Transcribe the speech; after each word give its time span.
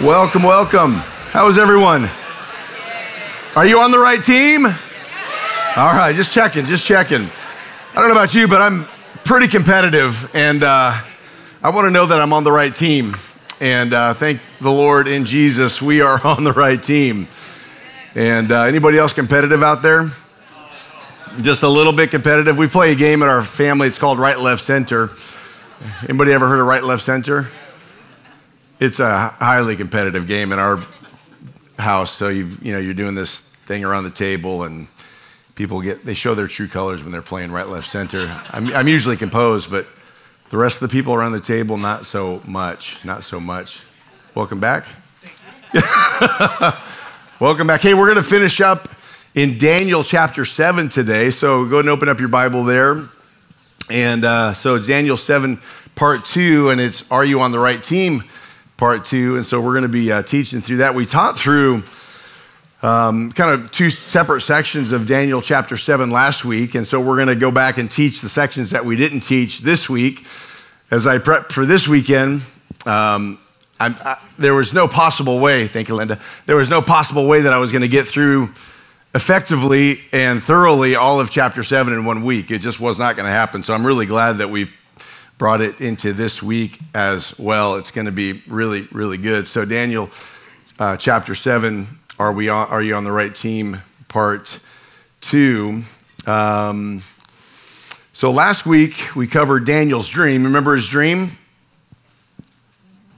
Welcome, 0.00 0.42
welcome. 0.42 0.94
How 1.30 1.46
is 1.46 1.56
everyone? 1.56 2.10
Are 3.54 3.64
you 3.64 3.78
on 3.78 3.92
the 3.92 3.98
right 3.98 4.22
team? 4.22 4.66
All 4.66 4.72
right, 5.94 6.12
just 6.16 6.32
checking, 6.32 6.66
just 6.66 6.84
checking. 6.84 7.22
I 7.22 7.94
don't 7.94 8.08
know 8.08 8.14
about 8.14 8.34
you, 8.34 8.48
but 8.48 8.60
I'm 8.60 8.86
pretty 9.24 9.46
competitive, 9.46 10.34
and 10.34 10.64
uh, 10.64 11.00
I 11.62 11.70
want 11.70 11.86
to 11.86 11.92
know 11.92 12.06
that 12.06 12.20
I'm 12.20 12.32
on 12.32 12.42
the 12.42 12.50
right 12.50 12.74
team. 12.74 13.16
And 13.60 13.94
uh, 13.94 14.14
thank 14.14 14.40
the 14.60 14.72
Lord 14.72 15.06
in 15.06 15.24
Jesus, 15.24 15.80
we 15.80 16.00
are 16.00 16.20
on 16.26 16.42
the 16.42 16.52
right 16.52 16.82
team. 16.82 17.28
And 18.16 18.50
uh, 18.50 18.62
anybody 18.62 18.98
else 18.98 19.12
competitive 19.12 19.62
out 19.62 19.80
there? 19.80 20.10
Just 21.40 21.62
a 21.62 21.68
little 21.68 21.92
bit 21.92 22.10
competitive. 22.10 22.58
We 22.58 22.66
play 22.66 22.90
a 22.90 22.96
game 22.96 23.22
at 23.22 23.28
our 23.28 23.44
family. 23.44 23.86
It's 23.86 23.98
called 23.98 24.18
Right 24.18 24.40
Left 24.40 24.60
Center. 24.60 25.10
Anybody 26.02 26.32
ever 26.32 26.48
heard 26.48 26.58
of 26.58 26.66
Right 26.66 26.82
Left 26.82 27.02
Center? 27.02 27.46
It's 28.80 28.98
a 28.98 29.28
highly 29.28 29.76
competitive 29.76 30.26
game 30.26 30.52
in 30.52 30.58
our 30.58 30.82
house. 31.78 32.12
So 32.12 32.28
you 32.28 32.50
you 32.60 32.72
know 32.72 32.80
you're 32.80 32.92
doing 32.92 33.14
this 33.14 33.40
thing 33.66 33.84
around 33.84 34.02
the 34.02 34.10
table, 34.10 34.64
and 34.64 34.88
people 35.54 35.80
get 35.80 36.04
they 36.04 36.14
show 36.14 36.34
their 36.34 36.48
true 36.48 36.66
colors 36.66 37.04
when 37.04 37.12
they're 37.12 37.22
playing 37.22 37.52
right, 37.52 37.68
left, 37.68 37.88
center. 37.88 38.36
I'm, 38.50 38.74
I'm 38.74 38.88
usually 38.88 39.16
composed, 39.16 39.70
but 39.70 39.86
the 40.50 40.56
rest 40.56 40.82
of 40.82 40.90
the 40.90 40.92
people 40.92 41.14
around 41.14 41.32
the 41.32 41.40
table 41.40 41.76
not 41.76 42.04
so 42.04 42.42
much, 42.46 43.02
not 43.04 43.22
so 43.22 43.38
much. 43.38 43.80
Welcome 44.34 44.58
back. 44.58 44.86
Welcome 47.40 47.68
back. 47.68 47.80
Hey, 47.80 47.94
we're 47.94 48.06
going 48.06 48.16
to 48.16 48.28
finish 48.28 48.60
up 48.60 48.88
in 49.36 49.56
Daniel 49.56 50.02
chapter 50.02 50.44
seven 50.44 50.88
today. 50.88 51.30
So 51.30 51.64
go 51.64 51.78
and 51.78 51.88
open 51.88 52.08
up 52.08 52.18
your 52.18 52.28
Bible 52.28 52.64
there. 52.64 53.04
And 53.88 54.24
uh, 54.24 54.52
so 54.52 54.80
Daniel 54.80 55.16
seven 55.16 55.60
part 55.94 56.24
two, 56.24 56.70
and 56.70 56.80
it's 56.80 57.04
Are 57.08 57.24
You 57.24 57.40
on 57.40 57.52
the 57.52 57.60
Right 57.60 57.80
Team? 57.80 58.24
Part 58.84 59.02
two. 59.02 59.36
And 59.36 59.46
so 59.46 59.62
we're 59.62 59.72
going 59.72 59.84
to 59.84 59.88
be 59.88 60.12
uh, 60.12 60.22
teaching 60.22 60.60
through 60.60 60.76
that. 60.76 60.94
We 60.94 61.06
taught 61.06 61.38
through 61.38 61.84
um, 62.82 63.32
kind 63.32 63.50
of 63.50 63.72
two 63.72 63.88
separate 63.88 64.42
sections 64.42 64.92
of 64.92 65.06
Daniel 65.06 65.40
chapter 65.40 65.78
7 65.78 66.10
last 66.10 66.44
week. 66.44 66.74
And 66.74 66.86
so 66.86 67.00
we're 67.00 67.16
going 67.16 67.28
to 67.28 67.34
go 67.34 67.50
back 67.50 67.78
and 67.78 67.90
teach 67.90 68.20
the 68.20 68.28
sections 68.28 68.72
that 68.72 68.84
we 68.84 68.94
didn't 68.94 69.20
teach 69.20 69.60
this 69.60 69.88
week. 69.88 70.26
As 70.90 71.06
I 71.06 71.16
prep 71.16 71.50
for 71.50 71.64
this 71.64 71.88
weekend, 71.88 72.42
um, 72.84 73.38
I, 73.80 74.18
there 74.36 74.52
was 74.52 74.74
no 74.74 74.86
possible 74.86 75.38
way, 75.38 75.66
thank 75.66 75.88
you, 75.88 75.94
Linda, 75.94 76.20
there 76.44 76.56
was 76.56 76.68
no 76.68 76.82
possible 76.82 77.26
way 77.26 77.40
that 77.40 77.54
I 77.54 77.58
was 77.60 77.72
going 77.72 77.80
to 77.80 77.88
get 77.88 78.06
through 78.06 78.50
effectively 79.14 80.00
and 80.12 80.42
thoroughly 80.42 80.94
all 80.94 81.20
of 81.20 81.30
chapter 81.30 81.62
7 81.62 81.90
in 81.90 82.04
one 82.04 82.22
week. 82.22 82.50
It 82.50 82.58
just 82.58 82.80
was 82.80 82.98
not 82.98 83.16
going 83.16 83.24
to 83.24 83.32
happen. 83.32 83.62
So 83.62 83.72
I'm 83.72 83.86
really 83.86 84.04
glad 84.04 84.36
that 84.38 84.50
we 84.50 84.68
brought 85.38 85.60
it 85.60 85.80
into 85.80 86.12
this 86.12 86.42
week 86.42 86.78
as 86.94 87.38
well. 87.38 87.76
It's 87.76 87.90
going 87.90 88.06
to 88.06 88.12
be 88.12 88.42
really, 88.46 88.86
really 88.92 89.16
good. 89.16 89.46
So, 89.46 89.64
Daniel 89.64 90.10
uh, 90.78 90.96
chapter 90.96 91.34
7, 91.34 91.86
are, 92.18 92.32
we 92.32 92.48
on, 92.48 92.68
are 92.68 92.82
you 92.82 92.94
on 92.94 93.04
the 93.04 93.12
right 93.12 93.34
team? 93.34 93.82
Part 94.08 94.60
2. 95.22 95.82
Um, 96.26 97.02
so, 98.12 98.30
last 98.30 98.66
week 98.66 99.16
we 99.16 99.26
covered 99.26 99.66
Daniel's 99.66 100.08
dream. 100.08 100.44
Remember 100.44 100.76
his 100.76 100.88
dream? 100.88 101.32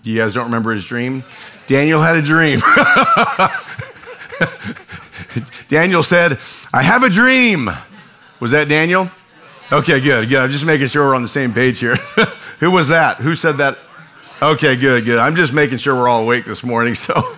You 0.02 0.16
guys 0.16 0.34
don't 0.34 0.46
remember 0.46 0.72
his 0.72 0.84
dream? 0.84 1.24
Daniel 1.66 2.00
had 2.00 2.16
a 2.16 2.22
dream. 2.22 2.60
Daniel 5.68 6.02
said, 6.02 6.38
I 6.72 6.82
have 6.82 7.02
a 7.02 7.10
dream. 7.10 7.68
Was 8.38 8.52
that 8.52 8.68
Daniel? 8.68 9.10
Okay, 9.72 9.98
good, 9.98 10.28
good. 10.28 10.38
I'm 10.38 10.50
just 10.50 10.64
making 10.64 10.86
sure 10.86 11.08
we're 11.08 11.16
on 11.16 11.22
the 11.22 11.28
same 11.28 11.52
page 11.52 11.80
here. 11.80 11.96
Who 12.60 12.70
was 12.70 12.86
that? 12.88 13.16
Who 13.16 13.34
said 13.34 13.58
that? 13.58 13.76
Okay, 14.40 14.76
good, 14.76 15.04
good. 15.04 15.18
I'm 15.18 15.34
just 15.34 15.52
making 15.52 15.78
sure 15.78 15.96
we're 15.96 16.08
all 16.08 16.22
awake 16.22 16.44
this 16.46 16.62
morning. 16.62 16.94
So, 17.06 17.36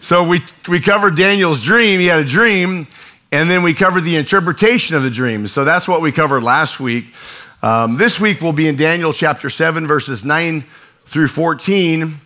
so 0.00 0.26
we, 0.26 0.42
we 0.68 0.80
covered 0.80 1.16
Daniel's 1.16 1.62
dream. 1.62 2.00
He 2.00 2.06
had 2.06 2.18
a 2.18 2.24
dream, 2.24 2.88
and 3.30 3.48
then 3.48 3.62
we 3.62 3.74
covered 3.74 4.00
the 4.00 4.16
interpretation 4.16 4.96
of 4.96 5.04
the 5.04 5.10
dream. 5.10 5.46
So 5.46 5.64
that's 5.64 5.86
what 5.86 6.02
we 6.02 6.10
covered 6.10 6.42
last 6.42 6.80
week. 6.80 7.12
Um, 7.62 7.96
this 7.96 8.18
week 8.18 8.40
we'll 8.40 8.52
be 8.52 8.66
in 8.66 8.76
Daniel 8.76 9.12
chapter 9.12 9.48
7, 9.48 9.86
verses 9.86 10.24
9 10.24 10.64
through 11.06 11.28
14. 11.28 12.20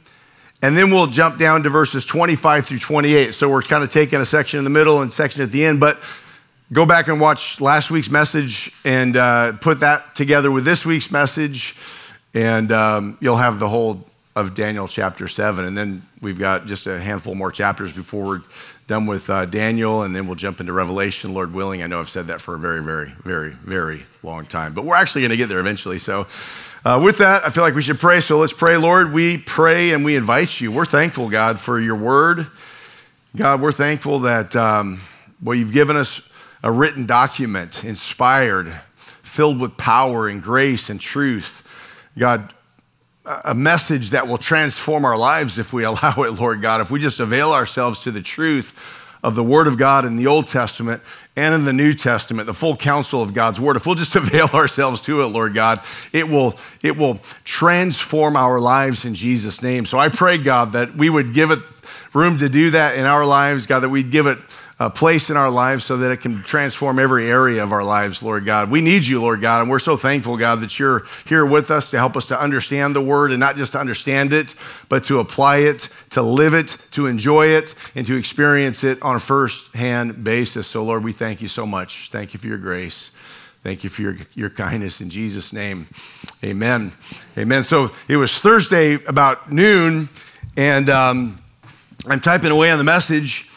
And 0.62 0.78
then 0.78 0.90
we'll 0.90 1.08
jump 1.08 1.38
down 1.38 1.62
to 1.64 1.70
verses 1.70 2.04
25 2.06 2.66
through 2.66 2.78
28. 2.78 3.34
So 3.34 3.50
we're 3.50 3.62
kind 3.62 3.82
of 3.82 3.90
taking 3.90 4.20
a 4.20 4.24
section 4.24 4.58
in 4.58 4.64
the 4.64 4.70
middle 4.70 5.02
and 5.02 5.12
section 5.12 5.42
at 5.42 5.52
the 5.52 5.64
end. 5.64 5.80
But 5.80 5.98
Go 6.72 6.86
back 6.86 7.08
and 7.08 7.20
watch 7.20 7.60
last 7.60 7.90
week's 7.90 8.08
message 8.08 8.72
and 8.82 9.14
uh, 9.14 9.52
put 9.60 9.80
that 9.80 10.14
together 10.14 10.50
with 10.50 10.64
this 10.64 10.86
week's 10.86 11.10
message, 11.10 11.76
and 12.32 12.72
um, 12.72 13.18
you'll 13.20 13.36
have 13.36 13.58
the 13.58 13.68
whole 13.68 14.06
of 14.34 14.54
Daniel 14.54 14.88
chapter 14.88 15.28
7. 15.28 15.66
And 15.66 15.76
then 15.76 16.06
we've 16.22 16.38
got 16.38 16.64
just 16.64 16.86
a 16.86 16.98
handful 16.98 17.34
more 17.34 17.52
chapters 17.52 17.92
before 17.92 18.24
we're 18.24 18.40
done 18.86 19.04
with 19.04 19.28
uh, 19.28 19.44
Daniel, 19.44 20.02
and 20.02 20.16
then 20.16 20.26
we'll 20.26 20.34
jump 20.34 20.60
into 20.60 20.72
Revelation, 20.72 21.34
Lord 21.34 21.52
willing. 21.52 21.82
I 21.82 21.88
know 21.88 22.00
I've 22.00 22.08
said 22.08 22.28
that 22.28 22.40
for 22.40 22.54
a 22.54 22.58
very, 22.58 22.82
very, 22.82 23.12
very, 23.22 23.50
very 23.50 24.06
long 24.22 24.46
time, 24.46 24.72
but 24.72 24.86
we're 24.86 24.96
actually 24.96 25.20
going 25.20 25.32
to 25.32 25.36
get 25.36 25.50
there 25.50 25.60
eventually. 25.60 25.98
So, 25.98 26.26
uh, 26.86 26.98
with 27.04 27.18
that, 27.18 27.44
I 27.44 27.50
feel 27.50 27.64
like 27.64 27.74
we 27.74 27.82
should 27.82 28.00
pray. 28.00 28.20
So 28.20 28.38
let's 28.38 28.54
pray, 28.54 28.78
Lord. 28.78 29.12
We 29.12 29.36
pray 29.36 29.92
and 29.92 30.06
we 30.06 30.16
invite 30.16 30.58
you. 30.58 30.72
We're 30.72 30.86
thankful, 30.86 31.28
God, 31.28 31.60
for 31.60 31.78
your 31.78 31.96
word. 31.96 32.46
God, 33.36 33.60
we're 33.60 33.72
thankful 33.72 34.20
that, 34.20 34.56
um, 34.56 35.02
well, 35.42 35.54
you've 35.54 35.72
given 35.72 35.96
us 35.96 36.22
a 36.62 36.70
written 36.70 37.06
document, 37.06 37.84
inspired, 37.84 38.72
filled 38.96 39.60
with 39.60 39.76
power 39.76 40.28
and 40.28 40.42
grace 40.42 40.90
and 40.90 41.00
truth. 41.00 41.62
God, 42.18 42.52
a 43.24 43.54
message 43.54 44.10
that 44.10 44.26
will 44.26 44.38
transform 44.38 45.04
our 45.04 45.16
lives 45.16 45.58
if 45.58 45.72
we 45.72 45.84
allow 45.84 46.22
it, 46.22 46.32
Lord 46.32 46.62
God. 46.62 46.80
If 46.80 46.90
we 46.90 47.00
just 47.00 47.20
avail 47.20 47.52
ourselves 47.52 47.98
to 48.00 48.10
the 48.10 48.22
truth 48.22 48.98
of 49.22 49.36
the 49.36 49.44
Word 49.44 49.68
of 49.68 49.78
God 49.78 50.04
in 50.04 50.16
the 50.16 50.26
Old 50.26 50.48
Testament 50.48 51.00
and 51.36 51.54
in 51.54 51.64
the 51.64 51.72
New 51.72 51.94
Testament, 51.94 52.46
the 52.46 52.54
full 52.54 52.76
counsel 52.76 53.22
of 53.22 53.32
God's 53.34 53.60
Word, 53.60 53.76
if 53.76 53.86
we'll 53.86 53.94
just 53.94 54.16
avail 54.16 54.48
ourselves 54.48 55.00
to 55.02 55.22
it, 55.22 55.26
Lord 55.28 55.54
God, 55.54 55.80
it 56.12 56.28
will, 56.28 56.56
it 56.82 56.96
will 56.96 57.20
transform 57.44 58.36
our 58.36 58.60
lives 58.60 59.04
in 59.04 59.14
Jesus' 59.14 59.62
name. 59.62 59.84
So 59.84 59.98
I 59.98 60.08
pray, 60.08 60.38
God, 60.38 60.72
that 60.72 60.96
we 60.96 61.08
would 61.08 61.34
give 61.34 61.50
it 61.50 61.60
room 62.12 62.38
to 62.38 62.48
do 62.48 62.70
that 62.70 62.96
in 62.96 63.06
our 63.06 63.24
lives, 63.24 63.66
God, 63.66 63.80
that 63.80 63.88
we'd 63.88 64.10
give 64.10 64.26
it 64.26 64.38
uh, 64.78 64.88
place 64.88 65.30
in 65.30 65.36
our 65.36 65.50
lives 65.50 65.84
so 65.84 65.96
that 65.98 66.10
it 66.10 66.18
can 66.18 66.42
transform 66.42 66.98
every 66.98 67.30
area 67.30 67.62
of 67.62 67.72
our 67.72 67.84
lives, 67.84 68.22
Lord 68.22 68.44
God. 68.44 68.70
We 68.70 68.80
need 68.80 69.06
you, 69.06 69.20
Lord 69.20 69.40
God, 69.40 69.62
and 69.62 69.70
we're 69.70 69.78
so 69.78 69.96
thankful, 69.96 70.36
God, 70.36 70.60
that 70.60 70.78
you're 70.78 71.04
here 71.26 71.46
with 71.46 71.70
us 71.70 71.90
to 71.90 71.98
help 71.98 72.16
us 72.16 72.26
to 72.26 72.40
understand 72.40 72.96
the 72.96 73.00
word 73.00 73.30
and 73.30 73.40
not 73.40 73.56
just 73.56 73.72
to 73.72 73.78
understand 73.78 74.32
it, 74.32 74.54
but 74.88 75.04
to 75.04 75.20
apply 75.20 75.58
it, 75.58 75.88
to 76.10 76.22
live 76.22 76.54
it, 76.54 76.76
to 76.92 77.06
enjoy 77.06 77.46
it, 77.46 77.74
and 77.94 78.06
to 78.06 78.16
experience 78.16 78.82
it 78.82 79.00
on 79.02 79.16
a 79.16 79.20
first 79.20 79.74
hand 79.74 80.24
basis. 80.24 80.66
So, 80.66 80.82
Lord, 80.82 81.04
we 81.04 81.12
thank 81.12 81.40
you 81.40 81.48
so 81.48 81.66
much. 81.66 82.10
Thank 82.10 82.34
you 82.34 82.40
for 82.40 82.48
your 82.48 82.58
grace. 82.58 83.10
Thank 83.62 83.84
you 83.84 83.90
for 83.90 84.02
your, 84.02 84.16
your 84.34 84.50
kindness 84.50 85.00
in 85.00 85.08
Jesus' 85.08 85.52
name. 85.52 85.86
Amen. 86.42 86.90
Amen. 87.38 87.62
So 87.62 87.92
it 88.08 88.16
was 88.16 88.36
Thursday 88.36 88.94
about 89.04 89.52
noon, 89.52 90.08
and 90.56 90.90
um, 90.90 91.40
I'm 92.04 92.18
typing 92.18 92.50
away 92.50 92.72
on 92.72 92.78
the 92.78 92.84
message 92.84 93.48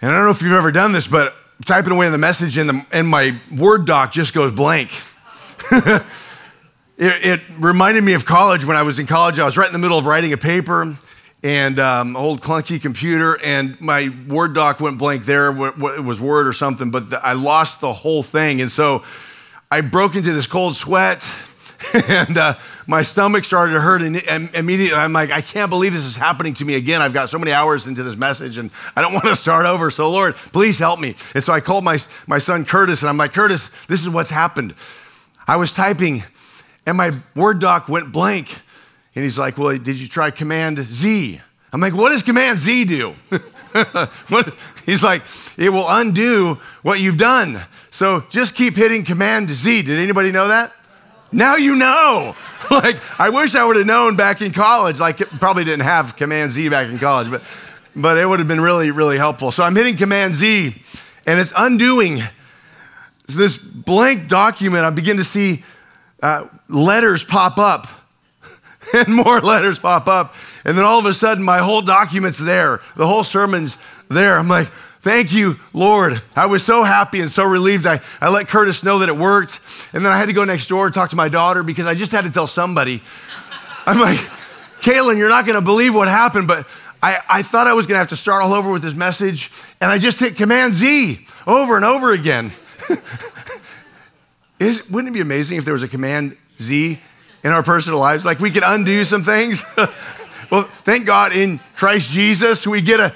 and 0.00 0.10
I 0.10 0.14
don't 0.14 0.26
know 0.26 0.30
if 0.30 0.42
you've 0.42 0.52
ever 0.52 0.72
done 0.72 0.92
this, 0.92 1.06
but 1.06 1.34
typing 1.64 1.92
away 1.92 2.06
in 2.06 2.12
the 2.12 2.18
message 2.18 2.58
in, 2.58 2.66
the, 2.66 2.86
in 2.92 3.06
my 3.06 3.38
Word 3.56 3.86
doc 3.86 4.12
just 4.12 4.34
goes 4.34 4.52
blank. 4.52 4.90
it, 5.72 6.04
it, 6.98 7.40
reminded 7.58 8.04
me 8.04 8.12
of 8.12 8.26
college. 8.26 8.64
When 8.64 8.76
I 8.76 8.82
was 8.82 8.98
in 8.98 9.06
college, 9.06 9.38
I 9.38 9.46
was 9.46 9.56
right 9.56 9.66
in 9.66 9.72
the 9.72 9.78
middle 9.78 9.98
of 9.98 10.04
writing 10.04 10.34
a 10.34 10.36
paper 10.36 10.96
and 11.42 11.78
um, 11.78 12.16
old 12.16 12.42
clunky 12.42 12.80
computer, 12.80 13.38
and 13.42 13.80
my 13.80 14.14
Word 14.28 14.54
doc 14.54 14.80
went 14.80 14.98
blank 14.98 15.24
there. 15.24 15.50
It 15.50 16.04
was 16.04 16.20
Word 16.20 16.46
or 16.46 16.52
something, 16.52 16.90
but 16.90 17.10
the, 17.10 17.24
I 17.24 17.32
lost 17.32 17.80
the 17.80 17.92
whole 17.92 18.22
thing. 18.22 18.60
And 18.60 18.70
so 18.70 19.02
I 19.70 19.80
broke 19.80 20.14
into 20.14 20.32
this 20.32 20.46
cold 20.46 20.76
sweat 20.76 21.22
and 22.08 22.36
uh, 22.38 22.54
my 22.86 23.02
stomach 23.02 23.44
started 23.44 23.74
to 23.74 23.80
hurt. 23.80 24.02
And, 24.02 24.16
and 24.28 24.54
immediately, 24.54 24.96
I'm 24.96 25.12
like, 25.12 25.30
I 25.30 25.40
can't 25.40 25.70
believe 25.70 25.92
this 25.92 26.04
is 26.04 26.16
happening 26.16 26.54
to 26.54 26.64
me 26.64 26.74
again. 26.74 27.00
I've 27.02 27.14
got 27.14 27.28
so 27.28 27.38
many 27.38 27.52
hours 27.52 27.86
into 27.86 28.02
this 28.02 28.16
message, 28.16 28.58
and 28.58 28.70
I 28.94 29.02
don't 29.02 29.12
want 29.14 29.26
to 29.26 29.36
start 29.36 29.66
over. 29.66 29.90
So, 29.90 30.10
Lord, 30.10 30.36
please 30.52 30.78
help 30.78 31.00
me. 31.00 31.14
And 31.34 31.42
so 31.42 31.52
I 31.52 31.60
called 31.60 31.84
my, 31.84 31.98
my 32.26 32.38
son 32.38 32.64
Curtis, 32.64 33.02
and 33.02 33.08
I'm 33.08 33.16
like, 33.16 33.32
Curtis, 33.32 33.70
this 33.88 34.00
is 34.00 34.08
what's 34.08 34.30
happened. 34.30 34.74
I 35.46 35.56
was 35.56 35.72
typing, 35.72 36.24
and 36.86 36.96
my 36.96 37.20
Word 37.34 37.60
doc 37.60 37.88
went 37.88 38.12
blank. 38.12 38.62
And 39.14 39.22
he's 39.22 39.38
like, 39.38 39.56
Well, 39.56 39.76
did 39.78 39.98
you 39.98 40.08
try 40.08 40.30
Command 40.30 40.78
Z? 40.78 41.40
I'm 41.72 41.80
like, 41.80 41.94
What 41.94 42.10
does 42.10 42.22
Command 42.22 42.58
Z 42.58 42.84
do? 42.84 43.14
he's 44.86 45.02
like, 45.02 45.22
It 45.56 45.70
will 45.70 45.86
undo 45.88 46.58
what 46.82 47.00
you've 47.00 47.16
done. 47.16 47.62
So 47.90 48.24
just 48.28 48.54
keep 48.54 48.76
hitting 48.76 49.04
Command 49.04 49.48
Z. 49.48 49.82
Did 49.82 49.98
anybody 49.98 50.32
know 50.32 50.48
that? 50.48 50.72
Now 51.32 51.56
you 51.56 51.76
know. 51.76 52.34
like, 52.70 52.98
I 53.18 53.30
wish 53.30 53.54
I 53.54 53.64
would 53.64 53.76
have 53.76 53.86
known 53.86 54.16
back 54.16 54.40
in 54.40 54.52
college. 54.52 55.00
Like, 55.00 55.18
probably 55.40 55.64
didn't 55.64 55.84
have 55.84 56.16
Command 56.16 56.50
Z 56.50 56.68
back 56.68 56.88
in 56.88 56.98
college, 56.98 57.30
but, 57.30 57.42
but 57.94 58.18
it 58.18 58.26
would 58.26 58.38
have 58.38 58.48
been 58.48 58.60
really, 58.60 58.90
really 58.90 59.18
helpful. 59.18 59.52
So 59.52 59.62
I'm 59.62 59.76
hitting 59.76 59.96
Command 59.96 60.34
Z, 60.34 60.74
and 61.26 61.40
it's 61.40 61.52
undoing 61.56 62.18
so 63.28 63.38
this 63.38 63.56
blank 63.58 64.28
document. 64.28 64.84
I 64.84 64.90
begin 64.90 65.16
to 65.16 65.24
see 65.24 65.64
uh, 66.22 66.46
letters 66.68 67.24
pop 67.24 67.58
up. 67.58 67.88
and 68.94 69.14
more 69.14 69.40
letters 69.40 69.78
pop 69.78 70.06
up. 70.06 70.34
And 70.64 70.76
then 70.76 70.84
all 70.84 70.98
of 70.98 71.06
a 71.06 71.14
sudden, 71.14 71.42
my 71.42 71.58
whole 71.58 71.82
document's 71.82 72.38
there. 72.38 72.80
The 72.96 73.06
whole 73.06 73.24
sermon's 73.24 73.78
there. 74.08 74.38
I'm 74.38 74.48
like, 74.48 74.68
thank 75.06 75.32
you, 75.32 75.56
Lord. 75.72 76.20
I 76.34 76.46
was 76.46 76.64
so 76.64 76.82
happy 76.82 77.20
and 77.20 77.30
so 77.30 77.44
relieved. 77.44 77.86
I, 77.86 78.00
I 78.20 78.28
let 78.28 78.48
Curtis 78.48 78.82
know 78.82 78.98
that 78.98 79.08
it 79.08 79.16
worked. 79.16 79.60
And 79.92 80.04
then 80.04 80.10
I 80.10 80.18
had 80.18 80.26
to 80.26 80.32
go 80.32 80.42
next 80.42 80.66
door 80.66 80.86
and 80.86 80.94
talk 80.94 81.10
to 81.10 81.16
my 81.16 81.28
daughter 81.28 81.62
because 81.62 81.86
I 81.86 81.94
just 81.94 82.10
had 82.10 82.24
to 82.24 82.30
tell 82.30 82.48
somebody. 82.48 83.00
I'm 83.86 84.00
like, 84.00 84.18
Kaylin, 84.80 85.16
you're 85.16 85.28
not 85.28 85.46
going 85.46 85.54
to 85.54 85.64
believe 85.64 85.94
what 85.94 86.08
happened, 86.08 86.48
but 86.48 86.66
I, 87.00 87.20
I 87.28 87.42
thought 87.44 87.68
I 87.68 87.74
was 87.74 87.86
going 87.86 87.94
to 87.94 88.00
have 88.00 88.08
to 88.08 88.16
start 88.16 88.42
all 88.42 88.52
over 88.52 88.72
with 88.72 88.82
this 88.82 88.94
message. 88.94 89.52
And 89.80 89.92
I 89.92 89.98
just 89.98 90.18
hit 90.18 90.34
Command 90.34 90.74
Z 90.74 91.24
over 91.46 91.76
and 91.76 91.84
over 91.84 92.12
again. 92.12 92.50
Is, 94.58 94.90
wouldn't 94.90 95.12
it 95.12 95.14
be 95.14 95.20
amazing 95.20 95.58
if 95.58 95.64
there 95.64 95.74
was 95.74 95.84
a 95.84 95.88
Command 95.88 96.36
Z 96.60 96.98
in 97.44 97.52
our 97.52 97.62
personal 97.62 98.00
lives? 98.00 98.24
Like 98.24 98.40
we 98.40 98.50
could 98.50 98.64
undo 98.64 99.04
some 99.04 99.22
things. 99.22 99.62
well, 100.50 100.64
thank 100.64 101.06
God 101.06 101.32
in 101.32 101.60
Christ 101.76 102.10
Jesus, 102.10 102.66
we 102.66 102.80
get 102.80 102.98
a 102.98 103.14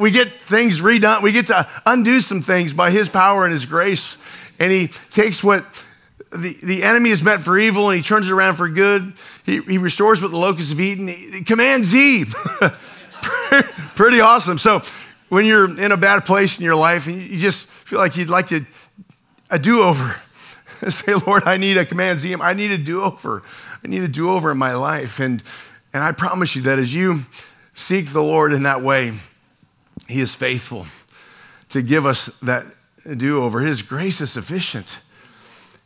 we 0.00 0.10
get 0.10 0.28
things 0.28 0.80
redone. 0.80 1.22
We 1.22 1.30
get 1.30 1.48
to 1.48 1.68
undo 1.84 2.20
some 2.20 2.40
things 2.40 2.72
by 2.72 2.90
his 2.90 3.08
power 3.08 3.44
and 3.44 3.52
his 3.52 3.66
grace. 3.66 4.16
And 4.58 4.72
he 4.72 4.88
takes 5.10 5.44
what 5.44 5.64
the, 6.30 6.56
the 6.62 6.82
enemy 6.82 7.10
is 7.10 7.22
meant 7.22 7.42
for 7.42 7.58
evil 7.58 7.90
and 7.90 7.96
he 7.96 8.02
turns 8.02 8.26
it 8.26 8.32
around 8.32 8.56
for 8.56 8.68
good. 8.68 9.12
He, 9.44 9.60
he 9.60 9.78
restores 9.78 10.22
what 10.22 10.30
the 10.30 10.38
locusts 10.38 10.70
have 10.70 10.80
eaten. 10.80 11.44
Command 11.44 11.84
Z. 11.84 12.26
Pretty 13.94 14.20
awesome. 14.20 14.56
So 14.56 14.80
when 15.28 15.44
you're 15.44 15.78
in 15.78 15.92
a 15.92 15.98
bad 15.98 16.24
place 16.24 16.58
in 16.58 16.64
your 16.64 16.76
life 16.76 17.06
and 17.06 17.20
you 17.20 17.36
just 17.36 17.66
feel 17.66 17.98
like 17.98 18.16
you'd 18.16 18.30
like 18.30 18.46
to 18.48 18.64
a 19.50 19.58
do-over, 19.58 20.16
say, 20.88 21.14
Lord, 21.14 21.42
I 21.44 21.58
need 21.58 21.76
a 21.76 21.84
command 21.84 22.20
Z. 22.20 22.34
I 22.36 22.54
need 22.54 22.70
a 22.70 22.78
do-over. 22.78 23.42
I 23.84 23.88
need 23.88 24.02
a 24.02 24.08
do-over 24.08 24.50
in 24.50 24.58
my 24.58 24.74
life. 24.74 25.20
And, 25.20 25.42
and 25.92 26.02
I 26.02 26.12
promise 26.12 26.56
you 26.56 26.62
that 26.62 26.78
as 26.78 26.94
you 26.94 27.26
seek 27.74 28.12
the 28.12 28.22
Lord 28.22 28.54
in 28.54 28.62
that 28.62 28.80
way, 28.80 29.12
he 30.10 30.20
is 30.20 30.34
faithful 30.34 30.86
to 31.70 31.82
give 31.82 32.06
us 32.06 32.26
that 32.42 32.66
do 33.16 33.42
over. 33.42 33.60
His 33.60 33.82
grace 33.82 34.20
is 34.20 34.30
sufficient. 34.30 35.00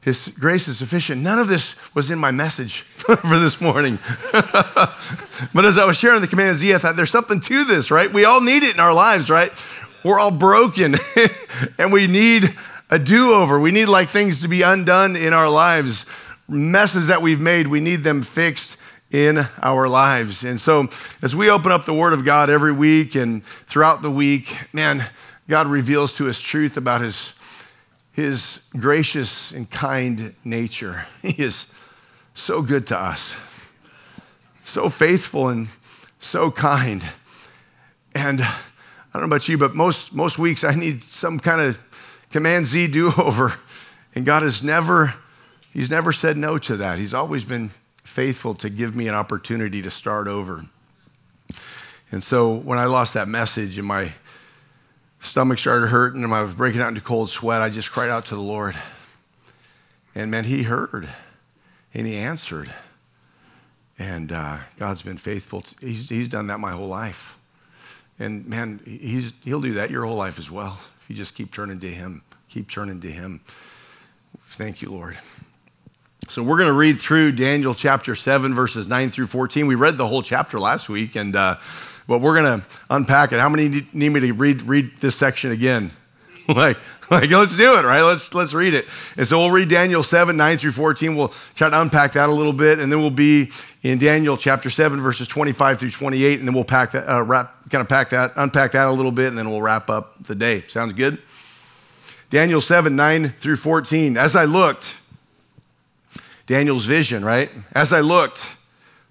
His 0.00 0.28
grace 0.28 0.68
is 0.68 0.78
sufficient. 0.78 1.22
None 1.22 1.38
of 1.38 1.48
this 1.48 1.74
was 1.94 2.10
in 2.10 2.18
my 2.18 2.30
message 2.30 2.80
for 2.96 3.38
this 3.38 3.60
morning. 3.60 3.98
but 4.32 5.64
as 5.64 5.78
I 5.78 5.86
was 5.86 5.96
sharing 5.96 6.20
the 6.20 6.26
command 6.26 6.50
of 6.50 6.56
Z, 6.56 6.74
I 6.74 6.78
thought 6.78 6.96
there's 6.96 7.10
something 7.10 7.40
to 7.40 7.64
this, 7.64 7.90
right? 7.90 8.12
We 8.12 8.24
all 8.24 8.40
need 8.40 8.62
it 8.62 8.74
in 8.74 8.80
our 8.80 8.92
lives, 8.92 9.30
right? 9.30 9.52
We're 10.04 10.18
all 10.18 10.30
broken 10.30 10.96
and 11.78 11.92
we 11.92 12.06
need 12.06 12.54
a 12.90 12.98
do 12.98 13.32
over. 13.32 13.58
We 13.58 13.70
need 13.70 13.86
like 13.86 14.10
things 14.10 14.42
to 14.42 14.48
be 14.48 14.60
undone 14.60 15.16
in 15.16 15.32
our 15.32 15.48
lives. 15.48 16.04
Messes 16.46 17.06
that 17.06 17.22
we've 17.22 17.40
made, 17.40 17.68
we 17.68 17.80
need 17.80 18.04
them 18.04 18.22
fixed 18.22 18.76
in 19.14 19.46
our 19.62 19.86
lives. 19.86 20.42
And 20.42 20.60
so, 20.60 20.88
as 21.22 21.36
we 21.36 21.48
open 21.48 21.70
up 21.70 21.84
the 21.84 21.94
Word 21.94 22.12
of 22.12 22.24
God 22.24 22.50
every 22.50 22.72
week 22.72 23.14
and 23.14 23.44
throughout 23.44 24.02
the 24.02 24.10
week, 24.10 24.52
man, 24.72 25.06
God 25.48 25.68
reveals 25.68 26.16
to 26.16 26.28
us 26.28 26.40
truth 26.40 26.76
about 26.76 27.00
His, 27.00 27.32
his 28.10 28.58
gracious 28.76 29.52
and 29.52 29.70
kind 29.70 30.34
nature. 30.44 31.06
He 31.22 31.40
is 31.40 31.66
so 32.34 32.60
good 32.60 32.88
to 32.88 32.98
us, 32.98 33.36
so 34.64 34.90
faithful 34.90 35.48
and 35.48 35.68
so 36.18 36.50
kind. 36.50 37.08
And 38.16 38.40
I 38.40 38.58
don't 39.12 39.22
know 39.22 39.26
about 39.26 39.48
you, 39.48 39.56
but 39.56 39.76
most, 39.76 40.12
most 40.12 40.40
weeks 40.40 40.64
I 40.64 40.74
need 40.74 41.04
some 41.04 41.38
kind 41.38 41.60
of 41.60 41.78
command 42.30 42.66
Z 42.66 42.88
do 42.88 43.12
over. 43.16 43.54
And 44.16 44.26
God 44.26 44.42
has 44.42 44.60
never, 44.60 45.14
He's 45.72 45.88
never 45.88 46.12
said 46.12 46.36
no 46.36 46.58
to 46.58 46.76
that. 46.78 46.98
He's 46.98 47.14
always 47.14 47.44
been 47.44 47.70
faithful 48.14 48.54
to 48.54 48.70
give 48.70 48.94
me 48.94 49.08
an 49.08 49.14
opportunity 49.14 49.82
to 49.82 49.90
start 49.90 50.28
over. 50.28 50.64
And 52.12 52.22
so 52.22 52.54
when 52.54 52.78
I 52.78 52.84
lost 52.84 53.14
that 53.14 53.26
message 53.26 53.76
and 53.76 53.88
my 53.88 54.12
stomach 55.18 55.58
started 55.58 55.88
hurting 55.88 56.22
and 56.22 56.32
I 56.32 56.42
was 56.42 56.54
breaking 56.54 56.80
out 56.80 56.90
into 56.90 57.00
cold 57.00 57.28
sweat, 57.28 57.60
I 57.60 57.70
just 57.70 57.90
cried 57.90 58.10
out 58.10 58.26
to 58.26 58.36
the 58.36 58.40
Lord. 58.40 58.76
And 60.14 60.30
man, 60.30 60.44
He 60.44 60.62
heard 60.62 61.08
and 61.92 62.06
He 62.06 62.16
answered. 62.16 62.72
And 63.98 64.30
uh, 64.30 64.58
God's 64.78 65.02
been 65.02 65.16
faithful. 65.16 65.62
To, 65.62 65.74
he's, 65.80 66.08
he's 66.08 66.28
done 66.28 66.46
that 66.46 66.60
my 66.60 66.70
whole 66.70 66.86
life. 66.86 67.36
And 68.20 68.46
man, 68.46 68.80
he's, 68.84 69.32
He'll 69.42 69.60
do 69.60 69.72
that 69.72 69.90
your 69.90 70.04
whole 70.06 70.16
life 70.16 70.38
as 70.38 70.48
well 70.48 70.78
if 71.00 71.10
you 71.10 71.16
just 71.16 71.34
keep 71.34 71.52
turning 71.52 71.80
to 71.80 71.88
Him. 71.88 72.22
Keep 72.48 72.70
turning 72.70 73.00
to 73.00 73.10
Him. 73.10 73.40
Thank 74.50 74.82
you, 74.82 74.90
Lord. 74.92 75.18
So 76.28 76.42
we're 76.42 76.56
going 76.56 76.68
to 76.68 76.74
read 76.74 76.98
through 76.98 77.32
Daniel 77.32 77.74
chapter 77.74 78.14
7, 78.14 78.54
verses 78.54 78.88
9 78.88 79.10
through 79.10 79.26
14. 79.26 79.66
We 79.66 79.74
read 79.74 79.98
the 79.98 80.06
whole 80.06 80.22
chapter 80.22 80.58
last 80.58 80.88
week, 80.88 81.16
and 81.16 81.36
uh, 81.36 81.56
but 82.06 82.20
we're 82.20 82.40
going 82.40 82.60
to 82.60 82.66
unpack 82.88 83.32
it. 83.32 83.40
How 83.40 83.48
many 83.48 83.86
need 83.92 84.10
me 84.12 84.20
to 84.20 84.32
read, 84.32 84.62
read 84.62 84.96
this 85.00 85.16
section 85.16 85.50
again? 85.52 85.90
like, 86.48 86.78
like, 87.10 87.30
let's 87.30 87.56
do 87.56 87.76
it, 87.76 87.84
right? 87.84 88.02
Let's, 88.02 88.32
let's 88.32 88.54
read 88.54 88.74
it. 88.74 88.86
And 89.16 89.26
so 89.26 89.38
we'll 89.38 89.50
read 89.50 89.68
Daniel 89.68 90.02
7, 90.02 90.36
9 90.36 90.58
through 90.58 90.72
14. 90.72 91.14
We'll 91.14 91.32
try 91.56 91.68
to 91.68 91.80
unpack 91.80 92.12
that 92.12 92.28
a 92.28 92.32
little 92.32 92.52
bit, 92.52 92.78
and 92.78 92.90
then 92.90 93.00
we'll 93.00 93.10
be 93.10 93.50
in 93.82 93.98
Daniel 93.98 94.36
chapter 94.36 94.70
7, 94.70 95.00
verses 95.00 95.28
25 95.28 95.78
through 95.78 95.90
28, 95.90 96.38
and 96.38 96.48
then 96.48 96.54
we'll 96.54 96.64
pack 96.64 96.92
that, 96.92 97.06
uh, 97.06 97.22
wrap, 97.22 97.54
kind 97.70 97.82
of 97.82 97.88
pack 97.88 98.10
that, 98.10 98.32
unpack 98.36 98.72
that 98.72 98.88
a 98.88 98.92
little 98.92 99.12
bit, 99.12 99.28
and 99.28 99.36
then 99.36 99.50
we'll 99.50 99.62
wrap 99.62 99.90
up 99.90 100.22
the 100.24 100.34
day. 100.34 100.64
Sounds 100.68 100.94
good? 100.94 101.20
Daniel 102.30 102.60
7, 102.60 102.96
9 102.96 103.28
through 103.30 103.56
14. 103.56 104.16
As 104.16 104.34
I 104.34 104.46
looked, 104.46 104.96
Daniel's 106.46 106.84
vision, 106.84 107.24
right? 107.24 107.50
As 107.72 107.92
I 107.92 108.00
looked, 108.00 108.46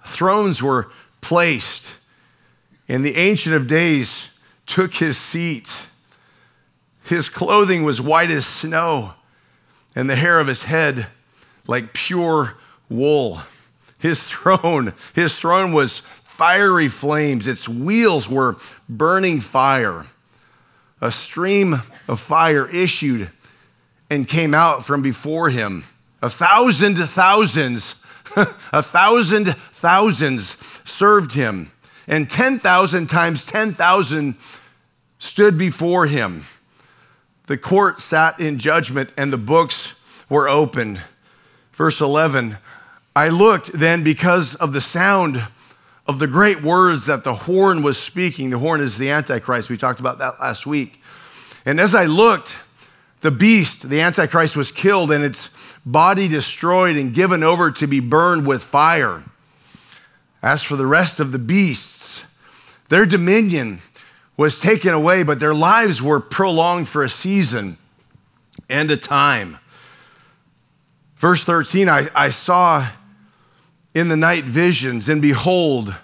thrones 0.06 0.62
were 0.62 0.89
placed, 1.21 1.95
and 2.88 3.03
the 3.03 3.15
Ancient 3.15 3.56
of 3.56 3.68
Days 3.68 4.30
took 4.65 4.95
his 4.95 5.18
seat. 5.18 5.88
His 7.03 7.30
clothing 7.30 7.83
was 7.83 8.00
white 8.00 8.31
as 8.31 8.45
snow, 8.45 9.13
and 9.95 10.09
the 10.09 10.15
hair 10.15 10.39
of 10.39 10.47
his 10.47 10.63
head 10.63 11.07
like 11.68 11.94
pure 11.94 12.56
wool. 12.89 13.41
His 13.97 14.21
throne, 14.24 14.94
his 15.13 15.35
throne 15.35 15.71
was 15.71 16.00
fiery 16.24 16.88
flames. 16.88 17.47
Its 17.47 17.68
wheels 17.69 18.30
were 18.30 18.57
burning 18.89 19.39
fire. 19.39 20.07
A 21.01 21.12
stream 21.12 21.74
of 22.07 22.19
fire 22.19 22.68
issued 22.69 23.30
and 24.09 24.27
came 24.27 24.53
out 24.53 24.85
from 24.85 25.01
before 25.01 25.50
him. 25.50 25.83
A 26.23 26.29
thousand 26.29 26.95
thousands, 26.95 27.95
a 28.71 28.81
thousand 28.81 29.53
thousands 29.73 30.55
served 30.85 31.33
him, 31.33 31.73
and 32.07 32.29
10,000 32.29 33.07
times 33.07 33.45
10,000 33.45 34.35
stood 35.19 35.57
before 35.57 36.06
him. 36.06 36.45
The 37.47 37.57
court 37.57 37.99
sat 37.99 38.39
in 38.39 38.57
judgment, 38.57 39.09
and 39.18 39.33
the 39.33 39.37
books 39.37 39.95
were 40.30 40.47
opened. 40.47 41.01
Verse 41.73 41.99
11 41.99 42.57
I 43.18 43.27
looked 43.27 43.73
then 43.73 44.01
because 44.06 44.56
of 44.56 44.71
the 44.71 44.81
sound 44.81 45.45
of 46.07 46.19
the 46.19 46.27
great 46.27 46.63
words 46.63 47.06
that 47.06 47.25
the 47.25 47.35
horn 47.35 47.83
was 47.83 47.97
speaking. 47.97 48.49
The 48.49 48.59
horn 48.59 48.80
is 48.80 48.97
the 48.97 49.09
Antichrist. 49.09 49.69
We 49.69 49.75
talked 49.75 49.99
about 49.99 50.19
that 50.19 50.39
last 50.39 50.65
week. 50.65 51.01
And 51.65 51.81
as 51.81 51.94
I 51.94 52.06
looked, 52.06 52.56
the 53.19 53.31
beast, 53.31 53.89
the 53.89 53.99
Antichrist, 53.99 54.56
was 54.56 54.71
killed, 54.71 55.11
and 55.11 55.23
its 55.23 55.49
body 55.85 56.28
destroyed 56.28 56.95
and 56.95 57.13
given 57.13 57.44
over 57.44 57.71
to 57.71 57.87
be 57.87 57.99
burned 57.99 58.47
with 58.47 58.63
fire. 58.63 59.23
As 60.42 60.63
for 60.63 60.75
the 60.75 60.85
rest 60.85 61.19
of 61.19 61.31
the 61.31 61.40
beasts, 61.40 62.23
their 62.90 63.06
dominion 63.06 63.80
was 64.35 64.59
taken 64.59 64.94
away, 64.94 65.23
but 65.23 65.40
their 65.40 65.54
lives 65.54 66.02
were 66.02 66.19
prolonged 66.19 66.87
for 66.87 67.04
a 67.04 67.09
season 67.09 67.78
and 68.69 68.90
a 68.92 68.97
time. 68.97 69.57
Verse 71.16 71.44
13 71.44 71.87
I, 71.87 72.09
I 72.16 72.30
saw 72.30 72.87
in 73.94 74.09
the 74.09 74.18
night 74.18 74.44
visions, 74.44 75.07
and 75.07 75.21
behold, 75.21 75.95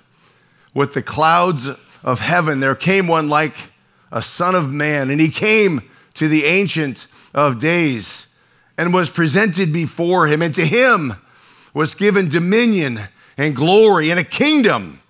with 0.74 0.94
the 0.94 1.02
clouds 1.02 1.68
of 2.04 2.20
heaven, 2.20 2.60
there 2.60 2.76
came 2.76 3.08
one 3.08 3.28
like 3.28 3.54
a 4.12 4.22
son 4.22 4.56
of 4.56 4.72
man, 4.72 5.10
and 5.10 5.20
he 5.20 5.30
came 5.30 5.82
to 6.14 6.28
the 6.28 6.46
Ancient 6.46 7.08
of 7.34 7.60
Days 7.60 8.19
and 8.80 8.94
was 8.94 9.10
presented 9.10 9.74
before 9.74 10.28
him, 10.28 10.42
and 10.42 10.56
to 10.56 10.66
him 10.66 11.14
was 11.74 11.94
given 11.94 12.30
dominion 12.30 12.98
and 13.38 13.54
glory 13.54 14.10
and 14.10 14.18
a 14.18 14.24
kingdom 14.24 15.02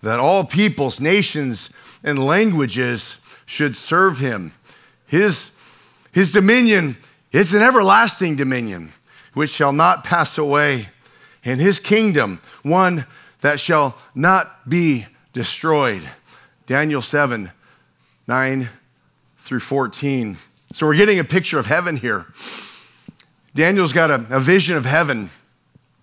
that 0.00 0.20
all 0.20 0.44
peoples, 0.44 1.00
nations, 1.00 1.68
and 2.04 2.24
languages 2.24 3.16
should 3.44 3.74
serve 3.74 4.20
him. 4.20 4.52
His, 5.08 5.50
his 6.12 6.30
dominion, 6.30 6.98
it's 7.32 7.52
an 7.52 7.62
everlasting 7.62 8.36
dominion 8.36 8.92
which 9.34 9.50
shall 9.50 9.72
not 9.72 10.04
pass 10.04 10.38
away, 10.38 10.90
and 11.44 11.60
his 11.60 11.80
kingdom, 11.80 12.40
one 12.62 13.06
that 13.40 13.58
shall 13.58 13.98
not 14.14 14.68
be 14.68 15.06
destroyed. 15.32 16.08
Daniel 16.66 17.02
7 17.02 17.50
9 18.28 18.68
through 19.38 19.60
14. 19.60 20.36
So 20.72 20.86
we're 20.86 20.94
getting 20.94 21.18
a 21.18 21.24
picture 21.24 21.58
of 21.58 21.66
heaven 21.66 21.96
here. 21.96 22.26
Daniel's 23.56 23.94
got 23.94 24.10
a, 24.10 24.26
a 24.30 24.38
vision 24.38 24.76
of 24.76 24.84
heaven. 24.84 25.30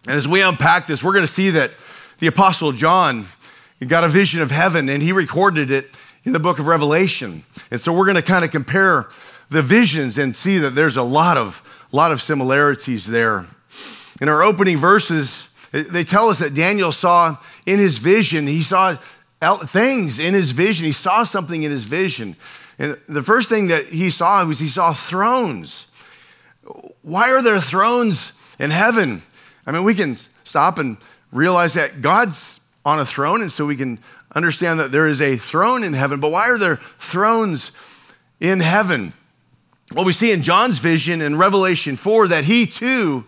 And 0.07 0.17
as 0.17 0.27
we 0.27 0.41
unpack 0.41 0.88
this, 0.88 1.03
we're 1.03 1.13
going 1.13 1.25
to 1.25 1.31
see 1.31 1.51
that 1.51 1.72
the 2.17 2.27
Apostle 2.27 2.72
John 2.72 3.27
got 3.88 4.03
a 4.03 4.07
vision 4.07 4.41
of 4.41 4.50
heaven 4.50 4.89
and 4.89 5.03
he 5.03 5.12
recorded 5.12 5.69
it 5.69 5.88
in 6.24 6.33
the 6.33 6.39
book 6.39 6.57
of 6.57 6.67
Revelation. 6.67 7.43
And 7.69 7.79
so 7.79 7.93
we're 7.93 8.05
going 8.05 8.15
to 8.15 8.22
kind 8.22 8.43
of 8.43 8.51
compare 8.51 9.07
the 9.50 9.62
visions 9.62 10.17
and 10.17 10.36
see 10.36 10.57
that 10.57 10.72
there's 10.72 10.98
a 10.98 11.03
lot 11.03 11.38
of, 11.38 11.62
lot 11.91 12.12
of 12.12 12.22
similarities 12.22 13.05
there. 13.05 13.45
In 14.19 14.29
our 14.29 14.41
opening 14.41 14.77
verses, 14.77 15.48
they 15.72 16.03
tell 16.03 16.29
us 16.29 16.39
that 16.39 16.53
Daniel 16.53 16.91
saw 16.91 17.38
in 17.65 17.77
his 17.77 18.00
vision, 18.00 18.48
he 18.48 18.62
saw 18.62 18.98
things 19.65 20.17
in 20.17 20.33
his 20.33 20.51
vision. 20.51 20.86
He 20.86 20.91
saw 20.91 21.24
something 21.24 21.63
in 21.63 21.69
his 21.72 21.83
vision. 21.83 22.36
And 22.79 22.98
the 23.07 23.22
first 23.22 23.50
thing 23.50 23.67
that 23.67 23.88
he 23.88 24.10
saw 24.10 24.43
was 24.45 24.60
he 24.60 24.67
saw 24.67 24.93
thrones. 24.93 25.88
Why 27.01 27.32
are 27.32 27.41
there 27.41 27.60
thrones 27.60 28.32
in 28.60 28.72
heaven? 28.72 29.22
I 29.65 29.72
mean, 29.72 29.84
we 29.84 29.93
can 29.93 30.17
stop 30.43 30.77
and 30.77 30.98
realize 31.32 31.74
that 31.74 32.01
God's 32.01 32.60
on 32.86 33.00
a 33.00 33.05
throne, 33.05 33.41
and 33.41 33.51
so 33.51 33.65
we 33.65 33.75
can 33.75 34.00
understand 34.36 34.79
that 34.79 34.91
there 34.91 35.08
is 35.08 35.22
a 35.22 35.38
throne 35.38 35.84
in 35.84 35.93
heaven. 35.93 36.20
But 36.20 36.32
why 36.32 36.50
are 36.50 36.58
there 36.58 36.77
thrones 36.77 37.72
in 38.39 38.60
heaven? 38.60 39.13
Well, 39.93 40.05
we 40.05 40.13
see 40.13 40.32
in 40.32 40.41
John's 40.41 40.79
vision 40.79 41.22
in 41.22 41.38
Revelation 41.38 41.96
4 41.96 42.29
that 42.29 42.46
he 42.46 42.65
too 42.65 43.25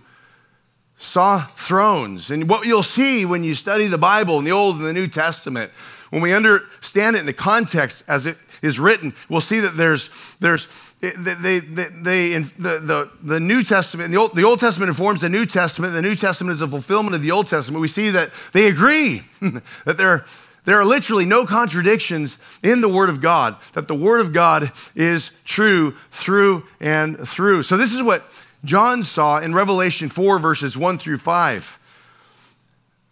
saw 0.98 1.46
thrones. 1.56 2.32
And 2.32 2.50
what 2.50 2.66
you'll 2.66 2.84
see 2.84 3.26
when 3.26 3.44
you 3.44 3.54
study 3.54 3.88
the 3.88 3.98
Bible 3.98 4.40
in 4.40 4.46
the 4.46 4.52
Old 4.52 4.78
and 4.78 4.86
the 4.86 4.94
New 4.94 5.08
Testament, 5.08 5.72
when 6.10 6.22
we 6.22 6.34
understand 6.34 7.16
it 7.16 7.20
in 7.20 7.26
the 7.26 7.34
context 7.34 8.04
as 8.08 8.26
it 8.26 8.38
is 8.62 8.80
written, 8.80 9.14
we'll 9.30 9.42
see 9.42 9.60
that 9.60 9.78
there's, 9.78 10.10
there's 10.40 10.68
they, 11.12 11.60
they, 11.60 11.60
they, 11.60 12.38
the, 12.38 12.80
the, 12.80 13.12
the 13.22 13.40
New 13.40 13.64
Testament, 13.64 14.12
the 14.12 14.18
Old, 14.18 14.36
the 14.36 14.44
Old 14.44 14.60
Testament 14.60 14.90
informs 14.90 15.22
the 15.22 15.30
New 15.30 15.46
Testament. 15.46 15.94
The 15.94 16.02
New 16.02 16.16
Testament 16.16 16.56
is 16.56 16.62
a 16.62 16.68
fulfillment 16.68 17.16
of 17.16 17.22
the 17.22 17.32
Old 17.32 17.48
Testament. 17.48 17.82
We 17.82 17.88
see 17.88 18.10
that 18.12 18.32
they 18.54 18.68
agree 18.68 19.24
that 19.86 19.98
there, 19.98 20.26
there 20.66 20.80
are 20.80 20.86
literally 20.86 21.26
no 21.26 21.46
contradictions 21.46 22.38
in 22.64 22.82
the 22.82 22.90
Word 22.90 23.10
of 23.10 23.22
God, 23.22 23.56
that 23.74 23.88
the 23.88 23.96
Word 23.96 24.22
of 24.22 24.34
God 24.34 24.72
is 24.96 25.32
true 25.44 25.96
through 26.12 26.66
and 26.80 27.28
through. 27.28 27.64
So, 27.64 27.78
this 27.78 27.94
is 27.94 28.02
what 28.02 28.30
John 28.64 29.04
saw 29.04 29.40
in 29.40 29.54
Revelation 29.54 30.10
4, 30.10 30.40
verses 30.40 30.78
1 30.78 30.98
through 30.98 31.20
5. 31.20 31.80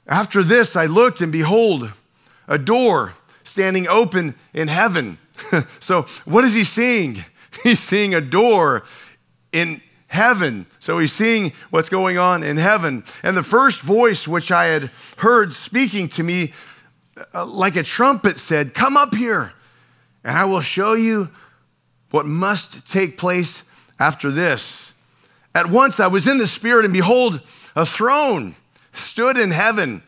After 0.07 0.43
this, 0.43 0.75
I 0.75 0.85
looked, 0.85 1.21
and 1.21 1.31
behold, 1.31 1.91
a 2.47 2.57
door 2.57 3.13
standing 3.43 3.87
open 3.87 4.35
in 4.53 4.67
heaven. 4.67 5.17
so, 5.79 6.03
what 6.25 6.43
is 6.43 6.53
he 6.53 6.63
seeing? 6.63 7.23
He's 7.63 7.79
seeing 7.79 8.13
a 8.13 8.21
door 8.21 8.83
in 9.51 9.81
heaven. 10.07 10.65
So, 10.79 10.99
he's 10.99 11.11
seeing 11.11 11.53
what's 11.71 11.89
going 11.89 12.19
on 12.19 12.43
in 12.43 12.57
heaven. 12.57 13.03
And 13.23 13.35
the 13.35 13.43
first 13.43 13.81
voice 13.81 14.27
which 14.27 14.51
I 14.51 14.65
had 14.65 14.91
heard 15.17 15.53
speaking 15.53 16.07
to 16.09 16.23
me, 16.23 16.53
uh, 17.33 17.45
like 17.45 17.75
a 17.75 17.83
trumpet, 17.83 18.37
said, 18.37 18.75
Come 18.75 18.95
up 18.95 19.15
here, 19.15 19.53
and 20.23 20.37
I 20.37 20.45
will 20.45 20.61
show 20.61 20.93
you 20.93 21.29
what 22.11 22.27
must 22.27 22.87
take 22.87 23.17
place 23.17 23.63
after 23.99 24.29
this. 24.29 24.93
At 25.55 25.69
once 25.69 25.99
I 25.99 26.07
was 26.07 26.27
in 26.27 26.37
the 26.37 26.47
Spirit, 26.47 26.85
and 26.85 26.93
behold, 26.93 27.41
a 27.75 27.85
throne 27.85 28.55
stood 28.91 29.37
in 29.37 29.49
heaven 29.49 30.03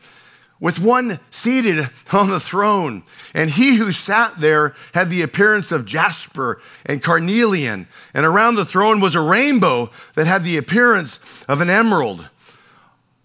with 0.58 0.78
one 0.78 1.20
seated 1.30 1.90
on 2.12 2.28
the 2.28 2.40
throne. 2.40 3.02
And 3.34 3.50
he 3.50 3.76
who 3.76 3.92
sat 3.92 4.38
there 4.38 4.74
had 4.94 5.10
the 5.10 5.22
appearance 5.22 5.72
of 5.72 5.86
jasper 5.86 6.60
and 6.84 7.02
carnelian. 7.02 7.88
And 8.14 8.24
around 8.24 8.54
the 8.54 8.64
throne 8.64 9.00
was 9.00 9.14
a 9.14 9.20
rainbow 9.20 9.90
that 10.14 10.26
had 10.26 10.44
the 10.44 10.56
appearance 10.56 11.18
of 11.48 11.60
an 11.60 11.70
emerald. 11.70 12.28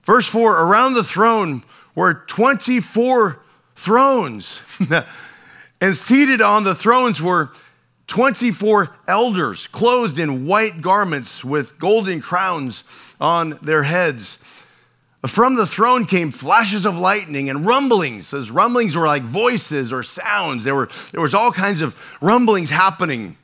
Verse 0.03 0.27
4 0.27 0.57
Around 0.57 0.93
the 0.93 1.03
throne 1.03 1.63
were 1.95 2.13
24 2.13 3.41
thrones. 3.75 4.61
and 5.81 5.95
seated 5.95 6.41
on 6.41 6.63
the 6.63 6.75
thrones 6.75 7.21
were 7.21 7.51
24 8.07 8.93
elders, 9.07 9.67
clothed 9.67 10.19
in 10.19 10.45
white 10.45 10.81
garments 10.81 11.45
with 11.45 11.79
golden 11.79 12.19
crowns 12.19 12.83
on 13.21 13.57
their 13.61 13.83
heads. 13.83 14.37
From 15.27 15.55
the 15.55 15.67
throne 15.67 16.05
came 16.05 16.31
flashes 16.31 16.85
of 16.85 16.97
lightning 16.97 17.49
and 17.49 17.65
rumblings. 17.65 18.31
Those 18.31 18.49
rumblings 18.49 18.95
were 18.95 19.05
like 19.05 19.21
voices 19.21 19.93
or 19.93 20.01
sounds. 20.01 20.65
There, 20.65 20.73
were, 20.73 20.89
there 21.11 21.21
was 21.21 21.35
all 21.35 21.51
kinds 21.51 21.81
of 21.81 21.95
rumblings 22.21 22.71
happening. 22.71 23.37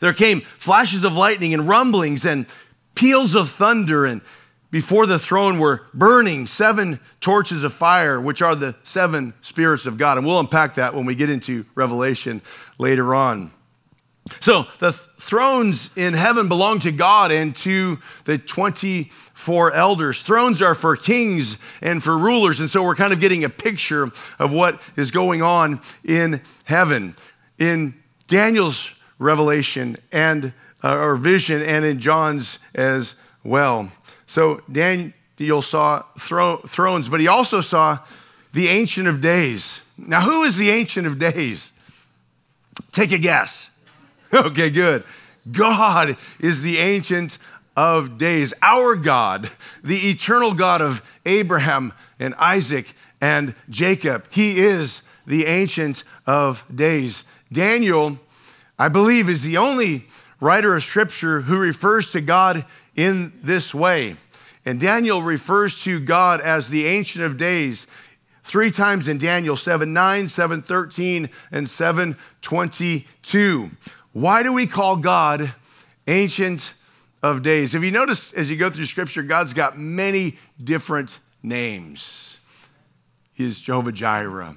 There 0.00 0.14
came 0.14 0.40
flashes 0.40 1.04
of 1.04 1.12
lightning 1.12 1.52
and 1.52 1.68
rumblings 1.68 2.24
and 2.24 2.46
peals 2.94 3.34
of 3.34 3.50
thunder. 3.50 4.06
And 4.06 4.22
before 4.70 5.04
the 5.04 5.18
throne 5.18 5.58
were 5.58 5.82
burning 5.92 6.46
seven 6.46 7.00
torches 7.20 7.64
of 7.64 7.74
fire, 7.74 8.18
which 8.18 8.40
are 8.40 8.54
the 8.54 8.74
seven 8.82 9.34
spirits 9.42 9.84
of 9.84 9.98
God. 9.98 10.16
And 10.16 10.26
we'll 10.26 10.40
unpack 10.40 10.76
that 10.76 10.94
when 10.94 11.04
we 11.04 11.14
get 11.14 11.28
into 11.28 11.66
Revelation 11.74 12.40
later 12.78 13.14
on. 13.14 13.52
So 14.40 14.66
the 14.78 14.92
thrones 14.92 15.90
in 15.96 16.14
heaven 16.14 16.48
belong 16.48 16.80
to 16.80 16.92
God 16.92 17.30
and 17.32 17.54
to 17.56 17.98
the 18.24 18.38
24 19.38 19.72
elders. 19.72 20.22
Thrones 20.22 20.60
are 20.60 20.74
for 20.74 20.96
kings 20.96 21.58
and 21.80 22.02
for 22.02 22.18
rulers. 22.18 22.58
And 22.58 22.68
so 22.68 22.82
we're 22.82 22.96
kind 22.96 23.12
of 23.12 23.20
getting 23.20 23.44
a 23.44 23.48
picture 23.48 24.10
of 24.38 24.52
what 24.52 24.80
is 24.96 25.10
going 25.10 25.42
on 25.42 25.80
in 26.04 26.42
heaven. 26.64 27.14
In 27.56 27.94
Daniel's 28.26 28.90
revelation 29.18 29.96
and 30.10 30.52
uh, 30.82 31.14
vision 31.14 31.62
and 31.62 31.84
in 31.84 32.00
John's 32.00 32.58
as 32.74 33.14
well. 33.44 33.90
So 34.26 34.60
Daniel 34.70 35.62
saw 35.62 36.02
thro- 36.18 36.58
thrones, 36.66 37.08
but 37.08 37.20
he 37.20 37.28
also 37.28 37.60
saw 37.60 38.00
the 38.52 38.68
Ancient 38.68 39.06
of 39.06 39.20
Days. 39.20 39.80
Now, 39.96 40.20
who 40.20 40.42
is 40.42 40.56
the 40.56 40.70
Ancient 40.70 41.06
of 41.06 41.18
Days? 41.18 41.72
Take 42.92 43.12
a 43.12 43.18
guess. 43.18 43.70
Okay, 44.30 44.68
good. 44.68 45.04
God 45.50 46.18
is 46.38 46.60
the 46.60 46.76
ancient 46.76 47.38
of 47.78 48.18
days, 48.18 48.52
our 48.60 48.96
God, 48.96 49.48
the 49.84 50.10
eternal 50.10 50.52
God 50.52 50.82
of 50.82 51.00
Abraham 51.24 51.92
and 52.18 52.34
Isaac 52.34 52.92
and 53.20 53.54
Jacob. 53.70 54.26
He 54.30 54.58
is 54.58 55.00
the 55.28 55.46
ancient 55.46 56.02
of 56.26 56.64
days. 56.74 57.22
Daniel, 57.52 58.18
I 58.80 58.88
believe, 58.88 59.28
is 59.28 59.44
the 59.44 59.58
only 59.58 60.08
writer 60.40 60.74
of 60.74 60.82
scripture 60.82 61.42
who 61.42 61.56
refers 61.56 62.10
to 62.10 62.20
God 62.20 62.64
in 62.96 63.32
this 63.44 63.72
way. 63.72 64.16
And 64.66 64.80
Daniel 64.80 65.22
refers 65.22 65.80
to 65.84 66.00
God 66.00 66.40
as 66.40 66.70
the 66.70 66.84
ancient 66.84 67.24
of 67.24 67.38
days 67.38 67.86
three 68.42 68.72
times 68.72 69.06
in 69.06 69.18
Daniel 69.18 69.56
7 69.56 69.92
9, 69.92 70.28
7 70.28 70.62
13, 70.62 71.30
and 71.52 71.70
7 71.70 72.16
22. 72.42 73.70
Why 74.14 74.42
do 74.42 74.52
we 74.52 74.66
call 74.66 74.96
God 74.96 75.54
Ancient 76.08 76.72
of 77.22 77.42
Days? 77.42 77.74
If 77.74 77.82
you 77.82 77.90
notice 77.90 78.32
as 78.32 78.50
you 78.50 78.56
go 78.56 78.70
through 78.70 78.86
Scripture, 78.86 79.22
God's 79.22 79.54
got 79.54 79.78
many 79.78 80.36
different 80.62 81.20
names. 81.42 82.38
He's 83.34 83.60
Jehovah 83.60 83.92
Jireh. 83.92 84.56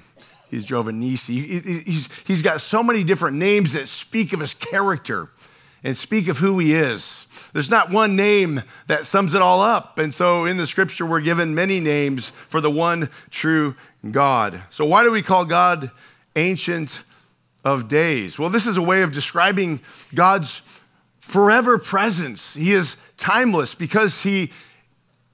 He's 0.50 0.64
Jehovah 0.64 0.92
Nisi. 0.92 1.60
He's, 1.60 2.08
he's 2.26 2.42
got 2.42 2.60
so 2.60 2.82
many 2.82 3.04
different 3.04 3.36
names 3.36 3.72
that 3.72 3.88
speak 3.88 4.32
of 4.32 4.40
his 4.40 4.54
character 4.54 5.30
and 5.82 5.96
speak 5.96 6.28
of 6.28 6.38
who 6.38 6.58
he 6.58 6.74
is. 6.74 7.26
There's 7.52 7.70
not 7.70 7.90
one 7.90 8.16
name 8.16 8.62
that 8.86 9.06
sums 9.06 9.34
it 9.34 9.42
all 9.42 9.62
up. 9.62 9.98
And 9.98 10.12
so 10.12 10.44
in 10.44 10.56
the 10.56 10.66
scripture, 10.66 11.06
we're 11.06 11.20
given 11.20 11.54
many 11.54 11.80
names 11.80 12.30
for 12.48 12.60
the 12.60 12.70
one 12.70 13.08
true 13.30 13.76
God. 14.10 14.62
So 14.70 14.84
why 14.84 15.04
do 15.04 15.10
we 15.10 15.22
call 15.22 15.44
God 15.44 15.90
ancient 16.36 17.04
of 17.64 17.88
days. 17.88 18.38
Well, 18.38 18.50
this 18.50 18.66
is 18.66 18.76
a 18.76 18.82
way 18.82 19.02
of 19.02 19.12
describing 19.12 19.80
God's 20.14 20.62
forever 21.22 21.78
presence. 21.78 22.52
He 22.52 22.72
is 22.72 22.96
timeless 23.16 23.74
because 23.74 24.22
he 24.22 24.50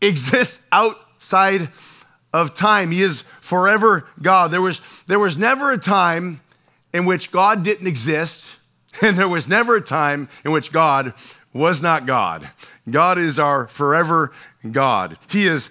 exists 0.00 0.60
outside 0.70 1.70
of 2.32 2.54
time. 2.54 2.92
He 2.92 3.02
is 3.02 3.22
forever 3.40 4.06
God. 4.22 4.52
There 4.52 4.62
was, 4.62 4.80
there 5.08 5.18
was 5.18 5.36
never 5.36 5.72
a 5.72 5.78
time 5.78 6.40
in 6.92 7.04
which 7.04 7.32
God 7.32 7.64
didn't 7.64 7.88
exist, 7.88 8.50
and 9.02 9.16
there 9.16 9.28
was 9.28 9.48
never 9.48 9.76
a 9.76 9.80
time 9.80 10.28
in 10.44 10.52
which 10.52 10.70
God 10.70 11.14
was 11.52 11.82
not 11.82 12.06
God. 12.06 12.48
God 12.88 13.18
is 13.18 13.38
our 13.38 13.66
forever 13.66 14.30
God. 14.70 15.18
He 15.30 15.46
is 15.46 15.70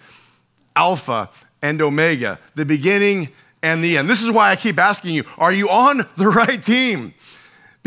Alpha 0.75 1.29
and 1.61 1.81
Omega, 1.81 2.39
the 2.55 2.65
beginning 2.65 3.29
and 3.61 3.83
the 3.83 3.97
end. 3.97 4.09
This 4.09 4.21
is 4.21 4.31
why 4.31 4.51
I 4.51 4.55
keep 4.55 4.79
asking 4.79 5.13
you 5.13 5.23
are 5.37 5.53
you 5.53 5.69
on 5.69 6.07
the 6.17 6.27
right 6.27 6.61
team? 6.61 7.13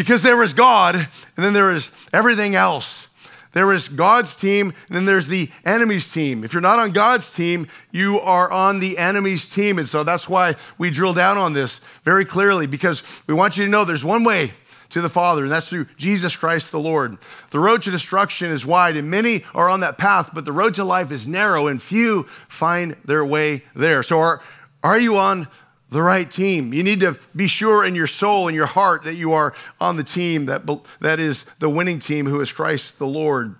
Because 0.00 0.22
there 0.22 0.42
is 0.42 0.54
God, 0.54 0.94
and 0.94 1.08
then 1.36 1.52
there 1.52 1.72
is 1.72 1.90
everything 2.10 2.54
else. 2.54 3.06
There 3.52 3.70
is 3.70 3.86
God's 3.86 4.34
team, 4.34 4.72
and 4.86 4.96
then 4.96 5.04
there's 5.04 5.28
the 5.28 5.50
enemy's 5.62 6.10
team. 6.10 6.42
If 6.42 6.54
you're 6.54 6.62
not 6.62 6.78
on 6.78 6.92
God's 6.92 7.30
team, 7.30 7.66
you 7.92 8.18
are 8.18 8.50
on 8.50 8.80
the 8.80 8.96
enemy's 8.96 9.52
team. 9.52 9.76
And 9.76 9.86
so 9.86 10.02
that's 10.02 10.26
why 10.26 10.56
we 10.78 10.88
drill 10.88 11.12
down 11.12 11.36
on 11.36 11.52
this 11.52 11.82
very 12.02 12.24
clearly, 12.24 12.66
because 12.66 13.02
we 13.26 13.34
want 13.34 13.58
you 13.58 13.66
to 13.66 13.70
know 13.70 13.84
there's 13.84 14.02
one 14.02 14.24
way 14.24 14.52
to 14.88 15.02
the 15.02 15.10
Father, 15.10 15.42
and 15.42 15.52
that's 15.52 15.68
through 15.68 15.84
Jesus 15.98 16.34
Christ 16.34 16.70
the 16.70 16.80
Lord. 16.80 17.18
The 17.50 17.60
road 17.60 17.82
to 17.82 17.90
destruction 17.90 18.50
is 18.50 18.64
wide, 18.64 18.96
and 18.96 19.10
many 19.10 19.44
are 19.54 19.68
on 19.68 19.80
that 19.80 19.98
path, 19.98 20.30
but 20.32 20.46
the 20.46 20.52
road 20.52 20.72
to 20.76 20.84
life 20.84 21.12
is 21.12 21.28
narrow, 21.28 21.66
and 21.66 21.82
few 21.82 22.22
find 22.48 22.96
their 23.04 23.22
way 23.22 23.64
there. 23.74 24.02
So, 24.02 24.18
our, 24.20 24.40
Are 24.82 24.98
you 24.98 25.18
on 25.18 25.46
the 25.90 26.02
right 26.02 26.30
team? 26.30 26.72
You 26.72 26.82
need 26.82 27.00
to 27.00 27.18
be 27.36 27.46
sure 27.46 27.84
in 27.84 27.94
your 27.94 28.06
soul 28.06 28.48
and 28.48 28.54
your 28.54 28.66
heart 28.66 29.04
that 29.04 29.14
you 29.14 29.32
are 29.32 29.54
on 29.80 29.96
the 29.96 30.04
team 30.04 30.46
that, 30.46 30.62
that 31.00 31.20
is 31.20 31.44
the 31.58 31.68
winning 31.68 31.98
team 31.98 32.26
who 32.26 32.40
is 32.40 32.50
Christ 32.50 32.98
the 32.98 33.06
Lord. 33.06 33.56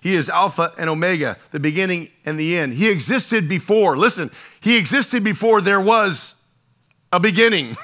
He 0.00 0.14
is 0.14 0.28
Alpha 0.28 0.72
and 0.78 0.90
Omega, 0.90 1.36
the 1.50 1.60
beginning 1.60 2.10
and 2.24 2.38
the 2.38 2.56
end. 2.56 2.74
He 2.74 2.90
existed 2.90 3.48
before. 3.48 3.96
Listen, 3.96 4.30
He 4.60 4.76
existed 4.76 5.24
before 5.24 5.60
there 5.60 5.80
was 5.80 6.34
a 7.12 7.20
beginning, 7.20 7.76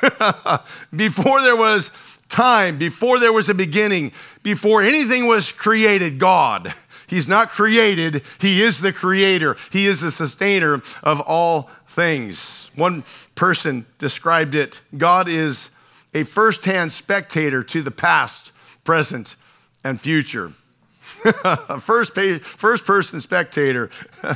before 0.97 1.42
there 1.42 1.57
was 1.57 1.92
time, 2.28 2.78
before 2.78 3.18
there 3.18 3.33
was 3.33 3.49
a 3.49 3.54
beginning, 3.54 4.12
before 4.42 4.83
anything 4.83 5.26
was 5.26 5.52
created, 5.52 6.18
God. 6.18 6.75
He's 7.07 7.28
not 7.28 7.50
created, 7.50 8.23
He 8.38 8.62
is 8.62 8.80
the 8.80 8.92
creator, 8.92 9.57
He 9.71 9.87
is 9.87 10.00
the 10.00 10.11
sustainer 10.11 10.83
of 11.02 11.21
all 11.21 11.71
things. 11.87 12.67
One 12.78 13.02
person 13.35 13.87
described 13.99 14.54
it 14.54 14.80
God 14.97 15.28
is 15.28 15.70
a 16.14 16.23
firsthand 16.23 16.92
spectator 16.92 17.64
to 17.64 17.82
the 17.82 17.90
past, 17.90 18.52
present, 18.85 19.35
and 19.82 20.00
future. 20.00 20.52
first, 21.80 22.12
first 22.14 22.85
person 22.85 23.20
spectator 23.20 23.90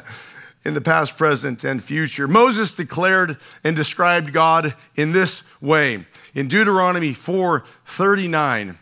in 0.65 0.75
the 0.75 0.81
past, 0.81 1.17
present, 1.17 1.63
and 1.63 1.83
future. 1.83 2.27
Moses 2.27 2.75
declared 2.75 3.37
and 3.63 3.77
described 3.77 4.33
God 4.33 4.75
in 4.97 5.13
this 5.13 5.43
way 5.61 6.05
in 6.35 6.49
Deuteronomy 6.49 7.15
4:39. 7.15 8.77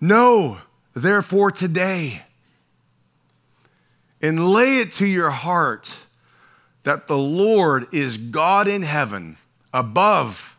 Know 0.00 0.58
therefore 0.94 1.50
today 1.50 2.22
and 4.22 4.48
lay 4.48 4.78
it 4.78 4.92
to 4.92 5.06
your 5.06 5.30
heart 5.30 5.92
that 6.88 7.06
the 7.06 7.18
Lord 7.18 7.84
is 7.92 8.16
God 8.16 8.66
in 8.66 8.80
heaven 8.80 9.36
above 9.74 10.56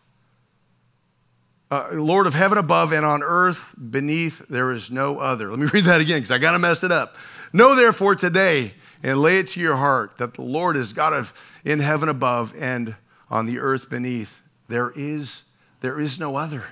uh, 1.71 1.89
Lord 1.93 2.27
of 2.27 2.36
heaven 2.36 2.59
above 2.59 2.93
and 2.93 3.03
on 3.03 3.24
earth 3.24 3.74
beneath, 3.75 4.48
there 4.48 4.71
is 4.71 4.91
no 4.91 5.17
other. 5.17 5.50
Let 5.50 5.57
me 5.57 5.65
read 5.74 5.86
that 5.86 6.01
again 6.01 6.17
because 6.17 6.29
I 6.29 6.38
got 6.38 6.51
to 6.51 6.59
mess 6.59 6.83
it 6.83 6.91
up. 6.91 7.15
Know 7.51 7.74
therefore 7.74 8.13
today 8.13 8.74
and 9.01 9.19
lay 9.19 9.39
it 9.39 9.48
to 9.50 9.59
your 9.59 9.77
heart 9.77 10.19
that 10.19 10.36
the 10.36 10.43
Lord 10.43 10.77
is 10.77 10.93
God 10.93 11.13
of, 11.13 11.33
in 11.65 11.79
heaven 11.79 12.09
above 12.09 12.53
and 12.59 12.95
on 13.31 13.48
the 13.48 13.57
earth 13.57 13.89
beneath. 13.89 14.39
There 14.67 14.93
is, 14.95 15.41
there 15.81 16.00
is 16.00 16.19
no 16.19 16.36
other. 16.36 16.63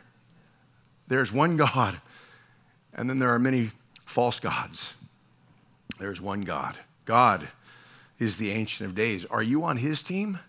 There's 1.08 1.32
one 1.32 1.58
God, 1.58 2.00
and 2.94 3.10
then 3.10 3.18
there 3.18 3.30
are 3.30 3.40
many 3.40 3.72
false 4.06 4.40
gods. 4.40 4.94
There's 5.98 6.22
one 6.22 6.42
God. 6.42 6.76
God 7.06 7.50
is 8.20 8.38
the 8.38 8.52
Ancient 8.52 8.90
of 8.90 8.96
Days. 8.96 9.26
Are 9.26 9.44
you 9.44 9.64
on 9.64 9.78
his 9.78 10.02
team? 10.02 10.40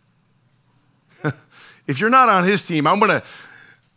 if 1.86 2.00
you're 2.00 2.10
not 2.10 2.28
on 2.28 2.44
his 2.44 2.66
team, 2.66 2.86
I'm 2.86 2.98
going 2.98 3.20
to 3.20 3.22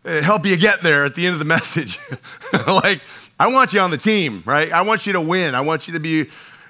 uh, 0.04 0.22
help 0.22 0.46
you 0.46 0.58
get 0.58 0.82
there 0.82 1.06
at 1.06 1.16
the 1.16 1.26
end 1.26 1.34
of 1.34 1.40
the 1.40 1.46
message. 1.58 2.00
like, 2.54 3.02
I 3.40 3.48
want 3.48 3.74
you 3.74 3.80
on 3.80 3.92
the 3.92 3.98
team, 3.98 4.44
right? 4.46 4.72
I 4.72 4.82
want 4.82 5.06
you 5.06 5.14
to 5.14 5.22
win. 5.22 5.56
I 5.56 5.62
want 5.62 5.88
you 5.88 5.94
to 5.94 6.00
be 6.00 6.28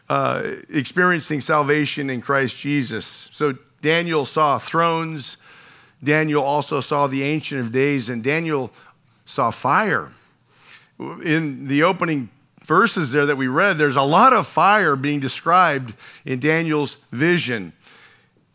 uh, 0.09 0.55
experiencing 0.69 1.41
salvation 1.41 2.09
in 2.09 2.21
Christ 2.21 2.57
Jesus. 2.57 3.29
So 3.31 3.57
Daniel 3.81 4.25
saw 4.25 4.59
thrones. 4.59 5.37
Daniel 6.03 6.43
also 6.43 6.81
saw 6.81 7.07
the 7.07 7.23
Ancient 7.23 7.61
of 7.61 7.71
Days, 7.71 8.09
and 8.09 8.23
Daniel 8.23 8.71
saw 9.25 9.51
fire. 9.51 10.11
In 10.99 11.67
the 11.67 11.83
opening 11.83 12.29
verses 12.71 13.11
there 13.11 13.25
that 13.25 13.35
we 13.35 13.49
read, 13.49 13.77
there's 13.77 13.97
a 13.97 14.01
lot 14.01 14.31
of 14.31 14.47
fire 14.47 14.95
being 14.95 15.19
described 15.19 15.93
in 16.23 16.39
Daniel's 16.39 16.95
vision. 17.11 17.73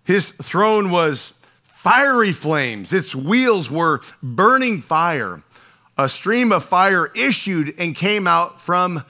His 0.04 0.30
throne 0.30 0.90
was 0.90 1.34
fiery 1.64 2.32
flames. 2.32 2.94
Its 2.94 3.14
wheels 3.14 3.70
were 3.70 4.00
burning 4.22 4.80
fire. 4.80 5.42
A 5.98 6.08
stream 6.08 6.50
of 6.50 6.64
fire 6.64 7.12
issued 7.14 7.74
and 7.78 7.94
came 7.94 8.26
out 8.26 8.58
from 8.58 9.04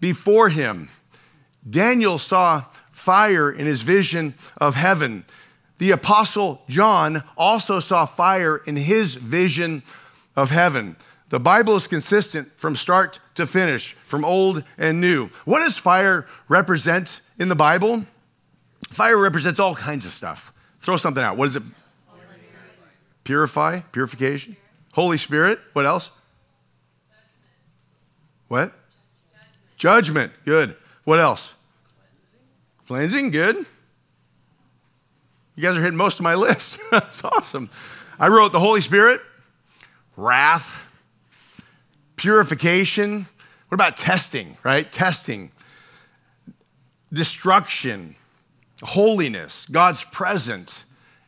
before 0.00 0.48
him. 0.48 0.88
Daniel 1.68 2.18
saw 2.18 2.64
fire 2.90 3.52
in 3.52 3.66
his 3.66 3.82
vision 3.82 4.34
of 4.56 4.74
heaven. 4.74 5.24
The 5.78 5.92
apostle 5.92 6.62
John 6.68 7.22
also 7.36 7.78
saw 7.78 8.04
fire 8.04 8.56
in 8.56 8.74
his 8.74 9.14
vision 9.14 9.84
of 10.34 10.50
heaven. 10.50 10.96
The 11.28 11.38
Bible 11.38 11.76
is 11.76 11.86
consistent 11.86 12.50
from 12.56 12.74
start 12.74 13.19
to 13.40 13.46
finish, 13.46 13.96
from 14.06 14.24
old 14.24 14.64
and 14.78 15.00
new. 15.00 15.28
What 15.44 15.60
does 15.60 15.76
fire 15.76 16.26
represent 16.48 17.20
in 17.38 17.48
the 17.48 17.54
Bible? 17.54 18.06
Fire 18.90 19.18
represents 19.18 19.60
all 19.60 19.74
kinds 19.74 20.06
of 20.06 20.12
stuff. 20.12 20.52
Throw 20.80 20.96
something 20.96 21.22
out. 21.22 21.36
What 21.36 21.46
does 21.46 21.56
it 21.56 21.62
Purify, 23.24 23.80
purification. 23.92 24.56
Holy 24.92 25.16
Spirit. 25.16 25.60
What 25.72 25.86
else? 25.86 26.10
What? 28.48 28.72
Judgment. 29.76 30.32
Good. 30.44 30.74
What 31.04 31.20
else? 31.20 31.54
Cleansing. 32.88 33.30
Good. 33.30 33.56
You 35.54 35.62
guys 35.62 35.76
are 35.76 35.80
hitting 35.80 35.96
most 35.96 36.18
of 36.18 36.24
my 36.24 36.34
list. 36.34 36.78
That's 36.90 37.22
awesome. 37.22 37.70
I 38.18 38.28
wrote 38.28 38.50
the 38.50 38.58
Holy 38.58 38.80
Spirit, 38.80 39.20
wrath, 40.16 40.84
purification. 42.20 43.26
What 43.68 43.76
about 43.76 43.96
testing, 43.96 44.58
right? 44.62 44.90
Testing, 44.92 45.52
destruction, 47.10 48.14
holiness, 48.82 49.66
God's 49.70 50.04
presence, 50.04 50.84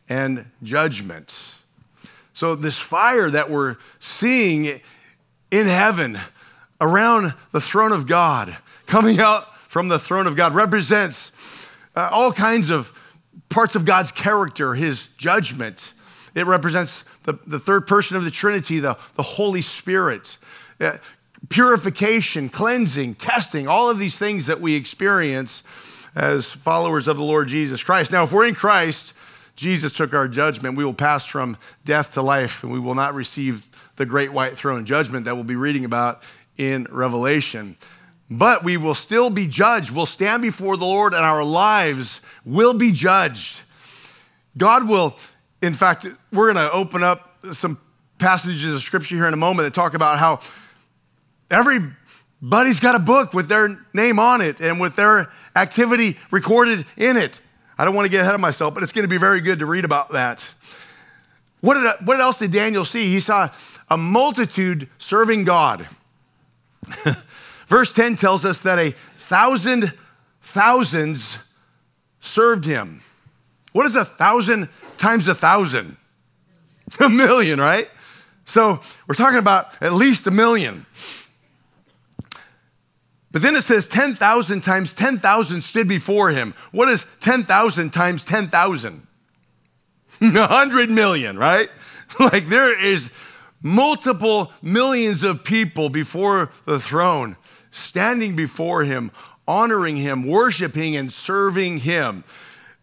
and 0.06 0.44
judgment. 0.62 1.54
So, 2.34 2.54
this 2.54 2.78
fire 2.78 3.30
that 3.30 3.48
we're 3.50 3.76
seeing 4.00 4.80
in 5.50 5.66
heaven 5.66 6.18
around 6.78 7.32
the 7.52 7.60
throne 7.60 7.92
of 7.92 8.06
God, 8.06 8.54
coming 8.86 9.18
out 9.18 9.56
from 9.56 9.88
the 9.88 9.98
throne 9.98 10.26
of 10.26 10.36
God, 10.36 10.54
represents 10.54 11.32
uh, 11.96 12.10
all 12.12 12.32
kinds 12.32 12.68
of 12.68 12.92
parts 13.48 13.74
of 13.74 13.86
God's 13.86 14.12
character, 14.12 14.74
his 14.74 15.06
judgment. 15.16 15.94
It 16.34 16.46
represents 16.46 17.04
the, 17.24 17.38
the 17.46 17.58
third 17.58 17.86
person 17.86 18.16
of 18.18 18.24
the 18.24 18.30
Trinity, 18.30 18.78
the, 18.78 18.98
the 19.14 19.22
Holy 19.22 19.62
Spirit. 19.62 20.36
Uh, 20.82 20.98
purification, 21.48 22.48
cleansing, 22.48 23.14
testing, 23.14 23.68
all 23.68 23.88
of 23.88 23.98
these 23.98 24.16
things 24.16 24.46
that 24.46 24.60
we 24.60 24.74
experience 24.74 25.62
as 26.14 26.50
followers 26.50 27.08
of 27.08 27.16
the 27.16 27.22
Lord 27.22 27.48
Jesus 27.48 27.82
Christ. 27.82 28.12
Now, 28.12 28.22
if 28.22 28.32
we're 28.32 28.46
in 28.46 28.54
Christ, 28.54 29.12
Jesus 29.56 29.92
took 29.92 30.14
our 30.14 30.28
judgment. 30.28 30.76
We 30.76 30.84
will 30.84 30.94
pass 30.94 31.24
from 31.24 31.56
death 31.84 32.12
to 32.12 32.22
life, 32.22 32.62
and 32.62 32.72
we 32.72 32.78
will 32.78 32.94
not 32.94 33.14
receive 33.14 33.68
the 33.96 34.06
great 34.06 34.32
white 34.32 34.56
throne 34.56 34.84
judgment 34.84 35.24
that 35.24 35.34
we'll 35.34 35.44
be 35.44 35.56
reading 35.56 35.84
about 35.84 36.22
in 36.56 36.86
Revelation. 36.90 37.76
But 38.30 38.64
we 38.64 38.76
will 38.76 38.94
still 38.94 39.30
be 39.30 39.46
judged. 39.46 39.90
We'll 39.90 40.06
stand 40.06 40.42
before 40.42 40.76
the 40.76 40.84
Lord, 40.84 41.12
and 41.12 41.24
our 41.24 41.44
lives 41.44 42.20
will 42.44 42.74
be 42.74 42.92
judged. 42.92 43.60
God 44.56 44.88
will, 44.88 45.16
in 45.60 45.74
fact, 45.74 46.06
we're 46.32 46.52
going 46.52 46.66
to 46.66 46.72
open 46.72 47.02
up 47.02 47.44
some 47.52 47.78
passages 48.18 48.74
of 48.74 48.80
scripture 48.80 49.16
here 49.16 49.26
in 49.26 49.34
a 49.34 49.38
moment 49.38 49.66
that 49.66 49.74
talk 49.74 49.94
about 49.94 50.18
how 50.18 50.40
everybody's 51.52 52.80
got 52.80 52.94
a 52.94 52.98
book 52.98 53.32
with 53.34 53.48
their 53.48 53.78
name 53.92 54.18
on 54.18 54.40
it 54.40 54.60
and 54.60 54.80
with 54.80 54.96
their 54.96 55.30
activity 55.54 56.18
recorded 56.30 56.86
in 56.96 57.16
it. 57.16 57.40
I 57.78 57.84
don't 57.84 57.94
want 57.94 58.06
to 58.06 58.10
get 58.10 58.22
ahead 58.22 58.34
of 58.34 58.40
myself, 58.40 58.74
but 58.74 58.82
it's 58.82 58.92
going 58.92 59.04
to 59.04 59.08
be 59.08 59.18
very 59.18 59.40
good 59.40 59.58
to 59.60 59.66
read 59.66 59.84
about 59.84 60.10
that. 60.10 60.44
What, 61.60 61.74
did, 61.74 62.06
what 62.06 62.20
else 62.20 62.38
did 62.38 62.50
Daniel 62.50 62.84
see? 62.84 63.10
He 63.10 63.20
saw 63.20 63.50
a 63.88 63.96
multitude 63.96 64.88
serving 64.98 65.44
God. 65.44 65.86
Verse 67.66 67.92
10 67.92 68.16
tells 68.16 68.44
us 68.44 68.62
that 68.62 68.78
a 68.78 68.90
thousand 69.16 69.92
thousands 70.42 71.38
served 72.20 72.64
him. 72.64 73.00
What 73.72 73.86
is 73.86 73.96
a 73.96 74.04
thousand 74.04 74.68
times 74.98 75.28
a 75.28 75.34
thousand? 75.34 75.96
A 77.00 77.08
million, 77.08 77.58
right? 77.58 77.88
So 78.44 78.80
we're 79.06 79.14
talking 79.14 79.38
about 79.38 79.72
at 79.80 79.94
least 79.94 80.26
a 80.26 80.30
million. 80.30 80.84
But 83.32 83.40
then 83.40 83.56
it 83.56 83.62
says 83.62 83.88
10,000 83.88 84.60
times 84.60 84.92
10,000 84.92 85.62
stood 85.62 85.88
before 85.88 86.30
him. 86.30 86.54
What 86.70 86.88
is 86.88 87.06
10,000 87.20 87.90
times 87.90 88.24
10,000? 88.24 89.06
100 90.18 90.90
million, 90.90 91.36
right? 91.36 91.68
Like 92.20 92.50
there 92.50 92.78
is 92.78 93.10
multiple 93.62 94.52
millions 94.60 95.22
of 95.22 95.44
people 95.44 95.88
before 95.88 96.50
the 96.66 96.78
throne, 96.78 97.38
standing 97.70 98.36
before 98.36 98.84
him, 98.84 99.10
honoring 99.48 99.96
him, 99.96 100.26
worshiping 100.26 100.94
and 100.94 101.10
serving 101.10 101.78
him. 101.78 102.24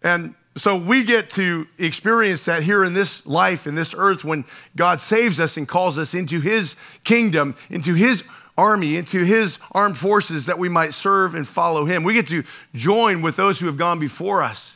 And 0.01 0.33
so 0.55 0.75
we 0.75 1.03
get 1.03 1.29
to 1.31 1.67
experience 1.77 2.45
that 2.45 2.63
here 2.63 2.83
in 2.83 2.93
this 2.93 3.25
life, 3.25 3.67
in 3.67 3.75
this 3.75 3.93
earth, 3.95 4.23
when 4.23 4.45
God 4.75 4.99
saves 4.99 5.39
us 5.39 5.57
and 5.57 5.67
calls 5.67 5.97
us 5.99 6.13
into 6.13 6.41
his 6.41 6.75
kingdom, 7.03 7.55
into 7.69 7.93
his 7.93 8.23
army, 8.59 8.97
into 8.97 9.23
his 9.23 9.57
armed 9.71 9.97
forces 9.97 10.45
that 10.47 10.59
we 10.59 10.67
might 10.67 10.93
serve 10.93 11.33
and 11.33 11.47
follow 11.47 11.85
him. 11.85 12.03
We 12.03 12.13
get 12.13 12.27
to 12.27 12.43
join 12.75 13.21
with 13.21 13.37
those 13.37 13.59
who 13.59 13.65
have 13.67 13.77
gone 13.77 13.99
before 13.99 14.43
us. 14.43 14.75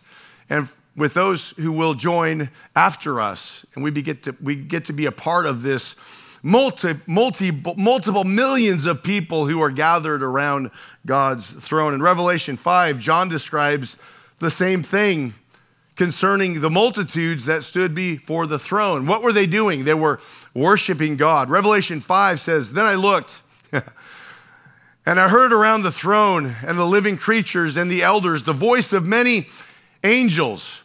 And 0.50 0.70
with 0.96 1.14
those 1.14 1.50
who 1.58 1.72
will 1.72 1.94
join 1.94 2.50
after 2.76 3.20
us. 3.20 3.66
And 3.76 3.84
we 3.84 3.92
get 3.92 4.24
to, 4.24 4.36
we 4.42 4.56
get 4.56 4.86
to 4.86 4.94
be 4.94 5.06
a 5.06 5.12
part 5.12 5.46
of 5.46 5.62
this 5.64 5.96
multi, 6.44 7.00
multi, 7.08 7.52
multiple 7.78 8.24
millions 8.24 8.86
of 8.86 9.04
people 9.04 9.48
who 9.48 9.62
are 9.62 9.72
gathered 9.72 10.22
around 10.22 10.70
God's 11.06 11.52
throne. 11.52 11.94
In 11.94 12.02
Revelation 12.02 12.58
5, 12.58 13.00
John 13.00 13.30
describes 13.30 13.98
the 14.40 14.52
same 14.52 14.84
thing 14.84 15.34
concerning 15.96 16.62
the 16.62 16.70
multitudes 16.70 17.46
that 17.46 17.64
stood 17.64 17.96
before 17.96 18.48
the 18.48 18.60
throne. 18.60 19.06
What 19.06 19.22
were 19.22 19.32
they 19.32 19.46
doing? 19.46 19.86
They 19.86 19.94
were 19.94 20.20
worshiping 20.54 21.18
God. 21.18 21.50
Revelation 21.50 22.02
5 22.02 22.40
says, 22.40 22.74
Then 22.74 22.86
I 22.86 22.96
looked. 22.96 23.42
and 25.06 25.20
I 25.20 25.28
heard 25.28 25.52
around 25.52 25.84
the 25.84 25.92
throne 25.92 26.56
and 26.66 26.78
the 26.78 26.86
living 26.86 27.18
creatures 27.18 27.78
and 27.78 27.90
the 27.90 28.04
elders 28.04 28.44
the 28.44 28.54
voice 28.54 28.94
of 28.94 29.06
many 29.06 29.48
angels, 30.04 30.82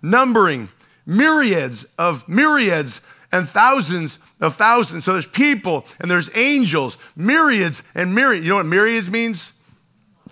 numbering 0.00 0.68
myriads 1.06 1.84
of 1.98 2.28
myriads 2.28 3.00
and 3.30 3.48
thousands 3.48 4.18
of 4.40 4.56
thousands. 4.56 5.04
So 5.04 5.12
there's 5.12 5.26
people 5.26 5.86
and 6.00 6.10
there's 6.10 6.30
angels, 6.34 6.96
myriads 7.16 7.82
and 7.94 8.14
myriads. 8.14 8.44
You 8.44 8.50
know 8.50 8.56
what 8.56 8.66
myriads 8.66 9.10
means? 9.10 9.52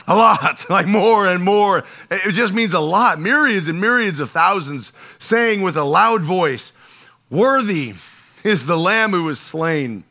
A 0.06 0.16
lot, 0.16 0.66
like 0.70 0.86
more 0.86 1.26
and 1.26 1.42
more. 1.42 1.84
It 2.10 2.32
just 2.32 2.52
means 2.52 2.74
a 2.74 2.80
lot. 2.80 3.20
Myriads 3.20 3.68
and 3.68 3.80
myriads 3.80 4.20
of 4.20 4.30
thousands 4.30 4.92
saying 5.18 5.62
with 5.62 5.76
a 5.76 5.84
loud 5.84 6.22
voice, 6.22 6.72
Worthy 7.30 7.94
is 8.42 8.66
the 8.66 8.76
Lamb 8.76 9.12
who 9.12 9.24
was 9.24 9.38
slain 9.38 10.04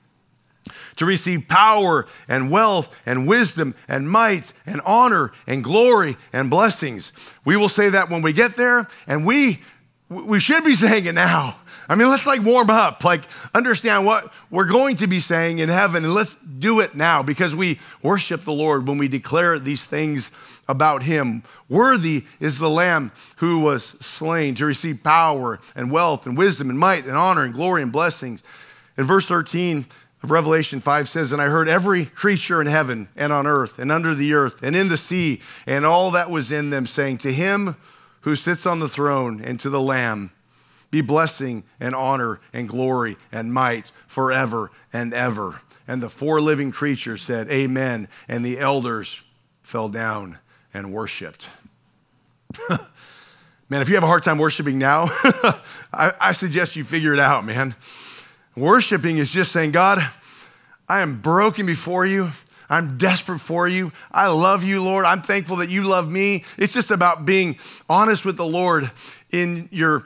to 0.99 1.05
receive 1.05 1.47
power 1.47 2.05
and 2.27 2.51
wealth 2.51 2.93
and 3.05 3.25
wisdom 3.25 3.73
and 3.87 4.09
might 4.09 4.51
and 4.65 4.81
honor 4.81 5.31
and 5.47 5.63
glory 5.63 6.17
and 6.33 6.49
blessings. 6.49 7.13
We 7.45 7.55
will 7.55 7.69
say 7.69 7.87
that 7.89 8.09
when 8.09 8.21
we 8.21 8.33
get 8.33 8.57
there, 8.57 8.85
and 9.07 9.25
we 9.25 9.59
we 10.09 10.41
should 10.41 10.65
be 10.65 10.75
saying 10.75 11.05
it 11.05 11.15
now. 11.15 11.55
I 11.87 11.95
mean, 11.95 12.09
let's 12.09 12.27
like 12.27 12.43
warm 12.43 12.69
up, 12.69 13.05
like 13.05 13.23
understand 13.55 14.05
what 14.05 14.31
we're 14.51 14.65
going 14.65 14.97
to 14.97 15.07
be 15.07 15.21
saying 15.21 15.59
in 15.59 15.69
heaven, 15.69 16.03
and 16.03 16.13
let's 16.13 16.35
do 16.35 16.81
it 16.81 16.95
now 16.95 17.23
because 17.23 17.55
we 17.55 17.79
worship 18.03 18.41
the 18.41 18.51
Lord 18.51 18.85
when 18.85 18.97
we 18.97 19.07
declare 19.07 19.57
these 19.57 19.85
things 19.85 20.31
about 20.67 21.03
him. 21.03 21.43
Worthy 21.69 22.25
is 22.41 22.59
the 22.59 22.69
Lamb 22.69 23.13
who 23.37 23.61
was 23.61 23.95
slain 24.01 24.53
to 24.55 24.65
receive 24.65 25.01
power 25.01 25.59
and 25.75 25.91
wealth 25.91 26.27
and 26.27 26.37
wisdom 26.37 26.69
and 26.69 26.77
might 26.77 27.05
and 27.05 27.15
honor 27.15 27.45
and 27.45 27.53
glory 27.53 27.81
and 27.81 27.91
blessings. 27.91 28.43
In 28.97 29.05
verse 29.05 29.25
13 29.25 29.85
of 30.21 30.31
Revelation 30.31 30.81
5 30.81 31.07
says, 31.07 31.31
And 31.31 31.41
I 31.41 31.47
heard 31.47 31.69
every 31.69 32.05
creature 32.05 32.59
in 32.59 32.67
heaven 32.67 33.09
and 33.15 33.31
on 33.31 33.47
earth 33.47 33.79
and 33.79 33.91
under 33.91 34.13
the 34.13 34.33
earth 34.33 34.61
and 34.61 34.75
in 34.75 34.89
the 34.89 34.97
sea 34.97 35.41
and 35.65 35.85
all 35.85 36.11
that 36.11 36.29
was 36.29 36.51
in 36.51 36.69
them 36.69 36.85
saying, 36.85 37.19
To 37.19 37.31
him 37.31 37.75
who 38.21 38.35
sits 38.35 38.65
on 38.65 38.79
the 38.79 38.89
throne 38.89 39.41
and 39.41 39.59
to 39.61 39.69
the 39.69 39.81
Lamb 39.81 40.31
be 40.91 41.01
blessing 41.01 41.63
and 41.79 41.95
honor 41.95 42.39
and 42.51 42.67
glory 42.67 43.17
and 43.31 43.53
might 43.53 43.91
forever 44.07 44.71
and 44.91 45.13
ever. 45.13 45.61
And 45.87 46.01
the 46.01 46.09
four 46.09 46.41
living 46.41 46.71
creatures 46.71 47.21
said, 47.21 47.49
Amen. 47.49 48.07
And 48.27 48.45
the 48.45 48.59
elders 48.59 49.21
fell 49.63 49.87
down 49.87 50.39
and 50.73 50.91
worshiped. 50.91 51.49
man, 53.69 53.81
if 53.81 53.89
you 53.89 53.95
have 53.95 54.03
a 54.03 54.07
hard 54.07 54.23
time 54.23 54.37
worshiping 54.37 54.77
now, 54.77 55.07
I, 55.93 56.13
I 56.19 56.31
suggest 56.33 56.75
you 56.75 56.83
figure 56.83 57.13
it 57.13 57.19
out, 57.19 57.45
man. 57.45 57.75
Worshiping 58.59 59.17
is 59.17 59.31
just 59.31 59.53
saying, 59.53 59.71
God, 59.71 59.99
I 60.87 60.99
am 60.99 61.21
broken 61.21 61.65
before 61.65 62.05
you. 62.05 62.31
I'm 62.69 62.97
desperate 62.97 63.39
for 63.39 63.67
you. 63.67 63.91
I 64.11 64.27
love 64.27 64.63
you, 64.63 64.83
Lord. 64.83 65.05
I'm 65.05 65.21
thankful 65.21 65.55
that 65.57 65.69
you 65.69 65.83
love 65.83 66.11
me. 66.11 66.43
It's 66.57 66.73
just 66.73 66.91
about 66.91 67.25
being 67.25 67.57
honest 67.89 68.25
with 68.25 68.37
the 68.37 68.45
Lord 68.45 68.91
in 69.31 69.69
your 69.71 70.03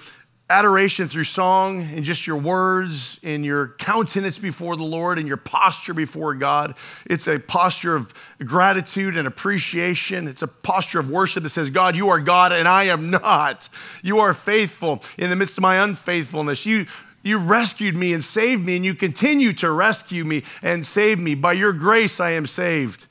adoration 0.50 1.08
through 1.08 1.24
song 1.24 1.82
and 1.82 2.04
just 2.04 2.28
your 2.28 2.38
words 2.38 3.20
and 3.24 3.44
your 3.44 3.70
countenance 3.80 4.38
before 4.38 4.76
the 4.76 4.84
Lord 4.84 5.18
and 5.18 5.28
your 5.28 5.38
posture 5.38 5.96
before 5.96 6.36
God. 6.36 6.76
It's 7.08 7.28
a 7.28 7.40
posture 7.40 7.96
of 7.96 8.14
gratitude 8.40 9.18
and 9.18 9.28
appreciation. 9.28 10.28
It's 10.28 10.44
a 10.44 10.48
posture 10.48 11.00
of 11.00 11.10
worship 11.10 11.42
that 11.44 11.50
says, 11.50 11.72
God, 11.72 11.96
you 11.96 12.10
are 12.10 12.20
God 12.20 12.52
and 12.52 12.68
I 12.68 12.84
am 12.84 13.10
not. 13.10 13.68
You 14.04 14.20
are 14.20 14.34
faithful 14.34 15.02
in 15.18 15.32
the 15.32 15.36
midst 15.36 15.58
of 15.58 15.64
my 15.64 15.84
unfaithfulness. 15.84 16.68
You 16.68 16.86
you 17.24 17.40
rescued 17.40 17.96
me 17.96 18.14
and 18.14 18.24
saved 18.24 18.66
me, 18.66 18.76
and 18.76 18.86
you 18.86 18.94
continue 18.94 19.54
to 19.54 19.72
rescue 19.72 20.26
me 20.26 20.44
and 20.62 20.86
save 20.86 21.20
me. 21.20 21.34
By 21.34 21.54
your 21.54 21.74
grace, 21.74 22.20
I 22.20 22.32
am 22.32 22.46
saved. 22.46 23.08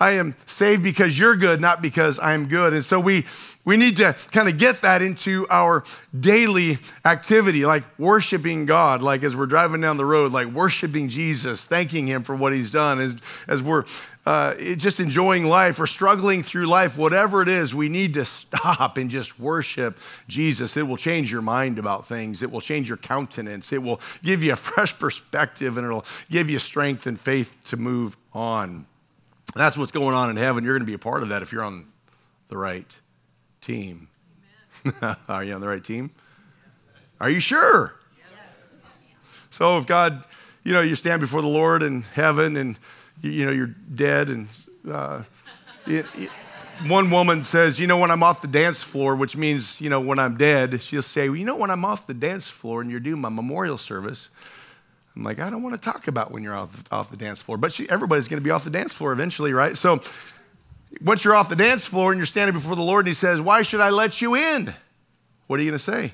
I 0.00 0.12
am 0.12 0.34
saved 0.46 0.82
because 0.82 1.18
you're 1.18 1.36
good, 1.36 1.60
not 1.60 1.82
because 1.82 2.18
I'm 2.18 2.48
good. 2.48 2.72
And 2.72 2.84
so 2.84 2.98
we 2.98 3.26
we 3.64 3.76
need 3.76 3.96
to 3.98 4.16
kind 4.32 4.48
of 4.48 4.58
get 4.58 4.80
that 4.80 5.02
into 5.02 5.46
our 5.48 5.84
daily 6.18 6.78
activity, 7.04 7.64
like 7.64 7.84
worshiping 7.96 8.66
God, 8.66 9.02
like 9.02 9.22
as 9.22 9.36
we're 9.36 9.46
driving 9.46 9.80
down 9.80 9.98
the 9.98 10.04
road, 10.04 10.32
like 10.32 10.48
worshiping 10.48 11.08
Jesus, 11.08 11.64
thanking 11.64 12.08
Him 12.08 12.24
for 12.24 12.34
what 12.34 12.52
He's 12.52 12.72
done, 12.72 12.98
as, 12.98 13.14
as 13.46 13.62
we're 13.62 13.84
uh, 14.26 14.54
just 14.54 14.98
enjoying 14.98 15.44
life 15.44 15.78
or 15.78 15.86
struggling 15.86 16.42
through 16.42 16.66
life, 16.66 16.98
whatever 16.98 17.40
it 17.40 17.48
is, 17.48 17.72
we 17.72 17.88
need 17.88 18.14
to 18.14 18.24
stop 18.24 18.96
and 18.96 19.10
just 19.10 19.38
worship 19.38 19.96
Jesus. 20.26 20.76
It 20.76 20.82
will 20.82 20.96
change 20.96 21.30
your 21.30 21.42
mind 21.42 21.78
about 21.78 22.06
things, 22.06 22.42
it 22.42 22.50
will 22.50 22.60
change 22.60 22.88
your 22.88 22.98
countenance, 22.98 23.72
it 23.72 23.82
will 23.82 24.00
give 24.24 24.42
you 24.42 24.54
a 24.54 24.56
fresh 24.56 24.98
perspective, 24.98 25.76
and 25.76 25.86
it'll 25.86 26.04
give 26.28 26.50
you 26.50 26.58
strength 26.58 27.06
and 27.06 27.18
faith 27.18 27.56
to 27.66 27.76
move 27.76 28.16
on. 28.32 28.86
That's 29.54 29.76
what's 29.76 29.92
going 29.92 30.16
on 30.16 30.30
in 30.30 30.36
heaven. 30.36 30.64
You're 30.64 30.74
going 30.74 30.82
to 30.82 30.86
be 30.86 30.94
a 30.94 30.98
part 30.98 31.22
of 31.22 31.28
that 31.28 31.42
if 31.42 31.52
you're 31.52 31.62
on 31.62 31.86
the 32.48 32.56
right 32.56 33.00
team. 33.62 34.08
Are 35.28 35.44
you 35.44 35.54
on 35.54 35.60
the 35.60 35.68
right 35.68 35.82
team? 35.82 36.10
Are 37.20 37.30
you 37.30 37.40
sure? 37.40 37.94
Yes. 38.18 38.80
So 39.50 39.78
if 39.78 39.86
God, 39.86 40.26
you 40.64 40.72
know, 40.72 40.80
you 40.80 40.94
stand 40.94 41.20
before 41.20 41.40
the 41.40 41.48
Lord 41.48 41.82
in 41.82 42.02
heaven 42.02 42.56
and, 42.56 42.78
you, 43.22 43.30
you 43.30 43.46
know, 43.46 43.52
you're 43.52 43.74
dead 43.94 44.28
and 44.28 44.48
uh, 44.90 45.22
it, 45.86 46.04
it, 46.16 46.30
one 46.86 47.10
woman 47.10 47.44
says, 47.44 47.78
you 47.78 47.86
know, 47.86 47.96
when 47.98 48.10
I'm 48.10 48.22
off 48.22 48.42
the 48.42 48.48
dance 48.48 48.82
floor, 48.82 49.14
which 49.14 49.36
means, 49.36 49.80
you 49.80 49.88
know, 49.88 50.00
when 50.00 50.18
I'm 50.18 50.36
dead, 50.36 50.82
she'll 50.82 51.00
say, 51.00 51.28
well, 51.28 51.38
you 51.38 51.44
know, 51.44 51.56
when 51.56 51.70
I'm 51.70 51.84
off 51.84 52.06
the 52.06 52.14
dance 52.14 52.48
floor 52.48 52.80
and 52.80 52.90
you're 52.90 53.00
doing 53.00 53.20
my 53.20 53.28
memorial 53.28 53.78
service, 53.78 54.28
I'm 55.14 55.22
like, 55.22 55.38
I 55.38 55.50
don't 55.50 55.62
want 55.62 55.74
to 55.74 55.80
talk 55.80 56.08
about 56.08 56.32
when 56.32 56.42
you're 56.42 56.56
off, 56.56 56.84
off 56.90 57.10
the 57.10 57.16
dance 57.16 57.40
floor. 57.42 57.56
But 57.56 57.72
she, 57.72 57.88
everybody's 57.88 58.28
going 58.28 58.40
to 58.40 58.44
be 58.44 58.50
off 58.50 58.64
the 58.64 58.70
dance 58.70 58.92
floor 58.92 59.12
eventually, 59.12 59.52
right? 59.52 59.76
So 59.76 60.00
once 61.00 61.24
you're 61.24 61.34
off 61.34 61.48
the 61.48 61.56
dance 61.56 61.84
floor 61.84 62.12
and 62.12 62.18
you're 62.18 62.26
standing 62.26 62.54
before 62.54 62.76
the 62.76 62.82
Lord 62.82 63.06
and 63.06 63.08
He 63.08 63.14
says, 63.14 63.40
Why 63.40 63.62
should 63.62 63.80
I 63.80 63.90
let 63.90 64.20
you 64.20 64.34
in? 64.34 64.74
What 65.46 65.60
are 65.60 65.62
you 65.62 65.70
going 65.70 65.78
to 65.78 65.84
say? 65.84 66.12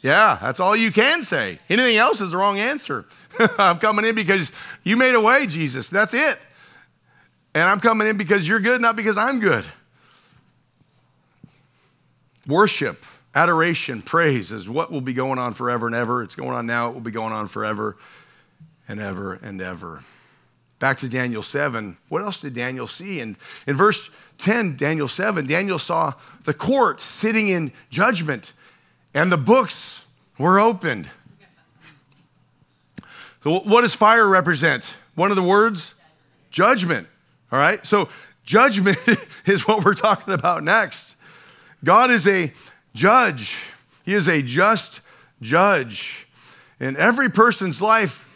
Yeah, 0.00 0.38
that's 0.40 0.60
all 0.60 0.76
you 0.76 0.92
can 0.92 1.22
say. 1.22 1.58
Anything 1.68 1.96
else 1.96 2.20
is 2.20 2.30
the 2.30 2.36
wrong 2.36 2.58
answer. 2.58 3.04
I'm 3.58 3.78
coming 3.78 4.04
in 4.04 4.14
because 4.14 4.52
you 4.84 4.96
made 4.96 5.14
a 5.14 5.20
way, 5.20 5.46
Jesus. 5.46 5.90
That's 5.90 6.14
it. 6.14 6.38
And 7.54 7.64
I'm 7.64 7.80
coming 7.80 8.06
in 8.06 8.16
because 8.16 8.46
you're 8.46 8.60
good, 8.60 8.80
not 8.80 8.94
because 8.94 9.18
I'm 9.18 9.40
good. 9.40 9.64
Worship, 12.46 13.04
adoration, 13.34 14.00
praise 14.00 14.52
is 14.52 14.68
what 14.68 14.92
will 14.92 15.00
be 15.00 15.12
going 15.12 15.38
on 15.38 15.52
forever 15.52 15.86
and 15.86 15.96
ever. 15.96 16.22
It's 16.22 16.36
going 16.36 16.50
on 16.50 16.66
now, 16.66 16.90
it 16.90 16.94
will 16.94 17.00
be 17.00 17.10
going 17.10 17.32
on 17.32 17.48
forever 17.48 17.96
and 18.86 19.00
ever 19.00 19.34
and 19.34 19.60
ever. 19.60 20.04
Back 20.78 20.98
to 20.98 21.08
Daniel 21.08 21.42
7. 21.42 21.96
What 22.08 22.22
else 22.22 22.40
did 22.40 22.54
Daniel 22.54 22.86
see? 22.86 23.20
And 23.20 23.36
in 23.66 23.76
verse 23.76 24.10
10, 24.38 24.76
Daniel 24.76 25.08
7, 25.08 25.46
Daniel 25.46 25.78
saw 25.78 26.14
the 26.44 26.54
court 26.54 27.00
sitting 27.00 27.48
in 27.48 27.72
judgment 27.90 28.52
and 29.12 29.32
the 29.32 29.36
books 29.36 30.02
were 30.38 30.60
opened. 30.60 31.10
So, 33.42 33.60
what 33.60 33.82
does 33.82 33.94
fire 33.94 34.26
represent? 34.26 34.94
One 35.14 35.30
of 35.30 35.36
the 35.36 35.42
words? 35.42 35.94
Judgment. 36.50 37.08
All 37.50 37.58
right? 37.58 37.84
So, 37.84 38.08
judgment 38.44 38.98
is 39.46 39.66
what 39.66 39.84
we're 39.84 39.94
talking 39.94 40.34
about 40.34 40.62
next. 40.62 41.16
God 41.82 42.10
is 42.10 42.26
a 42.26 42.52
judge, 42.94 43.56
He 44.04 44.14
is 44.14 44.28
a 44.28 44.42
just 44.42 45.00
judge. 45.40 46.26
In 46.80 46.96
every 46.96 47.28
person's 47.28 47.82
life, 47.82 48.27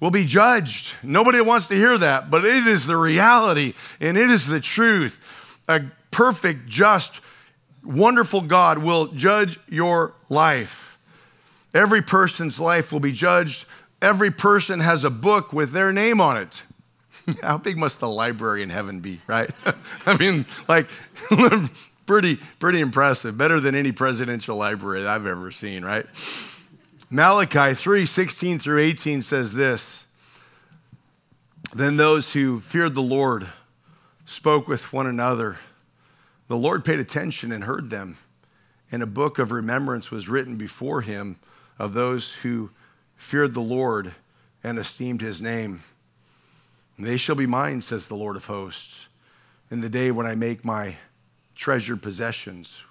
will 0.00 0.10
be 0.10 0.24
judged. 0.24 0.94
Nobody 1.02 1.40
wants 1.40 1.68
to 1.68 1.74
hear 1.74 1.96
that, 1.98 2.30
but 2.30 2.44
it 2.44 2.66
is 2.66 2.86
the 2.86 2.96
reality 2.96 3.74
and 4.00 4.16
it 4.16 4.30
is 4.30 4.46
the 4.46 4.60
truth. 4.60 5.20
A 5.68 5.82
perfect, 6.10 6.66
just, 6.66 7.20
wonderful 7.84 8.40
God 8.40 8.78
will 8.78 9.08
judge 9.08 9.60
your 9.68 10.14
life. 10.28 10.98
Every 11.74 12.02
person's 12.02 12.58
life 12.58 12.92
will 12.92 13.00
be 13.00 13.12
judged. 13.12 13.66
Every 14.02 14.30
person 14.30 14.80
has 14.80 15.04
a 15.04 15.10
book 15.10 15.52
with 15.52 15.72
their 15.72 15.92
name 15.92 16.20
on 16.20 16.36
it. 16.36 16.62
How 17.42 17.58
big 17.58 17.76
must 17.76 18.00
the 18.00 18.08
library 18.08 18.62
in 18.62 18.70
heaven 18.70 19.00
be, 19.00 19.20
right? 19.26 19.50
I 20.06 20.16
mean, 20.16 20.46
like, 20.68 20.90
pretty, 22.06 22.36
pretty 22.58 22.80
impressive. 22.80 23.36
Better 23.36 23.60
than 23.60 23.74
any 23.74 23.92
presidential 23.92 24.56
library 24.56 25.06
I've 25.06 25.26
ever 25.26 25.50
seen, 25.50 25.84
right? 25.84 26.06
Malachi 27.12 27.74
3 27.74 28.06
16 28.06 28.60
through 28.60 28.78
18 28.78 29.20
says 29.22 29.52
this 29.54 30.06
Then 31.74 31.96
those 31.96 32.34
who 32.34 32.60
feared 32.60 32.94
the 32.94 33.02
Lord 33.02 33.48
spoke 34.24 34.68
with 34.68 34.92
one 34.92 35.08
another. 35.08 35.56
The 36.46 36.56
Lord 36.56 36.84
paid 36.84 37.00
attention 37.00 37.50
and 37.50 37.64
heard 37.64 37.90
them. 37.90 38.18
and 38.92 39.02
a 39.02 39.06
book 39.06 39.38
of 39.38 39.50
remembrance 39.52 40.10
was 40.10 40.28
written 40.28 40.56
before 40.56 41.00
him 41.00 41.36
of 41.78 41.94
those 41.94 42.32
who 42.42 42.70
feared 43.16 43.54
the 43.54 43.60
Lord 43.60 44.14
and 44.62 44.78
esteemed 44.78 45.20
his 45.20 45.40
name. 45.40 45.82
They 46.98 47.16
shall 47.16 47.36
be 47.36 47.46
mine, 47.46 47.82
says 47.82 48.06
the 48.06 48.16
Lord 48.16 48.36
of 48.36 48.46
hosts, 48.46 49.08
in 49.70 49.80
the 49.80 49.88
day 49.88 50.10
when 50.10 50.26
I 50.26 50.34
make 50.34 50.64
my 50.64 50.96
treasured 51.54 52.02
possessions, 52.02 52.82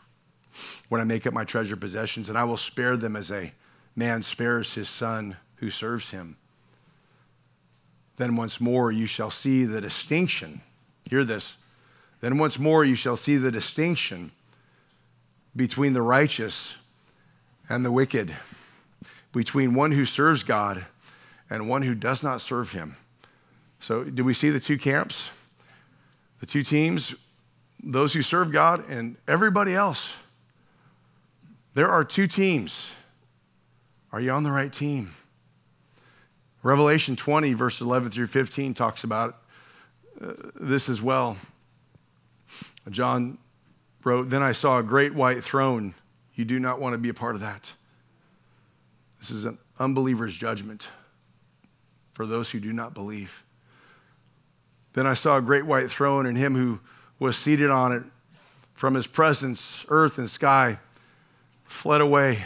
when 0.89 0.99
I 0.99 1.03
make 1.03 1.27
up 1.27 1.33
my 1.33 1.43
treasured 1.43 1.79
possessions, 1.79 2.27
and 2.27 2.37
I 2.37 2.43
will 2.43 2.57
spare 2.57 2.97
them 2.97 3.15
as 3.15 3.29
a 3.29 3.53
man 3.95 4.21
spares 4.21 4.75
his 4.75 4.89
son 4.89 5.37
who 5.57 5.69
serves 5.69 6.11
him. 6.11 6.37
Then 8.17 8.35
once 8.35 8.59
more 8.59 8.91
you 8.91 9.05
shall 9.05 9.31
see 9.31 9.65
the 9.65 9.81
distinction. 9.81 10.61
Hear 11.09 11.23
this. 11.23 11.55
Then 12.21 12.37
once 12.37 12.59
more 12.59 12.83
you 12.83 12.95
shall 12.95 13.15
see 13.15 13.37
the 13.37 13.51
distinction 13.51 14.31
between 15.55 15.93
the 15.93 16.01
righteous 16.01 16.77
and 17.69 17.85
the 17.85 17.91
wicked, 17.91 18.35
between 19.31 19.73
one 19.73 19.91
who 19.91 20.05
serves 20.05 20.43
God 20.43 20.85
and 21.49 21.69
one 21.69 21.83
who 21.83 21.95
does 21.95 22.21
not 22.21 22.41
serve 22.41 22.71
him. 22.73 22.95
So, 23.79 24.03
do 24.03 24.23
we 24.23 24.33
see 24.33 24.49
the 24.49 24.59
two 24.59 24.77
camps? 24.77 25.31
The 26.39 26.45
two 26.45 26.63
teams, 26.63 27.15
those 27.81 28.13
who 28.13 28.21
serve 28.21 28.51
God 28.51 28.87
and 28.89 29.15
everybody 29.27 29.73
else. 29.73 30.13
There 31.73 31.87
are 31.87 32.03
two 32.03 32.27
teams. 32.27 32.91
Are 34.11 34.19
you 34.19 34.31
on 34.31 34.43
the 34.43 34.51
right 34.51 34.71
team? 34.71 35.13
Revelation 36.63 37.15
20, 37.15 37.53
verse 37.53 37.79
11 37.79 38.11
through 38.11 38.27
15, 38.27 38.73
talks 38.73 39.03
about 39.03 39.41
uh, 40.19 40.33
this 40.55 40.89
as 40.89 41.01
well. 41.01 41.37
John 42.89 43.37
wrote, 44.03 44.29
Then 44.29 44.43
I 44.43 44.51
saw 44.51 44.79
a 44.79 44.83
great 44.83 45.13
white 45.13 45.43
throne. 45.43 45.93
You 46.35 46.45
do 46.45 46.59
not 46.59 46.81
want 46.81 46.93
to 46.93 46.97
be 46.97 47.09
a 47.09 47.13
part 47.13 47.35
of 47.35 47.41
that. 47.41 47.73
This 49.19 49.31
is 49.31 49.45
an 49.45 49.57
unbeliever's 49.77 50.35
judgment 50.35 50.89
for 52.13 52.25
those 52.25 52.51
who 52.51 52.59
do 52.59 52.73
not 52.73 52.93
believe. 52.93 53.43
Then 54.93 55.05
I 55.05 55.13
saw 55.13 55.37
a 55.37 55.41
great 55.41 55.65
white 55.65 55.89
throne 55.89 56.25
and 56.25 56.37
him 56.37 56.55
who 56.55 56.79
was 57.19 57.37
seated 57.37 57.69
on 57.69 57.91
it. 57.91 58.03
From 58.73 58.95
his 58.95 59.07
presence, 59.07 59.85
earth 59.89 60.17
and 60.17 60.29
sky 60.29 60.79
fled 61.65 62.01
away, 62.01 62.45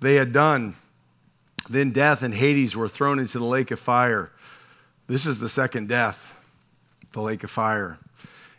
they 0.00 0.16
had 0.16 0.32
done. 0.32 0.74
Then 1.68 1.90
death 1.90 2.22
and 2.22 2.34
Hades 2.34 2.74
were 2.74 2.88
thrown 2.88 3.18
into 3.18 3.38
the 3.38 3.44
lake 3.44 3.70
of 3.70 3.78
fire. 3.78 4.32
This 5.06 5.26
is 5.26 5.38
the 5.38 5.48
second 5.48 5.88
death, 5.88 6.34
the 7.12 7.22
lake 7.22 7.44
of 7.44 7.50
fire. 7.50 7.98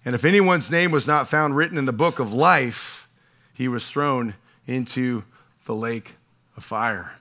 And 0.06 0.16
if 0.16 0.26
anyone's 0.26 0.72
name 0.72 0.92
was 0.92 1.08
not 1.08 1.28
found 1.28 1.56
written 1.56 1.78
in 1.78 1.86
the 1.86 1.94
book 1.94 2.20
of 2.20 2.34
life, 2.34 3.08
he 3.54 3.68
was 3.68 3.88
thrown 3.88 4.36
into 4.66 5.24
the 5.66 5.76
lake 5.76 6.16
of 6.58 6.64
fire. 6.64 7.14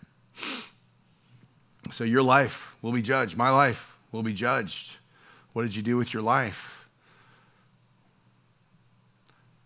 So 1.90 2.04
your 2.04 2.22
life 2.22 2.74
will 2.82 2.92
be 2.92 3.02
judged. 3.02 3.36
My 3.36 3.50
life 3.50 3.96
will 4.12 4.22
be 4.22 4.32
judged. 4.32 4.96
What 5.52 5.62
did 5.62 5.74
you 5.74 5.82
do 5.82 5.96
with 5.96 6.14
your 6.14 6.22
life? 6.22 6.88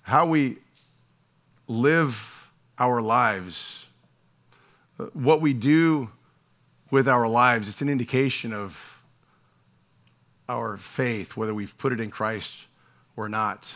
How 0.02 0.26
we 0.26 0.58
live 1.68 2.50
our 2.78 3.00
lives, 3.00 3.83
what 5.12 5.40
we 5.40 5.52
do 5.52 6.10
with 6.90 7.08
our 7.08 7.26
lives, 7.26 7.68
it's 7.68 7.82
an 7.82 7.88
indication 7.88 8.52
of 8.52 9.02
our 10.48 10.76
faith, 10.76 11.36
whether 11.36 11.54
we've 11.54 11.76
put 11.78 11.92
it 11.92 12.00
in 12.00 12.10
Christ 12.10 12.66
or 13.16 13.28
not. 13.28 13.74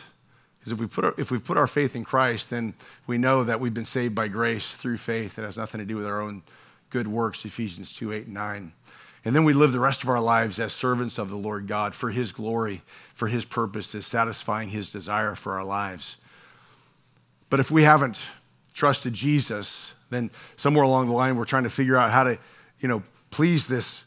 Because 0.59 0.73
if 0.73 0.79
we 0.79 0.87
put 0.87 1.05
our, 1.05 1.13
if 1.17 1.31
we 1.31 1.39
put 1.39 1.57
our 1.57 1.67
faith 1.67 1.95
in 1.95 2.03
Christ, 2.03 2.49
then 2.49 2.73
we 3.07 3.17
know 3.17 3.43
that 3.43 3.59
we've 3.59 3.73
been 3.73 3.85
saved 3.85 4.13
by 4.13 4.27
grace 4.27 4.75
through 4.75 4.97
faith. 4.97 5.39
It 5.39 5.43
has 5.43 5.57
nothing 5.57 5.79
to 5.79 5.85
do 5.85 5.95
with 5.95 6.05
our 6.05 6.21
own 6.21 6.43
good 6.89 7.07
works, 7.07 7.45
Ephesians 7.45 7.93
2 7.93 8.11
8 8.13 8.25
and 8.25 8.33
9. 8.33 8.73
And 9.25 9.35
then 9.35 9.43
we 9.43 9.53
live 9.53 9.73
the 9.73 9.79
rest 9.79 10.03
of 10.03 10.09
our 10.09 10.21
lives 10.21 10.59
as 10.59 10.71
servants 10.71 11.17
of 11.17 11.29
the 11.29 11.35
Lord 11.35 11.67
God 11.67 11.93
for 11.93 12.09
His 12.09 12.31
glory, 12.31 12.81
for 13.13 13.27
His 13.27 13.45
purpose, 13.45 13.93
is 13.93 14.05
satisfying 14.05 14.69
His 14.69 14.91
desire 14.91 15.35
for 15.35 15.53
our 15.53 15.65
lives. 15.65 16.17
But 17.49 17.59
if 17.59 17.69
we 17.69 17.83
haven't 17.83 18.21
trusted 18.73 19.13
Jesus, 19.13 19.93
then 20.09 20.31
somewhere 20.55 20.83
along 20.83 21.07
the 21.07 21.13
line 21.13 21.35
we're 21.35 21.45
trying 21.45 21.63
to 21.63 21.69
figure 21.69 21.97
out 21.97 22.11
how 22.11 22.23
to, 22.23 22.37
you 22.79 22.87
know, 22.87 23.03
please 23.31 23.67
this 23.67 24.03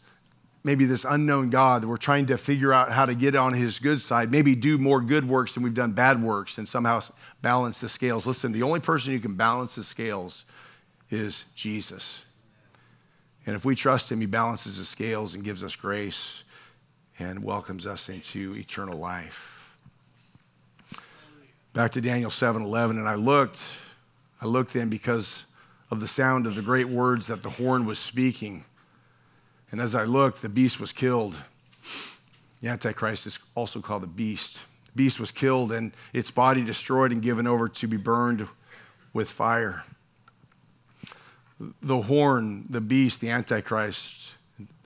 maybe 0.64 0.84
this 0.84 1.04
unknown 1.08 1.50
God. 1.50 1.84
We're 1.84 1.96
trying 1.96 2.26
to 2.26 2.38
figure 2.38 2.72
out 2.72 2.92
how 2.92 3.04
to 3.04 3.14
get 3.14 3.34
on 3.34 3.52
his 3.52 3.78
good 3.78 4.00
side, 4.00 4.30
maybe 4.30 4.54
do 4.54 4.78
more 4.78 5.00
good 5.00 5.28
works 5.28 5.54
than 5.54 5.62
we've 5.62 5.74
done 5.74 5.92
bad 5.92 6.22
works 6.22 6.58
and 6.58 6.68
somehow 6.68 7.00
balance 7.40 7.80
the 7.80 7.88
scales. 7.88 8.26
Listen, 8.26 8.52
the 8.52 8.62
only 8.62 8.80
person 8.80 9.12
who 9.12 9.20
can 9.20 9.34
balance 9.34 9.74
the 9.74 9.84
scales 9.84 10.44
is 11.10 11.44
Jesus. 11.54 12.20
And 13.44 13.56
if 13.56 13.64
we 13.64 13.74
trust 13.74 14.10
him, 14.12 14.20
he 14.20 14.26
balances 14.26 14.78
the 14.78 14.84
scales 14.84 15.34
and 15.34 15.42
gives 15.42 15.64
us 15.64 15.74
grace 15.74 16.44
and 17.18 17.42
welcomes 17.42 17.86
us 17.86 18.08
into 18.08 18.54
eternal 18.56 18.98
life. 18.98 19.76
Back 21.72 21.92
to 21.92 22.00
Daniel 22.00 22.30
7 22.30 22.62
11, 22.62 22.98
and 22.98 23.08
I 23.08 23.14
looked, 23.14 23.60
I 24.40 24.46
looked 24.46 24.74
then 24.74 24.88
because 24.88 25.44
of 25.92 26.00
the 26.00 26.09
sound 26.09 26.46
of 26.46 26.55
the 26.55 26.62
great 26.62 26.88
words 26.88 27.26
that 27.26 27.42
the 27.42 27.50
horn 27.50 27.85
was 27.85 27.98
speaking. 27.98 28.64
And 29.70 29.78
as 29.78 29.94
I 29.94 30.05
looked, 30.05 30.40
the 30.40 30.48
beast 30.48 30.81
was 30.81 30.90
killed. 30.90 31.37
The 32.62 32.68
Antichrist 32.68 33.26
is 33.26 33.38
also 33.55 33.83
called 33.83 34.02
the 34.02 34.07
beast. 34.07 34.55
The 34.87 34.92
beast 34.94 35.20
was 35.20 35.31
killed 35.31 35.70
and 35.70 35.92
its 36.14 36.31
body 36.31 36.64
destroyed 36.64 37.12
and 37.12 37.20
given 37.20 37.46
over 37.46 37.68
to 37.68 37.87
be 37.87 37.98
burned 37.98 38.48
with 39.12 39.28
fire. 39.28 39.85
The 41.61 42.00
horn, 42.00 42.64
the 42.70 42.81
beast, 42.81 43.20
the 43.20 43.28
Antichrist, 43.28 44.37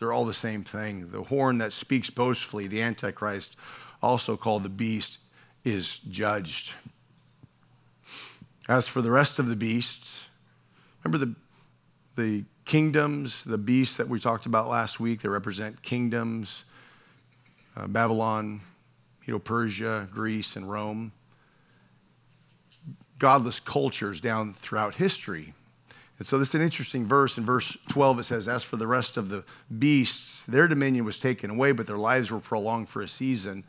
they're 0.01 0.13
all 0.13 0.25
the 0.25 0.35
same 0.35 0.65
thing. 0.65 1.13
The 1.13 1.23
horn 1.23 1.59
that 1.59 1.73
speaks 1.73 2.11
boastfully, 2.11 2.67
the 2.67 2.83
Antichrist, 2.83 3.57
also 4.03 4.37
called 4.37 4.65
the 4.65 4.69
beast, 4.69 5.19
is 5.63 6.01
judged. 6.11 6.73
As 8.69 8.89
for 8.89 9.01
the 9.03 9.13
rest 9.13 9.39
of 9.39 9.47
the 9.47 9.55
beasts, 9.55 10.26
remember 11.07 11.35
the, 12.17 12.21
the 12.21 12.45
kingdoms, 12.65 13.45
the 13.45 13.59
beasts 13.59 13.97
that 13.97 14.09
we 14.09 14.19
talked 14.19 14.47
about 14.47 14.69
last 14.69 14.99
week, 14.99 15.23
they 15.23 15.29
represent 15.29 15.83
kingdoms 15.83 16.65
uh, 17.77 17.87
Babylon, 17.87 18.63
Medo 19.27 19.39
Persia, 19.39 20.09
Greece, 20.11 20.57
and 20.57 20.71
Rome. 20.71 21.13
Godless 23.19 23.61
cultures 23.61 24.21
down 24.21 24.55
throughout 24.55 24.95
history. 24.95 25.53
And 26.19 26.27
so 26.27 26.39
this 26.39 26.49
is 26.49 26.55
an 26.55 26.63
interesting 26.63 27.07
verse. 27.07 27.37
In 27.37 27.45
verse 27.45 27.77
12, 27.89 28.21
it 28.21 28.25
says, 28.25 28.49
As 28.49 28.63
for 28.63 28.77
the 28.77 28.87
rest 28.87 29.19
of 29.19 29.29
the 29.29 29.45
beasts, 29.79 30.45
their 30.47 30.67
dominion 30.67 31.05
was 31.05 31.19
taken 31.19 31.51
away, 31.51 31.73
but 31.73 31.87
their 31.87 31.99
lives 31.99 32.31
were 32.31 32.41
prolonged 32.41 32.89
for 32.89 33.03
a 33.03 33.09
season 33.09 33.65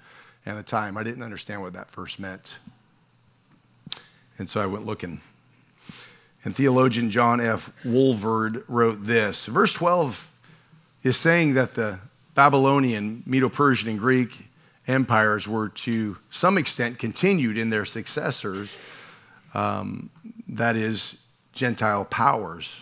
and 0.45 0.58
a 0.58 0.63
time. 0.63 0.97
I 0.97 1.04
didn't 1.04 1.23
understand 1.23 1.62
what 1.62 1.73
that 1.73 1.91
verse 1.91 2.17
meant. 2.17 2.60
And 4.38 4.50
so 4.50 4.62
I 4.62 4.65
went 4.65 4.86
looking. 4.86 5.19
And 6.47 6.55
theologian 6.55 7.12
John 7.12 7.41
F. 7.41 7.73
Walvoord 7.83 8.63
wrote 8.69 9.03
this. 9.03 9.47
Verse 9.47 9.73
12 9.73 10.31
is 11.03 11.17
saying 11.17 11.55
that 11.55 11.75
the 11.75 11.99
Babylonian, 12.36 13.21
Medo 13.25 13.49
Persian, 13.49 13.89
and 13.89 13.99
Greek 13.99 14.45
empires 14.88 15.45
were 15.45 15.67
to 15.67 16.17
some 16.29 16.57
extent 16.57 16.99
continued 16.99 17.57
in 17.57 17.69
their 17.69 17.83
successors, 17.83 18.77
um, 19.53 20.10
that 20.47 20.77
is, 20.77 21.17
Gentile 21.51 22.05
powers, 22.05 22.77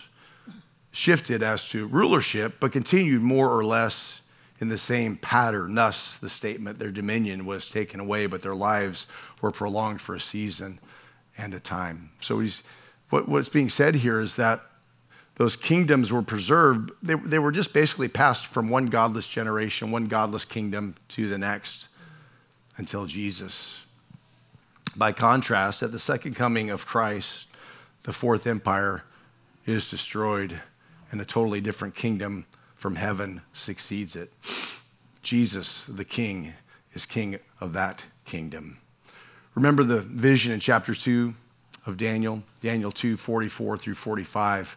shifted 0.92 1.42
as 1.42 1.68
to 1.70 1.88
rulership, 1.88 2.60
but 2.60 2.70
continued 2.70 3.22
more 3.22 3.50
or 3.50 3.64
less 3.64 4.20
in 4.60 4.68
the 4.68 4.78
same 4.78 5.16
pattern. 5.16 5.74
Thus, 5.74 6.18
the 6.18 6.28
statement, 6.28 6.78
their 6.78 6.92
dominion 6.92 7.44
was 7.44 7.68
taken 7.68 7.98
away, 7.98 8.26
but 8.26 8.42
their 8.42 8.54
lives 8.54 9.08
were 9.42 9.50
prolonged 9.50 10.00
for 10.00 10.14
a 10.14 10.20
season 10.20 10.78
and 11.36 11.52
a 11.52 11.58
time. 11.58 12.10
So 12.20 12.38
he's 12.38 12.62
what, 13.10 13.28
what's 13.28 13.48
being 13.48 13.68
said 13.68 13.96
here 13.96 14.20
is 14.20 14.36
that 14.36 14.62
those 15.36 15.54
kingdoms 15.54 16.12
were 16.12 16.22
preserved. 16.22 16.90
They, 17.02 17.14
they 17.14 17.38
were 17.38 17.52
just 17.52 17.72
basically 17.72 18.08
passed 18.08 18.46
from 18.46 18.70
one 18.70 18.86
godless 18.86 19.28
generation, 19.28 19.90
one 19.90 20.06
godless 20.06 20.44
kingdom 20.44 20.96
to 21.08 21.28
the 21.28 21.38
next 21.38 21.88
until 22.76 23.06
Jesus. 23.06 23.80
By 24.96 25.12
contrast, 25.12 25.82
at 25.82 25.92
the 25.92 25.98
second 25.98 26.36
coming 26.36 26.70
of 26.70 26.86
Christ, 26.86 27.46
the 28.04 28.12
fourth 28.12 28.46
empire 28.46 29.04
is 29.66 29.90
destroyed 29.90 30.60
and 31.10 31.20
a 31.20 31.24
totally 31.24 31.60
different 31.60 31.94
kingdom 31.94 32.46
from 32.76 32.96
heaven 32.96 33.42
succeeds 33.52 34.16
it. 34.16 34.32
Jesus, 35.22 35.84
the 35.88 36.04
King, 36.04 36.54
is 36.94 37.04
king 37.04 37.38
of 37.60 37.72
that 37.74 38.04
kingdom. 38.24 38.78
Remember 39.54 39.84
the 39.84 40.00
vision 40.00 40.52
in 40.52 40.60
chapter 40.60 40.94
2 40.94 41.34
of 41.86 41.96
Daniel, 41.96 42.42
Daniel 42.60 42.90
2 42.90 43.16
44 43.16 43.76
through 43.76 43.94
45. 43.94 44.76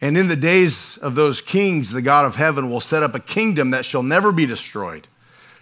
And 0.00 0.16
in 0.16 0.28
the 0.28 0.36
days 0.36 0.96
of 0.98 1.14
those 1.14 1.40
kings, 1.40 1.90
the 1.90 2.02
God 2.02 2.24
of 2.24 2.36
heaven 2.36 2.70
will 2.70 2.80
set 2.80 3.02
up 3.02 3.14
a 3.14 3.20
kingdom 3.20 3.70
that 3.70 3.84
shall 3.84 4.02
never 4.02 4.32
be 4.32 4.46
destroyed, 4.46 5.08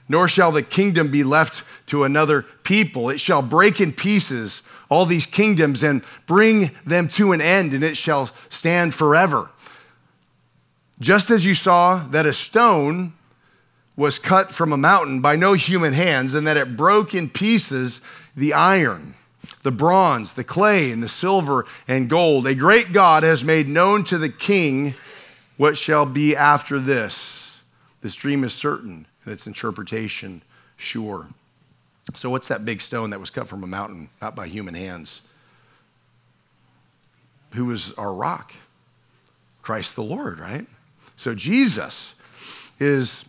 nor 0.08 0.28
shall 0.28 0.52
the 0.52 0.62
kingdom 0.62 1.10
be 1.10 1.24
left 1.24 1.64
to 1.86 2.04
another 2.04 2.42
people. 2.62 3.10
It 3.10 3.18
shall 3.18 3.42
break 3.42 3.80
in 3.80 3.92
pieces 3.92 4.62
all 4.88 5.06
these 5.06 5.26
kingdoms 5.26 5.82
and 5.82 6.02
bring 6.26 6.70
them 6.86 7.08
to 7.08 7.32
an 7.32 7.40
end, 7.40 7.74
and 7.74 7.84
it 7.84 7.96
shall 7.96 8.30
stand 8.48 8.94
forever. 8.94 9.50
Just 11.00 11.30
as 11.30 11.44
you 11.44 11.54
saw 11.54 11.98
that 12.08 12.26
a 12.26 12.32
stone 12.32 13.12
was 13.96 14.18
cut 14.18 14.52
from 14.52 14.72
a 14.72 14.76
mountain 14.76 15.20
by 15.20 15.36
no 15.36 15.54
human 15.54 15.92
hands, 15.92 16.32
and 16.32 16.46
that 16.46 16.56
it 16.56 16.76
broke 16.76 17.14
in 17.14 17.28
pieces 17.28 18.00
the 18.36 18.52
iron, 18.52 19.14
the 19.62 19.70
bronze, 19.70 20.34
the 20.34 20.44
clay, 20.44 20.90
and 20.90 21.02
the 21.02 21.08
silver 21.08 21.66
and 21.86 22.08
gold. 22.08 22.46
A 22.46 22.54
great 22.54 22.92
God 22.92 23.22
has 23.22 23.44
made 23.44 23.68
known 23.68 24.04
to 24.04 24.18
the 24.18 24.28
king 24.28 24.94
what 25.56 25.76
shall 25.76 26.06
be 26.06 26.36
after 26.36 26.78
this. 26.78 27.58
This 28.00 28.14
dream 28.14 28.44
is 28.44 28.52
certain, 28.52 29.06
and 29.24 29.32
its 29.32 29.46
interpretation 29.46 30.42
sure. 30.76 31.28
So, 32.14 32.30
what's 32.30 32.48
that 32.48 32.64
big 32.64 32.80
stone 32.80 33.10
that 33.10 33.20
was 33.20 33.30
cut 33.30 33.48
from 33.48 33.62
a 33.62 33.66
mountain, 33.66 34.08
not 34.22 34.34
by 34.34 34.46
human 34.46 34.74
hands? 34.74 35.20
Who 37.54 37.70
is 37.70 37.92
our 37.94 38.14
rock? 38.14 38.54
Christ 39.62 39.96
the 39.96 40.02
Lord, 40.02 40.38
right? 40.38 40.66
So, 41.16 41.34
Jesus 41.34 42.14
is 42.78 43.24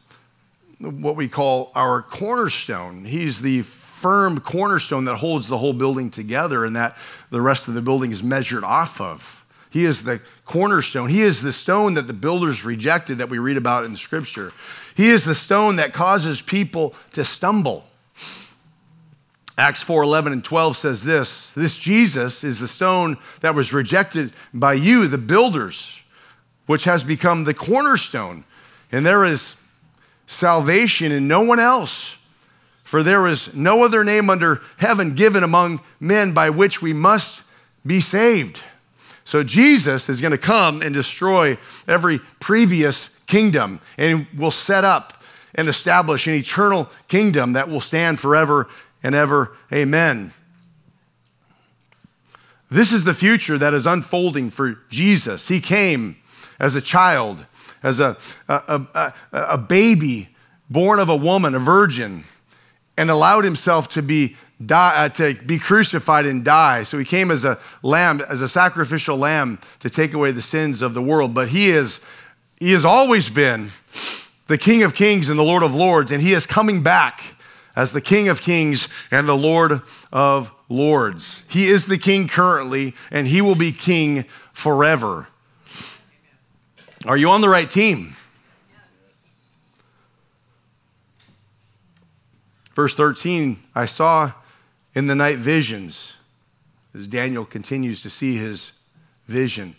what 0.80 1.16
we 1.16 1.28
call 1.28 1.72
our 1.76 2.02
cornerstone. 2.02 3.04
He's 3.06 3.42
the 3.42 3.64
firm 4.00 4.40
cornerstone 4.40 5.06
that 5.06 5.18
holds 5.18 5.48
the 5.48 5.58
whole 5.58 5.74
building 5.74 6.10
together 6.10 6.64
and 6.64 6.76
that 6.76 6.98
the 7.30 7.42
rest 7.42 7.68
of 7.68 7.74
the 7.74 7.82
building 7.82 8.12
is 8.12 8.24
measured 8.24 8.64
off 8.64 9.02
of. 9.02 9.46
He 9.70 9.86
is 9.86 10.04
the 10.04 10.22
cornerstone. 10.46 11.10
He 11.10 11.22
is 11.22 11.42
the 11.42 11.52
stone 11.52 11.94
that 11.94 12.08
the 12.08 12.14
builders 12.14 12.66
rejected 12.66 13.20
that 13.20 13.30
we 13.30 13.38
read 13.38 13.58
about 13.58 13.86
in 13.86 13.96
Scripture. 13.96 14.52
He 14.96 15.10
is 15.10 15.26
the 15.26 15.36
stone 15.36 15.76
that 15.76 15.94
causes 15.94 16.42
people 16.42 16.96
to 17.12 17.24
stumble. 17.24 17.86
Acts 19.58 19.84
4 19.84 20.04
11 20.04 20.32
and 20.32 20.44
12 20.44 20.78
says 20.78 21.04
this 21.04 21.52
This 21.52 21.78
Jesus 21.78 22.44
is 22.44 22.60
the 22.60 22.68
stone 22.68 23.18
that 23.42 23.54
was 23.54 23.74
rejected 23.74 24.32
by 24.54 24.74
you, 24.74 25.08
the 25.08 25.18
builders, 25.18 26.00
which 26.66 26.86
has 26.86 27.04
become 27.04 27.44
the 27.44 27.54
cornerstone. 27.54 28.46
And 28.92 29.06
there 29.06 29.26
is 29.26 29.56
salvation 30.26 31.12
in 31.12 31.28
no 31.28 31.42
one 31.42 31.60
else. 31.60 32.16
For 32.90 33.04
there 33.04 33.28
is 33.28 33.54
no 33.54 33.84
other 33.84 34.04
name 34.04 34.32
under 34.32 34.62
heaven 34.78 35.14
given 35.14 35.44
among 35.44 35.82
men 36.00 36.34
by 36.34 36.50
which 36.50 36.82
we 36.82 36.92
must 36.92 37.44
be 37.86 38.00
saved. 38.00 38.64
So 39.24 39.44
Jesus 39.44 40.10
is 40.10 40.22
going 40.22 40.32
to 40.32 40.40
come 40.40 40.82
and 40.82 40.92
destroy 40.92 41.60
every 41.88 42.18
previous 42.40 43.12
kingdom 43.28 43.80
and 43.96 44.26
will 44.36 44.50
set 44.50 44.86
up 44.86 45.22
and 45.54 45.70
establish 45.70 46.26
an 46.26 46.34
eternal 46.34 46.90
kingdom 47.08 47.54
that 47.54 47.70
will 47.70 47.80
stand 47.80 48.20
forever 48.20 48.68
and 49.04 49.14
ever. 49.14 49.56
Amen. 49.72 50.34
This 52.72 52.92
is 52.92 53.04
the 53.04 53.14
future 53.14 53.60
that 53.60 53.76
is 53.76 53.86
unfolding 53.86 54.50
for 54.50 54.80
Jesus. 54.90 55.48
He 55.48 55.62
came 55.62 56.16
as 56.60 56.74
a 56.74 56.82
child 56.82 57.46
as 57.84 58.00
a, 58.00 58.18
a, 58.48 58.82
a, 58.96 59.14
a 59.32 59.58
baby 59.60 60.30
born 60.72 60.98
of 60.98 61.08
a 61.08 61.16
woman, 61.16 61.54
a 61.54 61.60
virgin, 61.60 62.24
and 63.00 63.10
allowed 63.10 63.46
himself 63.46 63.88
to 63.88 64.02
be 64.02 64.36
Die, 64.66 65.06
uh, 65.06 65.08
to 65.08 65.36
be 65.36 65.58
crucified 65.58 66.26
and 66.26 66.44
die. 66.44 66.84
So 66.84 67.00
he 67.00 67.06
came 67.06 67.32
as 67.32 67.46
a 67.46 67.58
lamb, 67.82 68.20
as 68.28 68.42
a 68.42 68.48
sacrificial 68.50 69.16
lamb 69.16 69.58
to 69.80 69.90
take 69.90 70.14
away 70.14 70.34
the 70.34 70.42
sins 70.42 70.82
of 70.82 70.94
the 70.94 71.02
world. 71.02 71.34
But 71.34 71.48
he 71.48 71.70
is, 71.70 72.02
he 72.60 72.74
has 72.74 72.84
always 72.84 73.30
been 73.30 73.70
the 74.48 74.58
King 74.58 74.84
of 74.84 74.96
Kings 74.96 75.30
and 75.30 75.40
the 75.40 75.44
Lord 75.44 75.64
of 75.64 75.74
Lords, 75.74 76.12
and 76.12 76.22
he 76.22 76.34
is 76.34 76.46
coming 76.46 76.84
back 76.84 77.36
as 77.74 77.94
the 77.94 78.02
King 78.02 78.28
of 78.28 78.42
Kings 78.42 78.90
and 79.12 79.30
the 79.30 79.38
Lord 79.38 79.82
of 80.12 80.52
Lords. 80.68 81.44
He 81.48 81.68
is 81.68 81.86
the 81.86 81.98
King 81.98 82.28
currently, 82.28 82.96
and 83.12 83.30
he 83.30 83.42
will 83.42 83.56
be 83.56 83.72
King 83.72 84.26
forever. 84.52 85.30
Are 87.06 87.16
you 87.16 87.30
on 87.30 87.40
the 87.40 87.48
right 87.48 87.70
team? 87.70 88.18
Verse 92.80 92.96
13, 92.96 93.62
I 93.76 93.84
saw 93.84 94.32
in 94.96 95.08
the 95.08 95.14
night 95.14 95.38
visions, 95.38 96.16
as 96.96 97.08
Daniel 97.08 97.44
continues 97.44 98.02
to 98.04 98.10
see 98.10 98.38
his 98.38 98.72
vision. 99.28 99.76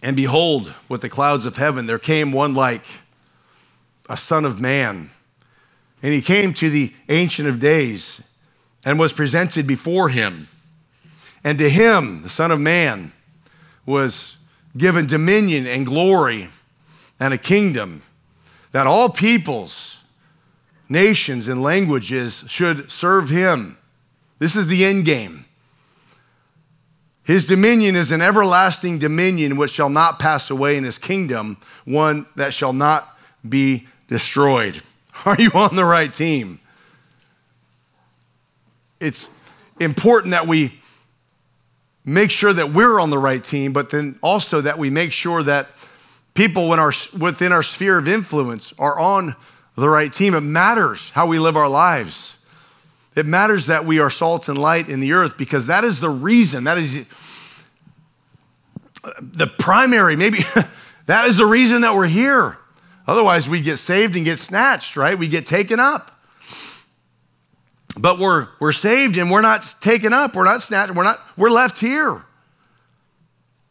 And 0.00 0.16
behold, 0.16 0.72
with 0.88 1.02
the 1.02 1.10
clouds 1.10 1.44
of 1.44 1.58
heaven, 1.58 1.84
there 1.84 1.98
came 1.98 2.32
one 2.32 2.54
like 2.54 2.82
a 4.08 4.16
son 4.16 4.46
of 4.46 4.58
man. 4.58 5.10
And 6.02 6.14
he 6.14 6.22
came 6.22 6.54
to 6.54 6.70
the 6.70 6.94
Ancient 7.10 7.46
of 7.46 7.60
Days 7.60 8.22
and 8.82 8.98
was 8.98 9.12
presented 9.12 9.66
before 9.66 10.08
him. 10.08 10.48
And 11.44 11.58
to 11.58 11.68
him, 11.68 12.22
the 12.22 12.30
Son 12.30 12.50
of 12.50 12.58
Man, 12.58 13.12
was 13.84 14.36
given 14.78 15.06
dominion 15.06 15.66
and 15.66 15.84
glory 15.84 16.48
and 17.20 17.34
a 17.34 17.38
kingdom 17.38 18.00
that 18.72 18.86
all 18.86 19.10
peoples, 19.10 19.97
nations, 20.88 21.48
and 21.48 21.62
languages 21.62 22.44
should 22.46 22.90
serve 22.90 23.28
him. 23.28 23.78
This 24.38 24.56
is 24.56 24.66
the 24.66 24.84
end 24.84 25.04
game. 25.04 25.44
His 27.24 27.46
dominion 27.46 27.94
is 27.94 28.10
an 28.10 28.22
everlasting 28.22 28.98
dominion 28.98 29.58
which 29.58 29.72
shall 29.72 29.90
not 29.90 30.18
pass 30.18 30.48
away, 30.48 30.76
in 30.76 30.84
his 30.84 30.96
kingdom 30.96 31.58
one 31.84 32.24
that 32.36 32.54
shall 32.54 32.72
not 32.72 33.18
be 33.46 33.86
destroyed. 34.08 34.82
Are 35.26 35.36
you 35.38 35.50
on 35.52 35.76
the 35.76 35.84
right 35.84 36.12
team? 36.12 36.60
It's 38.98 39.28
important 39.78 40.32
that 40.32 40.46
we 40.46 40.80
make 42.04 42.30
sure 42.30 42.52
that 42.52 42.72
we're 42.72 42.98
on 42.98 43.10
the 43.10 43.18
right 43.18 43.44
team, 43.44 43.74
but 43.74 43.90
then 43.90 44.18
also 44.22 44.62
that 44.62 44.78
we 44.78 44.88
make 44.88 45.12
sure 45.12 45.42
that 45.42 45.68
people 46.32 46.68
within 46.68 47.52
our 47.52 47.62
sphere 47.62 47.98
of 47.98 48.08
influence 48.08 48.72
are 48.78 48.98
on 48.98 49.36
the 49.80 49.88
right 49.88 50.12
team. 50.12 50.34
It 50.34 50.40
matters 50.40 51.10
how 51.10 51.26
we 51.26 51.38
live 51.38 51.56
our 51.56 51.68
lives. 51.68 52.36
It 53.14 53.26
matters 53.26 53.66
that 53.66 53.84
we 53.84 53.98
are 53.98 54.10
salt 54.10 54.48
and 54.48 54.58
light 54.58 54.88
in 54.88 55.00
the 55.00 55.12
earth 55.12 55.36
because 55.36 55.66
that 55.66 55.84
is 55.84 56.00
the 56.00 56.10
reason, 56.10 56.64
that 56.64 56.78
is 56.78 57.06
the 59.20 59.46
primary, 59.46 60.16
maybe 60.16 60.38
that 61.06 61.26
is 61.26 61.36
the 61.36 61.46
reason 61.46 61.82
that 61.82 61.94
we're 61.94 62.06
here. 62.06 62.58
Otherwise, 63.06 63.48
we 63.48 63.60
get 63.60 63.78
saved 63.78 64.14
and 64.16 64.24
get 64.24 64.38
snatched, 64.38 64.96
right? 64.96 65.18
We 65.18 65.28
get 65.28 65.46
taken 65.46 65.80
up. 65.80 66.12
But 67.96 68.18
we're, 68.18 68.48
we're 68.60 68.72
saved 68.72 69.16
and 69.16 69.30
we're 69.30 69.40
not 69.40 69.74
taken 69.80 70.12
up. 70.12 70.36
We're 70.36 70.44
not 70.44 70.62
snatched. 70.62 70.94
We're 70.94 71.04
not, 71.04 71.20
we're 71.36 71.50
left 71.50 71.78
here 71.78 72.22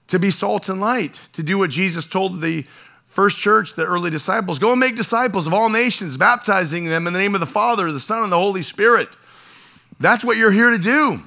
to 0.08 0.20
be 0.20 0.32
salt 0.32 0.70
and 0.70 0.82
light, 0.82 1.22
to 1.34 1.44
do 1.44 1.58
what 1.58 1.70
Jesus 1.70 2.06
told 2.06 2.42
the 2.42 2.66
first 3.18 3.38
church, 3.40 3.74
the 3.74 3.84
early 3.84 4.12
disciples 4.12 4.60
go 4.60 4.70
and 4.70 4.80
make 4.80 4.96
disciples 4.96 5.48
of 5.48 5.54
all 5.54 5.72
nations, 5.72 6.18
baptizing 6.18 6.86
them 6.86 7.08
in 7.08 7.14
the 7.14 7.20
name 7.20 7.34
of 7.34 7.40
the 7.40 7.48
Father, 7.48 7.92
the 7.92 8.00
Son, 8.00 8.22
and 8.22 8.32
the 8.32 8.38
Holy 8.38 8.62
Spirit. 8.62 9.10
That's 10.00 10.24
what 10.24 10.38
you're 10.38 10.52
here 10.52 10.70
to 10.70 10.78
do, 10.78 11.22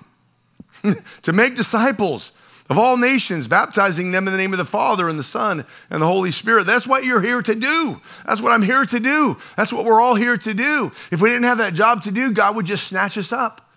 to 1.23 1.33
make 1.33 1.57
disciples 1.57 2.31
of 2.69 2.79
all 2.79 2.97
nations, 2.97 3.49
baptizing 3.49 4.13
them 4.13 4.29
in 4.29 4.33
the 4.33 4.39
name 4.39 4.53
of 4.53 4.59
the 4.59 4.65
Father 4.65 5.09
and 5.09 5.19
the 5.19 5.25
Son 5.25 5.67
and 5.91 6.01
the 6.01 6.07
Holy 6.07 6.31
Spirit. 6.31 6.65
That's 6.65 6.87
what 6.87 7.03
you're 7.03 7.23
here 7.23 7.43
to 7.43 7.57
do. 7.57 8.01
That's 8.25 8.41
what 8.41 8.53
I'm 8.53 8.63
here 8.63 8.85
to 8.85 9.01
do. 9.01 9.37
That's 9.57 9.73
what 9.73 9.85
we're 9.85 10.01
all 10.01 10.15
here 10.15 10.37
to 10.37 10.55
do. 10.55 10.93
If 11.11 11.21
we 11.21 11.29
didn't 11.29 11.47
have 11.47 11.59
that 11.59 11.75
job 11.75 12.05
to 12.05 12.13
do, 12.13 12.31
God 12.31 12.55
would 12.55 12.67
just 12.67 12.87
snatch 12.87 13.19
us 13.19 13.33
up. 13.33 13.69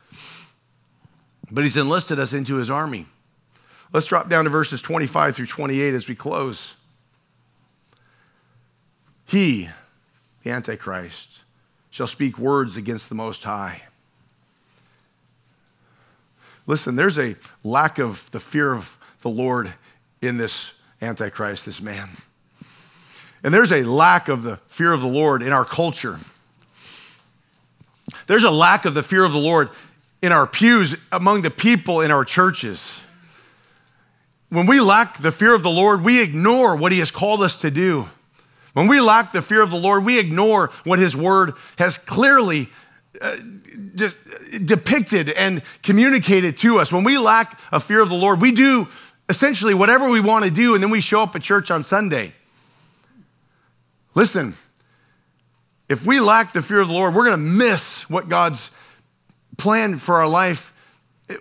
But 1.51 1.63
He's 1.63 1.77
enlisted 1.77 2.19
us 2.19 2.31
into 2.31 2.57
His 2.57 2.69
army. 2.69 3.07
Let's 3.91 4.05
drop 4.05 4.29
down 4.29 4.43
to 4.43 4.51
verses 4.51 4.83
25 4.83 5.35
through 5.35 5.47
28 5.47 5.95
as 5.95 6.07
we 6.07 6.13
close. 6.13 6.75
He, 9.33 9.69
the 10.43 10.51
Antichrist, 10.51 11.39
shall 11.89 12.07
speak 12.07 12.37
words 12.37 12.77
against 12.77 13.09
the 13.09 13.15
Most 13.15 13.43
High 13.43 13.83
Listen, 16.65 16.95
there's 16.95 17.19
a 17.19 17.35
lack 17.63 17.99
of 17.99 18.29
the 18.31 18.39
fear 18.39 18.73
of 18.73 18.97
the 19.21 19.29
Lord 19.29 19.73
in 20.21 20.37
this 20.37 20.71
Antichrist, 21.01 21.65
this 21.65 21.81
man. 21.81 22.09
And 23.43 23.53
there's 23.53 23.73
a 23.73 23.83
lack 23.83 24.29
of 24.29 24.43
the 24.43 24.57
fear 24.67 24.93
of 24.93 25.01
the 25.01 25.07
Lord 25.07 25.43
in 25.43 25.51
our 25.51 25.65
culture. 25.65 26.19
There's 28.27 28.45
a 28.45 28.51
lack 28.51 28.85
of 28.85 28.93
the 28.93 29.03
fear 29.03 29.25
of 29.25 29.33
the 29.33 29.39
Lord 29.39 29.69
in 30.21 30.31
our 30.31 30.47
pews, 30.47 30.95
among 31.11 31.41
the 31.41 31.51
people 31.51 31.99
in 31.99 32.11
our 32.11 32.23
churches. 32.23 33.01
When 34.47 34.65
we 34.65 34.79
lack 34.79 35.17
the 35.17 35.33
fear 35.33 35.53
of 35.53 35.63
the 35.63 35.69
Lord, 35.69 36.01
we 36.05 36.21
ignore 36.21 36.77
what 36.77 36.93
He 36.93 36.99
has 36.99 37.11
called 37.11 37.41
us 37.41 37.57
to 37.57 37.69
do. 37.69 38.07
When 38.73 38.87
we 38.87 38.99
lack 38.99 39.31
the 39.31 39.41
fear 39.41 39.61
of 39.61 39.69
the 39.69 39.77
Lord, 39.77 40.03
we 40.03 40.19
ignore 40.19 40.71
what 40.83 40.99
His 40.99 41.15
Word 41.15 41.53
has 41.77 41.97
clearly 41.97 42.69
uh, 43.21 43.37
just 43.95 44.17
depicted 44.65 45.29
and 45.29 45.61
communicated 45.83 46.57
to 46.57 46.79
us. 46.79 46.91
When 46.91 47.03
we 47.03 47.17
lack 47.17 47.59
a 47.71 47.79
fear 47.79 48.01
of 48.01 48.09
the 48.09 48.15
Lord, 48.15 48.41
we 48.41 48.51
do 48.51 48.87
essentially 49.29 49.73
whatever 49.73 50.09
we 50.09 50.19
want 50.19 50.45
to 50.45 50.51
do, 50.51 50.73
and 50.73 50.83
then 50.83 50.89
we 50.89 51.01
show 51.01 51.21
up 51.21 51.35
at 51.35 51.43
church 51.43 51.69
on 51.69 51.83
Sunday. 51.83 52.33
Listen, 54.15 54.55
if 55.87 56.05
we 56.05 56.19
lack 56.19 56.53
the 56.53 56.61
fear 56.61 56.79
of 56.79 56.87
the 56.87 56.93
Lord, 56.93 57.13
we're 57.13 57.25
going 57.25 57.37
to 57.37 57.49
miss 57.49 58.09
what 58.09 58.29
God's 58.29 58.71
plan 59.57 59.97
for 59.97 60.15
our 60.15 60.27
life 60.27 60.73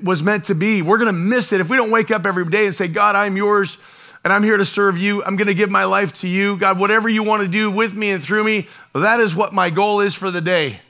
was 0.02 0.22
meant 0.22 0.44
to 0.44 0.54
be. 0.54 0.82
We're 0.82 0.98
going 0.98 1.12
to 1.12 1.18
miss 1.18 1.52
it 1.52 1.60
if 1.60 1.68
we 1.68 1.76
don't 1.76 1.90
wake 1.90 2.10
up 2.10 2.26
every 2.26 2.44
day 2.46 2.66
and 2.66 2.74
say, 2.74 2.88
God, 2.88 3.16
I'm 3.16 3.36
yours 3.36 3.78
and 4.24 4.32
I'm 4.32 4.42
here 4.42 4.56
to 4.56 4.64
serve 4.64 4.98
you. 4.98 5.24
I'm 5.24 5.36
going 5.36 5.48
to 5.48 5.54
give 5.54 5.70
my 5.70 5.84
life 5.84 6.12
to 6.14 6.28
you. 6.28 6.56
God, 6.56 6.78
whatever 6.78 7.08
you 7.08 7.22
want 7.22 7.42
to 7.42 7.48
do 7.48 7.70
with 7.70 7.94
me 7.94 8.10
and 8.10 8.22
through 8.22 8.44
me, 8.44 8.68
that 8.94 9.20
is 9.20 9.34
what 9.34 9.52
my 9.52 9.70
goal 9.70 10.00
is 10.00 10.14
for 10.14 10.30
the 10.30 10.40
day. 10.40 10.80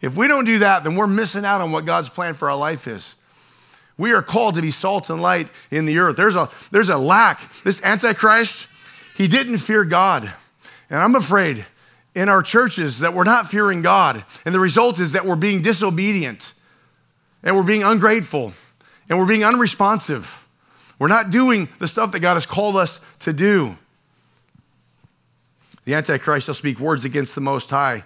If 0.00 0.16
we 0.16 0.28
don't 0.28 0.44
do 0.44 0.60
that, 0.60 0.84
then 0.84 0.94
we're 0.94 1.08
missing 1.08 1.44
out 1.44 1.60
on 1.60 1.72
what 1.72 1.84
God's 1.84 2.08
plan 2.08 2.34
for 2.34 2.48
our 2.50 2.56
life 2.56 2.86
is. 2.86 3.16
We 3.96 4.12
are 4.12 4.22
called 4.22 4.54
to 4.54 4.62
be 4.62 4.70
salt 4.70 5.10
and 5.10 5.20
light 5.20 5.48
in 5.72 5.86
the 5.86 5.98
earth. 5.98 6.16
There's 6.16 6.36
a, 6.36 6.48
there's 6.70 6.88
a 6.88 6.96
lack. 6.96 7.52
This 7.64 7.82
Antichrist, 7.82 8.68
he 9.16 9.26
didn't 9.26 9.58
fear 9.58 9.84
God. 9.84 10.32
And 10.88 11.00
I'm 11.00 11.16
afraid 11.16 11.66
in 12.14 12.28
our 12.28 12.42
churches 12.42 13.00
that 13.00 13.12
we're 13.12 13.24
not 13.24 13.50
fearing 13.50 13.82
God. 13.82 14.24
And 14.44 14.54
the 14.54 14.60
result 14.60 15.00
is 15.00 15.12
that 15.12 15.24
we're 15.24 15.36
being 15.36 15.62
disobedient 15.62 16.52
and 17.42 17.56
we're 17.56 17.64
being 17.64 17.82
ungrateful 17.82 18.52
and 19.08 19.18
we're 19.18 19.26
being 19.26 19.44
unresponsive. 19.44 20.47
We're 20.98 21.08
not 21.08 21.30
doing 21.30 21.68
the 21.78 21.86
stuff 21.86 22.12
that 22.12 22.20
God 22.20 22.34
has 22.34 22.46
called 22.46 22.76
us 22.76 23.00
to 23.20 23.32
do. 23.32 23.76
The 25.84 25.94
Antichrist 25.94 26.46
shall 26.46 26.54
speak 26.54 26.80
words 26.80 27.04
against 27.04 27.34
the 27.34 27.40
Most 27.40 27.70
High. 27.70 28.04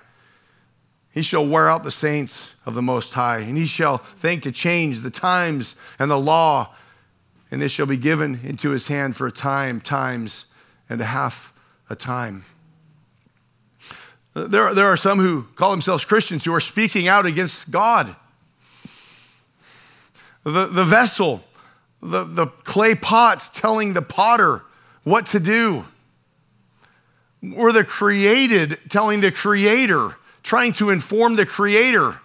He 1.11 1.23
shall 1.23 1.47
wear 1.47 1.69
out 1.69 1.85
the 1.85 1.91
saints 1.91 2.53
of 2.65 2.75
the 2.75 2.83
Most 2.83 3.13
High, 3.15 3.39
and 3.39 3.57
he 3.57 3.67
shall 3.67 3.99
think 3.99 4.43
to 4.43 4.53
change 4.53 5.01
the 5.01 5.11
times 5.11 5.75
and 5.99 6.11
the 6.11 6.19
law, 6.19 6.75
and 7.51 7.61
this 7.61 7.73
shall 7.73 7.87
be 7.87 7.97
given 7.97 8.41
into 8.45 8.71
his 8.71 8.89
hand 8.89 9.17
for 9.17 9.27
a 9.27 9.33
time, 9.33 9.81
times, 9.81 10.47
and 10.89 11.01
a 11.01 11.05
half 11.05 11.53
a 11.91 11.97
time. 11.97 12.45
There, 14.35 14.73
there 14.73 14.87
are 14.87 14.97
some 14.97 15.19
who 15.19 15.43
call 15.57 15.71
themselves 15.71 16.05
Christians 16.07 16.45
who 16.45 16.55
are 16.55 16.61
speaking 16.61 17.09
out 17.09 17.27
against 17.27 17.71
God. 17.71 18.17
The, 20.45 20.67
the 20.67 20.85
vessel, 20.85 21.45
the, 22.03 22.25
the 22.25 22.47
clay 22.65 22.95
pot 22.95 23.51
telling 23.53 23.93
the 23.93 24.03
potter 24.03 24.63
what 25.05 25.27
to 25.27 25.41
do. 25.41 25.87
Or 27.57 27.73
the 27.73 27.85
created 27.85 28.79
telling 28.89 29.21
the 29.21 29.33
creator 29.33 30.17
trying 30.43 30.73
to 30.75 30.91
inform 30.91 31.37
the 31.37 31.47
Creator. 31.47 32.19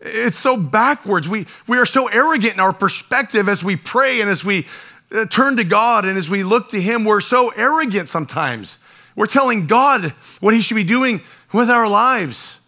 It's 0.00 0.36
so 0.36 0.56
backwards. 0.56 1.28
We, 1.28 1.46
we 1.66 1.78
are 1.78 1.86
so 1.86 2.08
arrogant 2.08 2.54
in 2.54 2.60
our 2.60 2.72
perspective 2.72 3.48
as 3.48 3.62
we 3.62 3.76
pray 3.76 4.20
and 4.20 4.28
as 4.28 4.44
we 4.44 4.66
uh, 5.12 5.26
turn 5.26 5.56
to 5.56 5.64
God 5.64 6.04
and 6.04 6.18
as 6.18 6.28
we 6.28 6.42
look 6.42 6.70
to 6.70 6.80
Him. 6.80 7.04
We're 7.04 7.20
so 7.20 7.50
arrogant 7.50 8.08
sometimes. 8.08 8.78
We're 9.14 9.26
telling 9.26 9.66
God 9.66 10.12
what 10.40 10.54
He 10.54 10.60
should 10.60 10.74
be 10.74 10.84
doing 10.84 11.20
with 11.52 11.70
our 11.70 11.88
lives. 11.88 12.58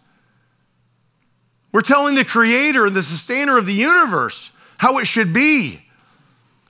We're 1.71 1.81
telling 1.81 2.15
the 2.15 2.23
Creator, 2.23 2.85
and 2.85 2.95
the 2.95 3.01
sustainer 3.01 3.57
of 3.57 3.65
the 3.65 3.73
universe, 3.73 4.51
how 4.77 4.97
it 4.97 5.05
should 5.05 5.33
be. 5.33 5.81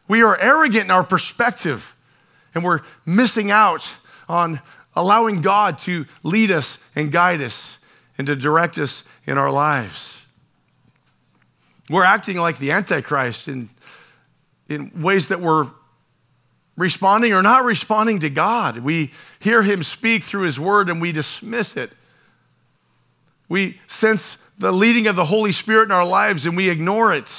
We 0.07 0.21
are 0.21 0.37
arrogant 0.37 0.85
in 0.85 0.91
our 0.91 1.03
perspective 1.03 1.95
and 2.53 2.63
we're 2.63 2.81
missing 3.05 3.51
out 3.51 3.87
on 4.29 4.61
allowing 4.95 5.41
God 5.41 5.77
to 5.79 6.05
lead 6.23 6.51
us 6.51 6.77
and 6.95 7.11
guide 7.11 7.41
us 7.41 7.77
and 8.17 8.25
to 8.27 8.35
direct 8.35 8.77
us 8.77 9.03
in 9.25 9.37
our 9.37 9.51
lives. 9.51 10.13
We're 11.89 12.05
acting 12.05 12.37
like 12.37 12.57
the 12.57 12.71
Antichrist 12.71 13.47
in, 13.47 13.69
in 14.69 15.01
ways 15.01 15.27
that 15.27 15.39
we're 15.39 15.67
responding 16.77 17.33
or 17.33 17.43
not 17.43 17.63
responding 17.63 18.19
to 18.19 18.29
God. 18.29 18.79
We 18.79 19.11
hear 19.39 19.61
him 19.61 19.83
speak 19.83 20.23
through 20.23 20.43
his 20.43 20.59
word 20.59 20.89
and 20.89 20.99
we 20.99 21.11
dismiss 21.11 21.77
it. 21.77 21.91
We 23.47 23.79
sense 23.85 24.37
the 24.57 24.71
leading 24.71 25.07
of 25.07 25.15
the 25.15 25.25
Holy 25.25 25.51
Spirit 25.51 25.83
in 25.83 25.91
our 25.91 26.05
lives 26.05 26.45
and 26.45 26.57
we 26.57 26.69
ignore 26.69 27.13
it. 27.13 27.33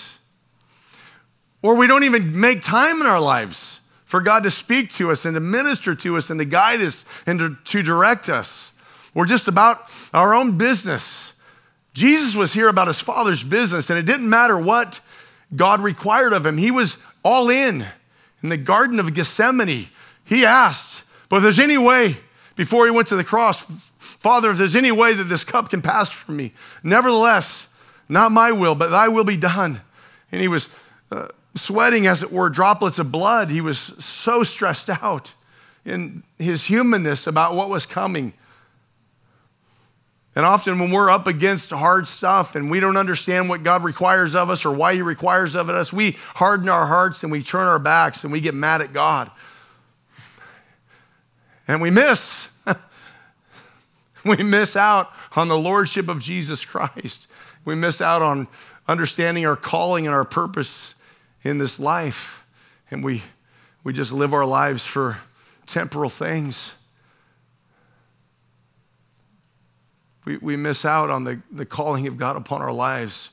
Or 1.62 1.76
we 1.76 1.86
don't 1.86 2.04
even 2.04 2.38
make 2.38 2.62
time 2.62 3.00
in 3.00 3.06
our 3.06 3.20
lives 3.20 3.80
for 4.04 4.20
God 4.20 4.44
to 4.44 4.50
speak 4.50 4.90
to 4.92 5.10
us 5.10 5.24
and 5.24 5.34
to 5.34 5.40
minister 5.40 5.94
to 5.94 6.16
us 6.16 6.30
and 6.30 6.38
to 6.38 6.44
guide 6.44 6.80
us 6.80 7.04
and 7.26 7.38
to, 7.38 7.56
to 7.64 7.82
direct 7.82 8.28
us. 8.28 8.72
We're 9.14 9.26
just 9.26 9.48
about 9.48 9.90
our 10.12 10.34
own 10.34 10.58
business. 10.58 11.32
Jesus 11.92 12.36
was 12.36 12.52
here 12.52 12.68
about 12.68 12.86
his 12.86 13.00
father's 13.00 13.42
business, 13.42 13.88
and 13.88 13.98
it 13.98 14.04
didn't 14.04 14.28
matter 14.28 14.58
what 14.58 15.00
God 15.54 15.80
required 15.80 16.32
of 16.32 16.44
him. 16.44 16.58
He 16.58 16.70
was 16.70 16.98
all 17.24 17.48
in. 17.48 17.86
In 18.42 18.50
the 18.50 18.58
Garden 18.58 19.00
of 19.00 19.14
Gethsemane, 19.14 19.88
he 20.24 20.44
asked, 20.44 21.02
But 21.28 21.36
if 21.36 21.42
there's 21.42 21.58
any 21.58 21.78
way, 21.78 22.16
before 22.54 22.84
he 22.84 22.90
went 22.90 23.08
to 23.08 23.16
the 23.16 23.24
cross, 23.24 23.64
Father, 23.98 24.50
if 24.50 24.58
there's 24.58 24.76
any 24.76 24.92
way 24.92 25.14
that 25.14 25.24
this 25.24 25.42
cup 25.42 25.70
can 25.70 25.80
pass 25.80 26.10
from 26.10 26.36
me, 26.36 26.52
nevertheless, 26.82 27.66
not 28.08 28.32
my 28.32 28.52
will, 28.52 28.74
but 28.74 28.88
thy 28.88 29.08
will 29.08 29.24
be 29.24 29.36
done. 29.36 29.80
And 30.30 30.40
he 30.40 30.48
was 30.48 30.68
sweating, 31.56 32.06
as 32.06 32.22
it 32.22 32.32
were, 32.32 32.48
droplets 32.48 32.98
of 32.98 33.10
blood. 33.10 33.50
He 33.50 33.60
was 33.60 33.78
so 33.78 34.42
stressed 34.42 34.90
out 34.90 35.34
in 35.84 36.22
his 36.38 36.64
humanness 36.64 37.26
about 37.26 37.54
what 37.54 37.68
was 37.68 37.86
coming. 37.86 38.32
And 40.36 40.44
often, 40.44 40.78
when 40.78 40.90
we're 40.90 41.08
up 41.08 41.26
against 41.26 41.70
hard 41.70 42.06
stuff 42.06 42.54
and 42.56 42.70
we 42.70 42.78
don't 42.78 42.98
understand 42.98 43.48
what 43.48 43.62
God 43.62 43.82
requires 43.82 44.34
of 44.34 44.50
us 44.50 44.66
or 44.66 44.72
why 44.72 44.94
He 44.94 45.00
requires 45.00 45.54
of 45.54 45.70
us, 45.70 45.94
we 45.94 46.18
harden 46.34 46.68
our 46.68 46.86
hearts 46.86 47.22
and 47.22 47.32
we 47.32 47.42
turn 47.42 47.66
our 47.66 47.78
backs 47.78 48.22
and 48.22 48.30
we 48.30 48.42
get 48.42 48.54
mad 48.54 48.82
at 48.82 48.92
God. 48.92 49.30
And 51.66 51.80
we 51.80 51.90
miss. 51.90 52.48
we 54.26 54.36
miss 54.36 54.76
out 54.76 55.10
on 55.36 55.48
the 55.48 55.56
Lordship 55.56 56.06
of 56.06 56.20
Jesus 56.20 56.66
Christ. 56.66 57.28
We 57.64 57.74
miss 57.74 58.02
out 58.02 58.20
on 58.20 58.46
understanding 58.86 59.46
our 59.46 59.56
calling 59.56 60.06
and 60.06 60.14
our 60.14 60.26
purpose 60.26 60.95
in 61.48 61.58
this 61.58 61.78
life 61.78 62.44
and 62.90 63.04
we, 63.04 63.22
we 63.84 63.92
just 63.92 64.12
live 64.12 64.34
our 64.34 64.44
lives 64.44 64.84
for 64.84 65.18
temporal 65.66 66.10
things. 66.10 66.72
We, 70.24 70.38
we 70.38 70.56
miss 70.56 70.84
out 70.84 71.10
on 71.10 71.24
the, 71.24 71.40
the 71.50 71.66
calling 71.66 72.06
of 72.06 72.16
God 72.16 72.36
upon 72.36 72.62
our 72.62 72.72
lives 72.72 73.30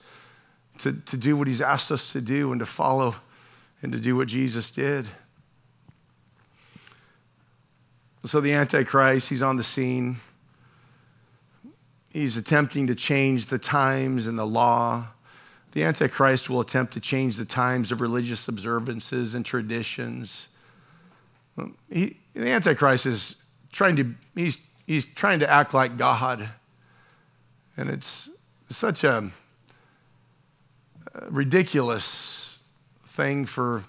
to, 0.80 0.94
to 0.94 1.18
do 1.18 1.36
what 1.36 1.48
He's 1.48 1.62
asked 1.62 1.92
us 1.92 2.12
to 2.14 2.22
do 2.22 2.52
and 2.52 2.60
to 2.60 2.66
follow 2.66 3.16
and 3.82 3.92
to 3.92 4.00
do 4.00 4.16
what 4.16 4.28
Jesus 4.28 4.70
did. 4.70 5.08
So 8.26 8.40
the 8.40 8.54
Antichrist, 8.54 9.28
he's 9.28 9.44
on 9.44 9.58
the 9.58 9.64
scene. 9.64 10.18
He's 12.10 12.38
attempting 12.38 12.88
to 12.88 12.96
change 12.96 13.48
the 13.48 13.60
times 13.60 14.28
and 14.28 14.40
the 14.40 14.46
law. 14.46 15.08
The 15.74 15.84
Antichrist 15.84 16.50
will 16.50 16.62
attempt 16.62 16.94
to 16.94 17.00
change 17.00 17.38
the 17.38 17.46
times 17.46 17.92
of 17.92 18.02
religious 18.02 18.48
observances 18.48 19.36
and 19.36 19.46
traditions. 19.46 20.48
He, 21.90 22.18
the 22.34 22.50
Antichrist 22.50 23.06
is 23.06 23.36
trying 23.72 23.96
to, 23.98 24.16
he's, 24.36 24.58
he's 24.88 25.06
trying 25.06 25.40
to 25.40 25.50
act 25.50 25.74
like 25.74 25.98
God. 25.98 26.50
And 27.76 27.90
it's 27.90 28.30
such 28.70 29.04
a, 29.04 29.32
ridiculous 31.30 32.58
thing 33.06 33.46
for 33.46 33.84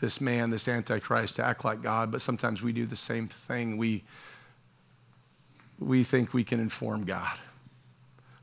this 0.00 0.20
man, 0.20 0.50
this 0.50 0.68
Antichrist, 0.68 1.36
to 1.36 1.44
act 1.44 1.64
like 1.64 1.82
God, 1.82 2.10
but 2.12 2.20
sometimes 2.20 2.62
we 2.62 2.72
do 2.72 2.86
the 2.86 2.96
same 2.96 3.26
thing. 3.26 3.76
We, 3.76 4.04
we 5.78 6.04
think 6.04 6.32
we 6.32 6.44
can 6.44 6.60
inform 6.60 7.04
God, 7.04 7.38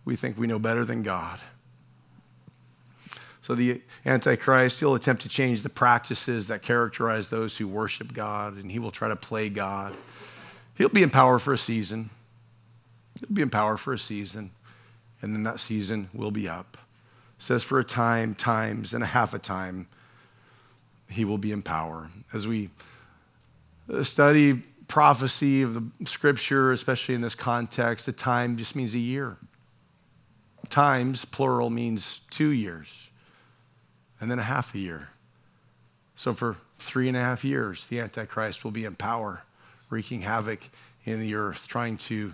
we 0.04 0.16
think 0.16 0.38
we 0.38 0.48
know 0.48 0.60
better 0.60 0.84
than 0.84 1.04
God. 1.04 1.40
So 3.46 3.54
the 3.54 3.84
Antichrist, 4.08 4.80
he'll 4.80 4.96
attempt 4.96 5.22
to 5.22 5.30
change 5.30 5.62
the 5.62 5.70
practices 5.70 6.48
that 6.48 6.64
characterize 6.64 7.28
those 7.28 7.56
who 7.56 7.68
worship 7.68 8.12
God, 8.12 8.56
and 8.56 8.72
he 8.72 8.80
will 8.80 8.90
try 8.90 9.08
to 9.08 9.16
play 9.16 9.50
God. 9.50 9.94
He'll 10.74 10.90
be 10.90 11.04
in 11.04 11.12
power 11.12 11.38
for 11.38 11.54
a 11.54 11.58
season. 11.60 12.10
He'll 13.20 13.36
be 13.36 13.44
in 13.44 13.52
power 13.52 13.78
for 13.78 13.94
a 13.94 14.00
season, 14.00 14.50
and 15.22 15.36
then 15.36 15.44
that 15.44 15.60
season 15.60 16.10
will 16.12 16.32
be 16.32 16.50
up. 16.50 16.76
It 17.38 17.44
says 17.44 17.62
for 17.62 17.78
a 17.78 17.84
time, 17.84 18.34
times, 18.34 18.96
and 18.96 19.04
a 19.04 19.08
half 19.08 19.36
a 19.36 19.38
time, 19.38 19.90
he 21.08 21.24
will 21.24 21.38
be 21.38 21.52
in 21.52 21.62
power. 21.62 22.10
As 22.34 22.48
we 22.48 22.72
uh, 23.94 24.02
study 24.02 24.64
prophecy 24.88 25.62
of 25.62 25.76
the 25.76 25.84
scripture, 26.08 26.72
especially 26.72 27.14
in 27.14 27.22
this 27.22 27.36
context, 27.36 28.08
a 28.08 28.12
time 28.12 28.58
just 28.58 28.76
means 28.76 28.96
a 28.96 29.00
year. 29.00 29.38
times, 30.70 31.26
plural, 31.26 31.70
means 31.70 32.22
two 32.32 32.50
years, 32.50 33.05
and 34.20 34.30
then 34.30 34.40
a 34.40 34.44
half 34.44 34.74
a 34.74 34.80
year. 34.80 35.10
So 36.16 36.34
for 36.34 36.58
three 36.80 37.08
and 37.08 37.18
a 37.18 37.22
half 37.22 37.44
years, 37.44 37.86
the 37.86 38.00
Antichrist 38.00 38.64
will 38.64 38.72
be 38.72 38.86
in 38.86 38.96
power, 38.96 39.44
wreaking 39.90 40.22
havoc 40.22 40.70
in 41.04 41.20
the 41.20 41.36
earth, 41.36 41.68
trying 41.68 41.98
to 41.98 42.34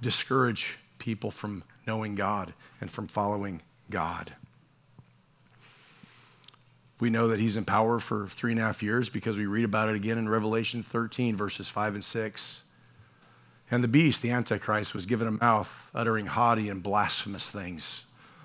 discourage 0.00 0.78
people 0.98 1.30
from 1.30 1.62
knowing 1.86 2.14
God 2.14 2.52
and 2.80 2.90
from 2.90 3.06
following 3.06 3.62
God. 3.90 4.34
We 7.00 7.08
know 7.08 7.28
that 7.28 7.40
he's 7.40 7.56
in 7.56 7.64
power 7.64 7.98
for 7.98 8.28
three 8.28 8.52
and 8.52 8.60
a 8.60 8.64
half 8.64 8.82
years 8.82 9.08
because 9.08 9.36
we 9.38 9.46
read 9.46 9.64
about 9.64 9.88
it 9.88 9.96
again 9.96 10.18
in 10.18 10.28
Revelation 10.28 10.82
13, 10.82 11.34
verses 11.34 11.68
5 11.68 11.94
and 11.94 12.04
6. 12.04 12.62
And 13.70 13.82
the 13.82 13.88
beast, 13.88 14.20
the 14.20 14.30
Antichrist, 14.30 14.92
was 14.92 15.06
given 15.06 15.26
a 15.26 15.32
mouth 15.32 15.90
uttering 15.94 16.26
haughty 16.26 16.68
and 16.68 16.82
blasphemous 16.82 17.48
things, 17.48 18.02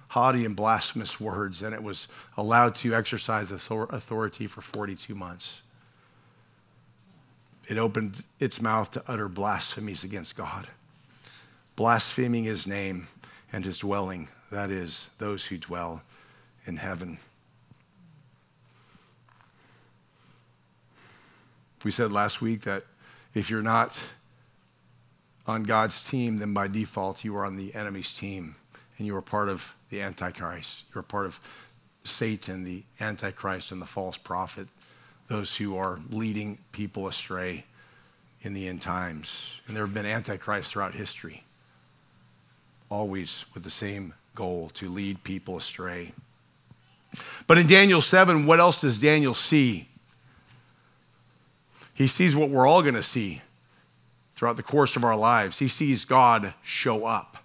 haughty 0.10 0.46
and 0.46 0.56
blasphemous 0.56 1.20
words, 1.20 1.62
and 1.62 1.74
it 1.74 1.84
was 1.84 2.08
allowed 2.38 2.76
to 2.76 2.94
exercise 2.94 3.52
authority 3.52 4.48
for 4.48 4.62
42 4.62 5.16
months. 5.16 5.62
It 7.68 7.78
opened 7.78 8.24
its 8.40 8.62
mouth 8.62 8.92
to 8.92 9.04
utter 9.08 9.28
blasphemies 9.28 10.04
against 10.04 10.38
God, 10.38 10.68
blaspheming 11.76 12.44
his 12.44 12.68
name 12.68 13.08
and 13.52 13.66
his 13.66 13.80
dwelling, 13.80 14.28
that 14.52 14.70
is, 14.70 15.10
those 15.18 15.46
who 15.46 15.58
dwell 15.58 16.04
in 16.66 16.78
heaven. 16.78 17.18
We 21.84 21.92
said 21.92 22.12
last 22.12 22.42
week 22.42 22.62
that 22.62 22.84
if 23.34 23.50
you're 23.50 23.62
not 23.62 24.00
on 25.46 25.64
God's 25.64 26.04
team, 26.04 26.38
then 26.38 26.54
by 26.54 26.68
default 26.68 27.24
you 27.24 27.36
are 27.36 27.46
on 27.46 27.58
the 27.58 27.76
enemy's 27.76 28.12
team 28.12 28.56
and 28.98 29.08
you 29.08 29.16
are 29.16 29.22
part 29.22 29.50
of 29.50 29.76
the 29.90 30.02
Antichrist. 30.02 30.84
You're 30.94 31.04
part 31.04 31.26
of 31.26 31.40
Satan, 32.04 32.64
the 32.64 32.84
Antichrist, 33.00 33.72
and 33.72 33.82
the 33.82 33.86
false 33.86 34.18
prophet, 34.18 34.68
those 35.28 35.58
who 35.58 35.76
are 35.76 36.00
leading 36.10 36.60
people 36.72 37.08
astray 37.08 37.66
in 38.42 38.54
the 38.54 38.68
end 38.68 38.82
times. 38.82 39.60
And 39.68 39.76
there 39.76 39.86
have 39.86 39.94
been 39.94 40.06
Antichrists 40.06 40.72
throughout 40.72 40.94
history, 40.94 41.44
always 42.90 43.46
with 43.54 43.64
the 43.64 43.70
same 43.70 44.14
goal 44.36 44.70
to 44.76 44.90
lead 44.90 45.24
people 45.24 45.58
astray. 45.58 46.14
But 47.48 47.58
in 47.58 47.68
Daniel 47.68 48.02
7, 48.02 48.46
what 48.46 48.60
else 48.60 48.82
does 48.82 48.98
Daniel 48.98 49.34
see? 49.34 49.88
He 51.94 52.08
sees 52.08 52.36
what 52.36 52.50
we're 52.50 52.68
all 52.68 52.82
going 52.82 52.96
to 52.96 53.04
see 53.04 53.42
throughout 54.36 54.58
the 54.58 54.64
course 54.64 54.96
of 54.96 55.04
our 55.04 55.16
lives. 55.16 55.60
He 55.60 55.68
sees 55.68 56.06
God 56.06 56.54
show 56.62 57.06
up 57.06 57.38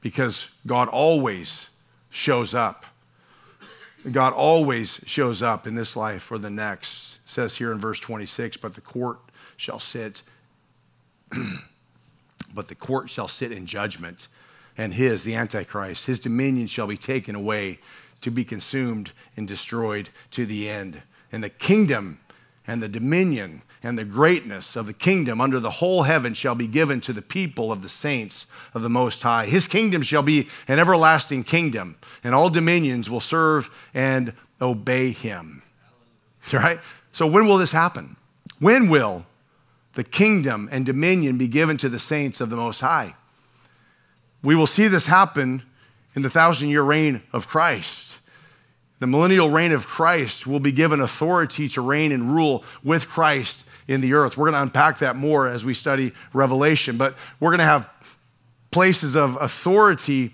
because 0.00 0.48
God 0.66 0.88
always 0.88 1.68
shows 2.10 2.54
up. 2.54 2.84
God 4.10 4.32
always 4.32 5.00
shows 5.04 5.42
up 5.42 5.66
in 5.66 5.74
this 5.74 5.96
life 5.96 6.30
or 6.30 6.38
the 6.38 6.50
next. 6.50 7.20
It 7.24 7.28
says 7.28 7.56
here 7.56 7.70
in 7.72 7.78
verse 7.78 8.00
26, 8.00 8.56
but 8.56 8.74
the 8.74 8.80
court 8.80 9.18
shall 9.56 9.80
sit, 9.80 10.22
but 12.54 12.68
the 12.68 12.74
court 12.74 13.10
shall 13.10 13.28
sit 13.28 13.52
in 13.52 13.66
judgment, 13.66 14.28
and 14.76 14.94
his, 14.94 15.24
the 15.24 15.34
Antichrist, 15.34 16.06
his 16.06 16.18
dominion 16.18 16.66
shall 16.66 16.86
be 16.86 16.96
taken 16.96 17.34
away 17.34 17.78
to 18.22 18.30
be 18.30 18.44
consumed 18.44 19.12
and 19.36 19.46
destroyed 19.46 20.10
to 20.30 20.46
the 20.46 20.68
end. 20.68 21.02
And 21.30 21.44
the 21.44 21.50
kingdom 21.50 22.20
and 22.66 22.82
the 22.82 22.88
dominion 22.88 23.62
and 23.82 23.96
the 23.96 24.04
greatness 24.04 24.76
of 24.76 24.86
the 24.86 24.92
kingdom 24.92 25.40
under 25.40 25.58
the 25.58 25.70
whole 25.70 26.02
heaven 26.02 26.34
shall 26.34 26.54
be 26.54 26.66
given 26.66 27.00
to 27.00 27.12
the 27.12 27.22
people 27.22 27.72
of 27.72 27.82
the 27.82 27.88
saints 27.88 28.46
of 28.74 28.82
the 28.82 28.90
Most 28.90 29.22
High. 29.22 29.46
His 29.46 29.66
kingdom 29.68 30.02
shall 30.02 30.22
be 30.22 30.48
an 30.68 30.78
everlasting 30.78 31.44
kingdom, 31.44 31.96
and 32.22 32.34
all 32.34 32.50
dominions 32.50 33.08
will 33.08 33.20
serve 33.20 33.70
and 33.94 34.34
obey 34.60 35.12
him. 35.12 35.62
Right? 36.52 36.80
So, 37.12 37.26
when 37.26 37.46
will 37.46 37.58
this 37.58 37.72
happen? 37.72 38.16
When 38.60 38.88
will 38.88 39.26
the 39.92 40.04
kingdom 40.04 40.68
and 40.72 40.86
dominion 40.86 41.36
be 41.36 41.48
given 41.48 41.76
to 41.78 41.88
the 41.88 41.98
saints 41.98 42.40
of 42.40 42.48
the 42.48 42.56
Most 42.56 42.80
High? 42.80 43.14
We 44.42 44.54
will 44.54 44.66
see 44.66 44.88
this 44.88 45.06
happen 45.06 45.62
in 46.14 46.22
the 46.22 46.30
thousand 46.30 46.70
year 46.70 46.82
reign 46.82 47.22
of 47.32 47.46
Christ. 47.46 48.18
The 49.00 49.06
millennial 49.06 49.50
reign 49.50 49.72
of 49.72 49.86
Christ 49.86 50.46
will 50.46 50.60
be 50.60 50.72
given 50.72 51.00
authority 51.00 51.68
to 51.70 51.80
reign 51.80 52.12
and 52.12 52.34
rule 52.34 52.64
with 52.82 53.08
Christ 53.08 53.64
in 53.90 54.00
the 54.00 54.14
earth. 54.14 54.36
We're 54.36 54.46
going 54.46 54.54
to 54.54 54.62
unpack 54.62 54.98
that 54.98 55.16
more 55.16 55.48
as 55.48 55.64
we 55.64 55.74
study 55.74 56.12
Revelation, 56.32 56.96
but 56.96 57.16
we're 57.40 57.50
going 57.50 57.58
to 57.58 57.64
have 57.64 57.90
places 58.70 59.16
of 59.16 59.36
authority 59.40 60.32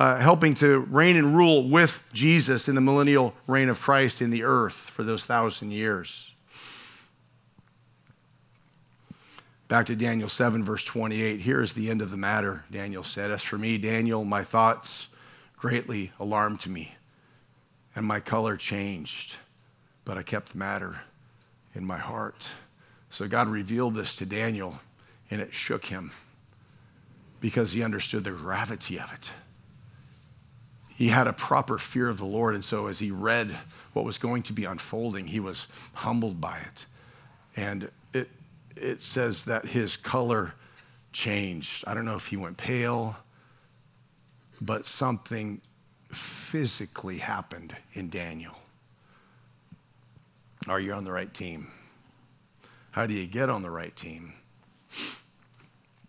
uh, 0.00 0.16
helping 0.16 0.52
to 0.54 0.80
reign 0.80 1.16
and 1.16 1.36
rule 1.36 1.68
with 1.68 2.02
Jesus 2.12 2.68
in 2.68 2.74
the 2.74 2.80
millennial 2.80 3.34
reign 3.46 3.68
of 3.68 3.80
Christ 3.80 4.20
in 4.20 4.30
the 4.30 4.42
earth 4.42 4.74
for 4.74 5.04
those 5.04 5.24
thousand 5.24 5.70
years. 5.70 6.32
Back 9.68 9.86
to 9.86 9.94
Daniel 9.94 10.28
7, 10.28 10.64
verse 10.64 10.82
28. 10.82 11.40
Here 11.42 11.62
is 11.62 11.74
the 11.74 11.90
end 11.90 12.02
of 12.02 12.10
the 12.10 12.16
matter, 12.16 12.64
Daniel 12.68 13.04
said. 13.04 13.30
As 13.30 13.44
for 13.44 13.58
me, 13.58 13.78
Daniel, 13.78 14.24
my 14.24 14.42
thoughts 14.42 15.06
greatly 15.56 16.10
alarmed 16.18 16.66
me, 16.66 16.96
and 17.94 18.04
my 18.04 18.18
color 18.18 18.56
changed, 18.56 19.36
but 20.04 20.18
I 20.18 20.24
kept 20.24 20.52
the 20.52 20.58
matter 20.58 21.02
in 21.74 21.84
my 21.84 21.98
heart. 21.98 22.48
So 23.10 23.26
God 23.26 23.48
revealed 23.48 23.94
this 23.94 24.14
to 24.16 24.26
Daniel, 24.26 24.80
and 25.30 25.40
it 25.40 25.54
shook 25.54 25.86
him 25.86 26.12
because 27.40 27.72
he 27.72 27.82
understood 27.82 28.24
the 28.24 28.32
gravity 28.32 28.98
of 28.98 29.12
it. 29.12 29.30
He 30.88 31.08
had 31.08 31.26
a 31.26 31.32
proper 31.32 31.78
fear 31.78 32.08
of 32.08 32.18
the 32.18 32.24
Lord, 32.24 32.54
and 32.54 32.64
so 32.64 32.88
as 32.88 32.98
he 32.98 33.10
read 33.10 33.56
what 33.92 34.04
was 34.04 34.18
going 34.18 34.42
to 34.44 34.52
be 34.52 34.64
unfolding, 34.64 35.28
he 35.28 35.40
was 35.40 35.68
humbled 35.94 36.40
by 36.40 36.58
it. 36.58 36.86
And 37.56 37.90
it, 38.12 38.28
it 38.76 39.00
says 39.00 39.44
that 39.44 39.66
his 39.66 39.96
color 39.96 40.54
changed. 41.12 41.84
I 41.86 41.94
don't 41.94 42.04
know 42.04 42.16
if 42.16 42.26
he 42.26 42.36
went 42.36 42.56
pale, 42.56 43.16
but 44.60 44.86
something 44.86 45.60
physically 46.10 47.18
happened 47.18 47.76
in 47.92 48.10
Daniel. 48.10 48.58
Are 50.66 50.80
you 50.80 50.92
on 50.92 51.04
the 51.04 51.12
right 51.12 51.32
team? 51.32 51.68
How 52.98 53.06
do 53.06 53.14
you 53.14 53.28
get 53.28 53.48
on 53.48 53.62
the 53.62 53.70
right 53.70 53.94
team? 53.94 54.32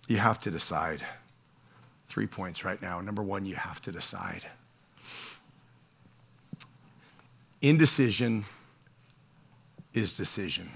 You 0.08 0.18
have 0.18 0.40
to 0.40 0.50
decide. 0.50 1.06
Three 2.08 2.26
points 2.26 2.66
right 2.66 2.82
now. 2.82 3.00
Number 3.00 3.22
one, 3.22 3.46
you 3.46 3.54
have 3.54 3.80
to 3.84 3.92
decide. 3.92 4.44
Indecision 7.62 8.46
is 9.94 10.14
decision. 10.14 10.72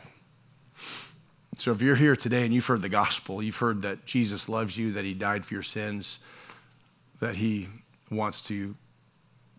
So 1.58 1.72
if 1.72 1.82
you're 1.82 1.96
here 1.96 2.16
today 2.16 2.46
and 2.46 2.54
you've 2.54 2.68
heard 2.68 2.84
the 2.84 2.90
gospel, 2.90 3.42
you've 3.42 3.58
heard 3.58 3.82
that 3.82 4.06
Jesus 4.06 4.48
loves 4.48 4.78
you, 4.78 4.92
that 4.92 5.06
he 5.06 5.16
died 5.16 5.48
for 5.48 5.56
your 5.56 5.64
sins, 5.64 6.20
that 7.22 7.38
he 7.38 7.70
wants 8.12 8.40
to 8.42 8.76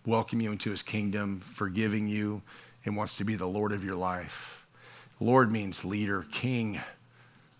welcome 0.06 0.40
you 0.40 0.52
into 0.52 0.70
his 0.70 0.84
kingdom, 0.84 1.40
forgiving 1.40 2.06
you, 2.06 2.42
and 2.84 2.96
wants 2.96 3.16
to 3.16 3.24
be 3.24 3.34
the 3.34 3.48
Lord 3.48 3.72
of 3.72 3.84
your 3.84 3.96
life 3.96 4.63
Lord 5.20 5.50
means 5.52 5.84
leader, 5.84 6.26
king. 6.32 6.80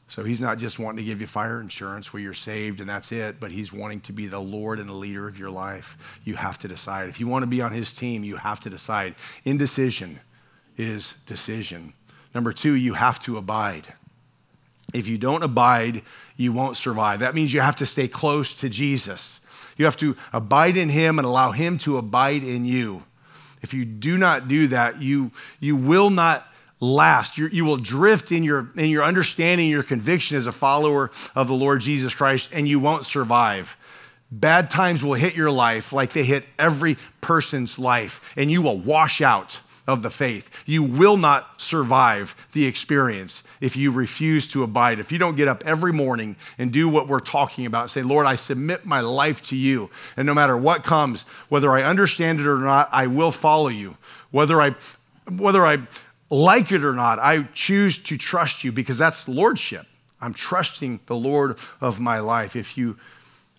So 0.07 0.23
he's 0.23 0.41
not 0.41 0.59
just 0.59 0.79
wanting 0.79 0.99
to 0.99 1.05
give 1.05 1.21
you 1.21 1.27
fire 1.27 1.61
insurance 1.61 2.13
where 2.13 2.23
you're 2.23 2.35
saved 2.35 2.81
and 2.81 2.89
that's 2.89 3.11
it, 3.11 3.41
but 3.41 3.51
he's 3.51 3.73
wanting 3.73 4.01
to 4.03 4.13
be 4.13 4.27
the 4.27 4.41
Lord 4.41 4.79
and 4.79 4.89
the 4.89 4.95
leader 4.95 5.27
of 5.27 5.39
your 5.39 5.51
life. 5.51 6.21
You 6.25 6.37
have 6.37 6.59
to 6.61 6.69
decide. 6.69 7.09
If 7.09 7.21
you 7.21 7.27
want 7.27 7.43
to 7.43 7.47
be 7.47 7.63
on 7.63 7.73
his 7.73 7.91
team, 7.91 8.23
you 8.23 8.37
have 8.37 8.61
to 8.61 8.71
decide. 8.71 9.15
Indecision 9.45 10.21
is 10.77 11.15
decision. 11.27 11.95
Number 12.35 12.53
two, 12.53 12.75
you 12.75 12.95
have 12.95 13.19
to 13.21 13.39
abide. 13.39 13.95
If 14.93 15.09
you 15.09 15.19
don't 15.19 15.43
abide, 15.43 16.03
you 16.37 16.53
won't 16.53 16.77
survive. 16.77 17.21
That 17.21 17.35
means 17.35 17.55
you 17.55 17.61
have 17.61 17.77
to 17.77 17.87
stay 17.87 18.09
close 18.09 18.53
to 18.55 18.69
Jesus. 18.69 19.41
You 19.77 19.85
have 19.87 19.97
to 19.99 20.17
abide 20.33 20.77
in 20.77 20.91
him 20.91 21.19
and 21.19 21.27
allow 21.27 21.53
him 21.53 21.79
to 21.79 21.97
abide 21.97 22.45
in 22.45 22.65
you. 22.65 23.05
If 23.63 23.73
you 23.73 23.85
do 23.85 24.19
not 24.19 24.47
do 24.47 24.69
that, 24.69 25.01
you, 25.01 25.33
you 25.59 25.75
will 25.75 26.11
not 26.11 26.47
last. 26.81 27.39
You're, 27.39 27.51
you 27.51 27.65
will 27.65 27.77
drift 27.77 28.33
in 28.33 28.43
your, 28.43 28.71
in 28.77 28.91
your 28.91 29.05
understanding, 29.05 29.69
your 29.71 29.83
conviction 29.83 30.37
as 30.37 30.47
a 30.47 30.53
follower 30.53 31.11
of 31.35 31.49
the 31.49 31.55
Lord 31.55 31.81
Jesus 31.81 32.15
Christ, 32.15 32.51
and 32.53 32.69
you 32.69 32.81
won't 32.81 33.05
survive. 33.05 33.77
Bad 34.31 34.71
times 34.71 35.05
will 35.05 35.15
hit 35.15 35.35
your 35.35 35.51
life 35.51 35.93
like 35.93 36.13
they 36.13 36.25
hit 36.25 36.45
every 36.59 36.97
person's 37.21 37.79
life, 37.79 38.21
and 38.37 38.51
you 38.51 38.63
will 38.63 38.79
wash 38.79 39.21
out 39.21 39.61
of 39.87 40.03
the 40.03 40.11
faith. 40.11 40.51
You 40.65 40.83
will 40.83 41.17
not 41.17 41.61
survive 41.61 42.35
the 42.53 42.67
experience 42.67 43.43
if 43.61 43.77
you 43.77 43.91
refuse 43.91 44.49
to 44.49 44.63
abide. 44.63 44.99
If 44.99 45.13
you 45.13 45.19
don't 45.19 45.37
get 45.37 45.47
up 45.47 45.63
every 45.67 45.93
morning 45.93 46.37
and 46.59 46.73
do 46.73 46.89
what 46.89 47.07
we're 47.07 47.21
talking 47.21 47.67
about, 47.67 47.91
say, 47.91 48.03
Lord, 48.03 48.27
I 48.27 48.35
submit 48.35 48.87
my 48.87 49.01
life 49.01 49.43
to 49.43 49.57
you. 49.57 49.91
And 50.17 50.27
no 50.27 50.35
matter 50.35 50.57
what 50.57 50.85
comes, 50.85 51.23
whether 51.49 51.71
I 51.73 51.83
understand 51.83 52.41
it 52.41 52.47
or 52.47 52.59
not, 52.59 52.89
I 52.93 53.07
will 53.07 53.31
follow 53.31 53.69
you. 53.69 53.97
Whether 54.31 54.61
I 54.61 54.75
whether 55.31 55.65
I 55.65 55.79
like 56.35 56.73
it 56.73 56.85
or 56.85 56.93
not, 56.93 57.21
I 57.21 57.45
choose 57.55 57.97
to 57.99 58.19
trust 58.19 58.65
you 58.65 58.73
because 58.73 58.99
that's 58.99 59.29
lordship. 59.29 59.87
I'm 60.21 60.35
trusting 60.35 61.01
the 61.07 61.15
Lord 61.15 61.57
of 61.81 62.01
my 62.01 62.19
life. 62.19 62.57
If 62.57 62.77
you 62.77 62.97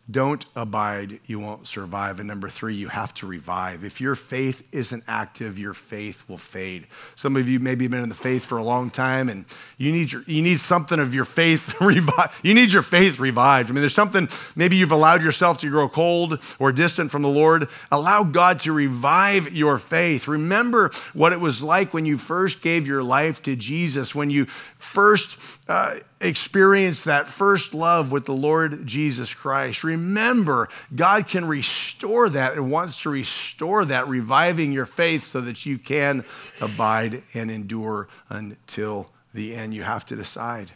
don't 0.09 0.45
abide, 0.55 1.19
you 1.25 1.39
won't 1.39 1.67
survive. 1.67 2.19
And 2.19 2.27
number 2.27 2.47
three, 2.47 2.75
you 2.75 2.89
have 2.89 3.11
to 3.15 3.25
revive. 3.25 3.83
If 3.83 3.99
your 3.99 4.13
faith 4.13 4.61
isn't 4.71 5.03
active, 5.07 5.57
your 5.57 5.73
faith 5.73 6.23
will 6.27 6.37
fade. 6.37 6.85
Some 7.15 7.35
of 7.35 7.49
you 7.49 7.59
maybe 7.59 7.87
been 7.87 8.03
in 8.03 8.09
the 8.09 8.15
faith 8.15 8.45
for 8.45 8.59
a 8.59 8.63
long 8.63 8.91
time 8.91 9.29
and 9.29 9.45
you 9.79 9.91
need, 9.91 10.11
your, 10.11 10.21
you 10.27 10.43
need 10.43 10.59
something 10.59 10.99
of 10.99 11.15
your 11.15 11.25
faith 11.25 11.73
revived. 11.81 12.33
You 12.43 12.53
need 12.53 12.71
your 12.71 12.83
faith 12.83 13.19
revived. 13.19 13.71
I 13.71 13.73
mean, 13.73 13.81
there's 13.81 13.95
something, 13.95 14.29
maybe 14.55 14.75
you've 14.75 14.91
allowed 14.91 15.23
yourself 15.23 15.57
to 15.59 15.69
grow 15.71 15.89
cold 15.89 16.39
or 16.59 16.71
distant 16.71 17.09
from 17.09 17.23
the 17.23 17.29
Lord. 17.29 17.67
Allow 17.91 18.25
God 18.25 18.59
to 18.59 18.73
revive 18.73 19.53
your 19.53 19.79
faith. 19.79 20.27
Remember 20.27 20.91
what 21.13 21.33
it 21.33 21.39
was 21.39 21.63
like 21.63 21.95
when 21.95 22.05
you 22.05 22.19
first 22.19 22.61
gave 22.61 22.85
your 22.85 23.01
life 23.01 23.41
to 23.43 23.55
Jesus, 23.55 24.13
when 24.13 24.29
you 24.29 24.45
first 24.45 25.37
uh, 25.67 25.95
experienced 26.27 27.05
that 27.05 27.27
first 27.27 27.73
love 27.73 28.11
with 28.11 28.25
the 28.25 28.33
Lord 28.33 28.85
Jesus 28.85 29.33
Christ. 29.33 29.83
Remember, 29.83 30.69
God 30.93 31.27
can 31.27 31.45
restore 31.45 32.29
that 32.29 32.53
and 32.53 32.71
wants 32.71 33.01
to 33.03 33.09
restore 33.09 33.85
that, 33.85 34.07
reviving 34.07 34.71
your 34.71 34.85
faith 34.85 35.25
so 35.25 35.41
that 35.41 35.65
you 35.65 35.77
can 35.77 36.25
abide 36.61 37.23
and 37.33 37.49
endure 37.49 38.07
until 38.29 39.09
the 39.33 39.55
end. 39.55 39.73
You 39.73 39.83
have 39.83 40.05
to 40.07 40.15
decide. 40.15 40.71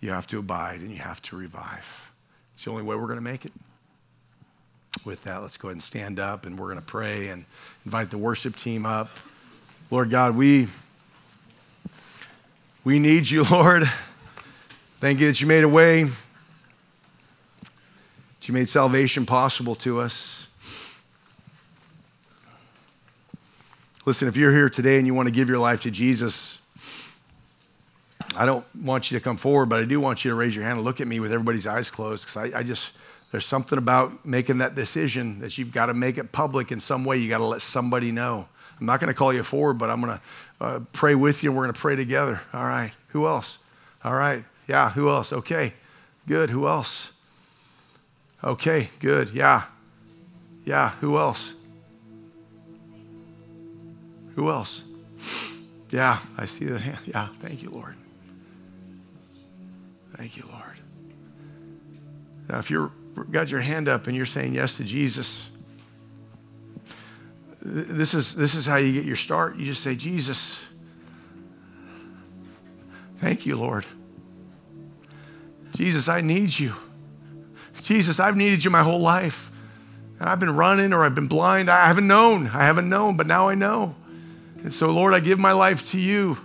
You 0.00 0.10
have 0.10 0.26
to 0.28 0.38
abide 0.38 0.80
and 0.80 0.90
you 0.90 0.98
have 0.98 1.20
to 1.22 1.36
revive. 1.36 2.12
It's 2.54 2.64
the 2.64 2.70
only 2.70 2.82
way 2.82 2.96
we're 2.96 3.06
going 3.06 3.16
to 3.16 3.22
make 3.22 3.44
it. 3.44 3.52
With 5.04 5.24
that, 5.24 5.40
let's 5.40 5.56
go 5.56 5.68
ahead 5.68 5.76
and 5.76 5.82
stand 5.82 6.18
up 6.18 6.46
and 6.46 6.58
we're 6.58 6.66
going 6.66 6.80
to 6.80 6.84
pray 6.84 7.28
and 7.28 7.44
invite 7.84 8.10
the 8.10 8.18
worship 8.18 8.56
team 8.56 8.84
up. 8.84 9.08
Lord 9.90 10.10
God, 10.10 10.36
we, 10.36 10.68
we 12.84 12.98
need 12.98 13.30
you, 13.30 13.44
Lord. 13.50 13.84
Thank 15.00 15.18
you 15.20 15.28
that 15.28 15.40
you 15.40 15.46
made 15.46 15.64
a 15.64 15.68
way, 15.68 16.02
that 16.02 16.12
you 18.42 18.52
made 18.52 18.68
salvation 18.68 19.24
possible 19.24 19.74
to 19.76 19.98
us. 19.98 20.46
Listen, 24.04 24.28
if 24.28 24.36
you're 24.36 24.52
here 24.52 24.68
today 24.68 24.98
and 24.98 25.06
you 25.06 25.14
want 25.14 25.26
to 25.26 25.32
give 25.32 25.48
your 25.48 25.56
life 25.56 25.80
to 25.80 25.90
Jesus, 25.90 26.58
I 28.36 28.44
don't 28.44 28.66
want 28.76 29.10
you 29.10 29.18
to 29.18 29.24
come 29.24 29.38
forward, 29.38 29.70
but 29.70 29.80
I 29.80 29.86
do 29.86 30.00
want 30.00 30.22
you 30.22 30.32
to 30.32 30.34
raise 30.34 30.54
your 30.54 30.66
hand 30.66 30.76
and 30.76 30.84
look 30.84 31.00
at 31.00 31.08
me 31.08 31.18
with 31.18 31.32
everybody's 31.32 31.66
eyes 31.66 31.90
closed 31.90 32.26
because 32.26 32.52
I, 32.52 32.58
I 32.58 32.62
just, 32.62 32.92
there's 33.30 33.46
something 33.46 33.78
about 33.78 34.26
making 34.26 34.58
that 34.58 34.74
decision 34.74 35.38
that 35.38 35.56
you've 35.56 35.72
got 35.72 35.86
to 35.86 35.94
make 35.94 36.18
it 36.18 36.30
public 36.30 36.70
in 36.70 36.78
some 36.78 37.06
way. 37.06 37.16
You 37.16 37.30
got 37.30 37.38
to 37.38 37.44
let 37.44 37.62
somebody 37.62 38.12
know. 38.12 38.48
I'm 38.78 38.84
not 38.84 39.00
going 39.00 39.08
to 39.08 39.14
call 39.14 39.32
you 39.32 39.44
forward, 39.44 39.78
but 39.78 39.88
I'm 39.88 40.02
going 40.02 40.18
to 40.18 40.22
uh, 40.60 40.80
pray 40.92 41.14
with 41.14 41.42
you 41.42 41.48
and 41.48 41.56
we're 41.56 41.64
going 41.64 41.72
to 41.72 41.80
pray 41.80 41.96
together. 41.96 42.42
All 42.52 42.64
right. 42.64 42.92
Who 43.08 43.26
else? 43.26 43.56
All 44.04 44.12
right. 44.12 44.44
Yeah, 44.70 44.90
who 44.90 45.08
else? 45.08 45.32
Okay, 45.32 45.72
good. 46.28 46.50
Who 46.50 46.68
else? 46.68 47.10
Okay, 48.44 48.88
good. 49.00 49.30
Yeah. 49.30 49.64
Yeah, 50.64 50.90
who 51.00 51.18
else? 51.18 51.54
Who 54.36 54.48
else? 54.48 54.84
Yeah, 55.90 56.20
I 56.38 56.46
see 56.46 56.66
that 56.66 56.82
hand. 56.82 56.98
Yeah, 57.04 57.26
thank 57.42 57.64
you, 57.64 57.70
Lord. 57.70 57.96
Thank 60.14 60.36
you, 60.36 60.44
Lord. 60.52 60.78
Now, 62.48 62.60
if 62.60 62.70
you've 62.70 62.92
got 63.32 63.50
your 63.50 63.62
hand 63.62 63.88
up 63.88 64.06
and 64.06 64.16
you're 64.16 64.24
saying 64.24 64.54
yes 64.54 64.76
to 64.76 64.84
Jesus, 64.84 65.50
this 67.60 68.14
is, 68.14 68.36
this 68.36 68.54
is 68.54 68.66
how 68.66 68.76
you 68.76 68.92
get 68.92 69.04
your 69.04 69.16
start. 69.16 69.56
You 69.56 69.64
just 69.64 69.82
say, 69.82 69.96
Jesus, 69.96 70.62
thank 73.16 73.46
you, 73.46 73.56
Lord. 73.56 73.84
Jesus, 75.80 76.10
I 76.10 76.20
need 76.20 76.58
you. 76.58 76.74
Jesus, 77.80 78.20
I've 78.20 78.36
needed 78.36 78.66
you 78.66 78.70
my 78.70 78.82
whole 78.82 79.00
life. 79.00 79.50
And 80.18 80.28
I've 80.28 80.38
been 80.38 80.54
running 80.54 80.92
or 80.92 81.06
I've 81.06 81.14
been 81.14 81.26
blind. 81.26 81.70
I 81.70 81.86
haven't 81.86 82.06
known. 82.06 82.48
I 82.48 82.64
haven't 82.64 82.90
known, 82.90 83.16
but 83.16 83.26
now 83.26 83.48
I 83.48 83.54
know. 83.54 83.94
And 84.62 84.70
so, 84.74 84.90
Lord, 84.90 85.14
I 85.14 85.20
give 85.20 85.38
my 85.38 85.52
life 85.52 85.90
to 85.92 85.98
you. 85.98 86.36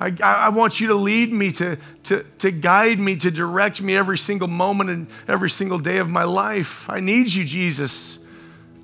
I, 0.00 0.16
I 0.20 0.48
want 0.48 0.80
you 0.80 0.88
to 0.88 0.96
lead 0.96 1.32
me, 1.32 1.52
to, 1.52 1.78
to, 2.02 2.24
to 2.38 2.50
guide 2.50 2.98
me, 2.98 3.14
to 3.18 3.30
direct 3.30 3.80
me 3.80 3.94
every 3.96 4.18
single 4.18 4.48
moment 4.48 4.90
and 4.90 5.06
every 5.28 5.48
single 5.48 5.78
day 5.78 5.98
of 5.98 6.10
my 6.10 6.24
life. 6.24 6.90
I 6.90 6.98
need 6.98 7.32
you, 7.32 7.44
Jesus. 7.44 8.18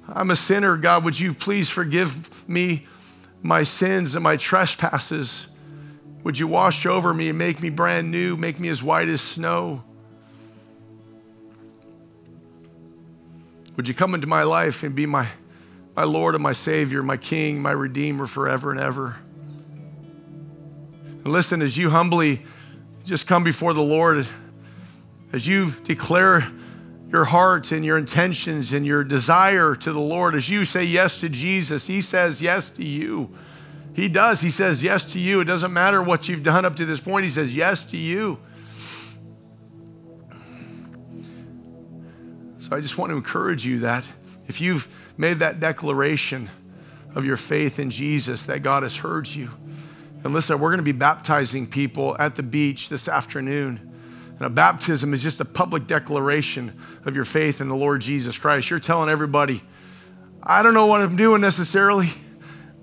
I'm 0.06 0.30
a 0.30 0.36
sinner. 0.36 0.76
God, 0.76 1.02
would 1.02 1.18
you 1.18 1.34
please 1.34 1.68
forgive 1.68 2.48
me 2.48 2.86
my 3.42 3.64
sins 3.64 4.14
and 4.14 4.22
my 4.22 4.36
trespasses? 4.36 5.48
Would 6.22 6.38
you 6.38 6.46
wash 6.46 6.84
over 6.84 7.14
me 7.14 7.28
and 7.30 7.38
make 7.38 7.62
me 7.62 7.70
brand 7.70 8.10
new, 8.10 8.36
make 8.36 8.60
me 8.60 8.68
as 8.68 8.82
white 8.82 9.08
as 9.08 9.20
snow? 9.22 9.82
Would 13.76 13.88
you 13.88 13.94
come 13.94 14.14
into 14.14 14.26
my 14.26 14.42
life 14.42 14.82
and 14.82 14.94
be 14.94 15.06
my, 15.06 15.28
my 15.96 16.04
Lord 16.04 16.34
and 16.34 16.42
my 16.42 16.52
Savior, 16.52 17.02
my 17.02 17.16
King, 17.16 17.62
my 17.62 17.70
Redeemer 17.70 18.26
forever 18.26 18.70
and 18.70 18.78
ever? 18.78 19.16
And 21.06 21.28
listen, 21.28 21.62
as 21.62 21.78
you 21.78 21.88
humbly 21.88 22.42
just 23.06 23.26
come 23.26 23.42
before 23.42 23.72
the 23.72 23.82
Lord, 23.82 24.26
as 25.32 25.46
you 25.46 25.70
declare 25.84 26.50
your 27.10 27.24
heart 27.24 27.72
and 27.72 27.84
your 27.84 27.96
intentions 27.96 28.72
and 28.72 28.86
your 28.86 29.02
desire 29.02 29.74
to 29.74 29.92
the 29.92 30.00
Lord, 30.00 30.34
as 30.34 30.50
you 30.50 30.64
say 30.64 30.84
yes 30.84 31.20
to 31.20 31.28
Jesus, 31.28 31.86
He 31.86 32.00
says 32.00 32.42
yes 32.42 32.68
to 32.70 32.84
you. 32.84 33.30
He 33.94 34.08
does. 34.08 34.40
He 34.40 34.50
says 34.50 34.82
yes 34.82 35.04
to 35.12 35.18
you. 35.18 35.40
It 35.40 35.44
doesn't 35.44 35.72
matter 35.72 36.02
what 36.02 36.28
you've 36.28 36.42
done 36.42 36.64
up 36.64 36.76
to 36.76 36.86
this 36.86 37.00
point, 37.00 37.24
He 37.24 37.30
says 37.30 37.54
yes 37.54 37.84
to 37.84 37.96
you. 37.96 38.38
So 42.58 42.76
I 42.76 42.80
just 42.80 42.98
want 42.98 43.10
to 43.10 43.16
encourage 43.16 43.64
you 43.64 43.80
that 43.80 44.04
if 44.46 44.60
you've 44.60 44.86
made 45.16 45.38
that 45.38 45.60
declaration 45.60 46.50
of 47.14 47.24
your 47.24 47.36
faith 47.36 47.78
in 47.78 47.90
Jesus, 47.90 48.44
that 48.44 48.62
God 48.62 48.82
has 48.82 48.96
heard 48.96 49.26
you. 49.28 49.50
And 50.22 50.34
listen, 50.34 50.58
we're 50.60 50.68
going 50.68 50.78
to 50.78 50.84
be 50.84 50.92
baptizing 50.92 51.66
people 51.66 52.16
at 52.18 52.36
the 52.36 52.42
beach 52.42 52.88
this 52.88 53.08
afternoon. 53.08 53.90
And 54.36 54.42
a 54.42 54.50
baptism 54.50 55.12
is 55.14 55.22
just 55.22 55.40
a 55.40 55.44
public 55.44 55.86
declaration 55.86 56.78
of 57.04 57.16
your 57.16 57.24
faith 57.24 57.60
in 57.60 57.68
the 57.68 57.76
Lord 57.76 58.02
Jesus 58.02 58.38
Christ. 58.38 58.70
You're 58.70 58.78
telling 58.78 59.08
everybody, 59.08 59.62
I 60.42 60.62
don't 60.62 60.74
know 60.74 60.86
what 60.86 61.00
I'm 61.00 61.16
doing 61.16 61.40
necessarily 61.40 62.10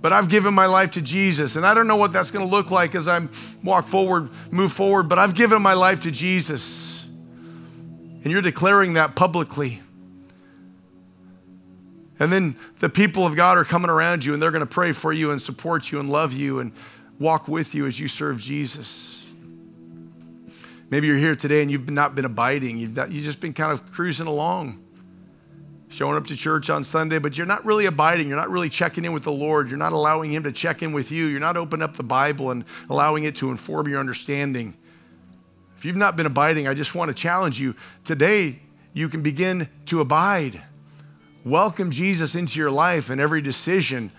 but 0.01 0.13
I've 0.13 0.29
given 0.29 0.53
my 0.53 0.67
life 0.67 0.91
to 0.91 1.01
Jesus. 1.01 1.55
And 1.55 1.65
I 1.65 1.73
don't 1.73 1.87
know 1.87 1.95
what 1.95 2.13
that's 2.13 2.31
going 2.31 2.45
to 2.45 2.51
look 2.51 2.71
like 2.71 2.95
as 2.95 3.07
I 3.07 3.27
walk 3.63 3.85
forward, 3.85 4.29
move 4.51 4.71
forward, 4.71 5.09
but 5.09 5.17
I've 5.17 5.35
given 5.35 5.61
my 5.61 5.73
life 5.73 6.01
to 6.01 6.11
Jesus. 6.11 7.05
And 7.05 8.25
you're 8.25 8.41
declaring 8.41 8.93
that 8.93 9.15
publicly. 9.15 9.81
And 12.19 12.31
then 12.31 12.55
the 12.79 12.89
people 12.89 13.25
of 13.25 13.35
God 13.35 13.57
are 13.57 13.65
coming 13.65 13.89
around 13.89 14.25
you 14.25 14.33
and 14.33 14.41
they're 14.41 14.51
going 14.51 14.65
to 14.65 14.65
pray 14.65 14.91
for 14.91 15.13
you 15.13 15.31
and 15.31 15.41
support 15.41 15.91
you 15.91 15.99
and 15.99 16.09
love 16.09 16.33
you 16.33 16.59
and 16.59 16.71
walk 17.19 17.47
with 17.47 17.75
you 17.75 17.85
as 17.85 17.99
you 17.99 18.07
serve 18.07 18.39
Jesus. 18.39 19.25
Maybe 20.89 21.07
you're 21.07 21.17
here 21.17 21.35
today 21.35 21.61
and 21.61 21.69
you've 21.69 21.89
not 21.89 22.15
been 22.15 22.25
abiding, 22.25 22.77
you've, 22.77 22.95
not, 22.95 23.11
you've 23.11 23.25
just 23.25 23.39
been 23.39 23.53
kind 23.53 23.71
of 23.71 23.91
cruising 23.91 24.27
along 24.27 24.83
showing 25.89 26.17
up 26.17 26.27
to 26.27 26.35
church 26.35 26.69
on 26.69 26.83
Sunday, 26.83 27.19
but 27.19 27.37
you're 27.37 27.47
not 27.47 27.65
really 27.65 27.85
abiding. 27.85 28.27
You're 28.27 28.37
not 28.37 28.49
really 28.49 28.69
checking 28.69 29.05
in 29.05 29.13
with 29.13 29.23
the 29.23 29.31
Lord. 29.31 29.69
You're 29.69 29.77
not 29.77 29.93
allowing 29.93 30.33
Him 30.33 30.43
to 30.43 30.51
check 30.51 30.83
in 30.83 30.91
with 30.91 31.11
you. 31.11 31.25
You're 31.25 31.39
not 31.39 31.57
opening 31.57 31.83
up 31.83 31.95
the 31.95 32.03
Bible 32.03 32.51
and 32.51 32.65
allowing 32.89 33.23
it 33.23 33.35
to 33.35 33.51
inform 33.51 33.87
your 33.87 33.99
understanding. 33.99 34.75
If 35.77 35.85
you've 35.85 35.95
not 35.95 36.15
been 36.15 36.25
abiding, 36.25 36.67
I 36.67 36.73
just 36.73 36.95
want 36.95 37.09
to 37.09 37.13
challenge 37.13 37.59
you. 37.59 37.75
Today, 38.03 38.59
you 38.93 39.09
can 39.09 39.21
begin 39.21 39.69
to 39.85 40.01
abide. 40.01 40.63
Welcome 41.45 41.91
Jesus 41.91 42.35
into 42.35 42.59
your 42.59 42.71
life 42.71 43.09
and 43.09 43.21
every 43.21 43.41
decision, 43.41 44.11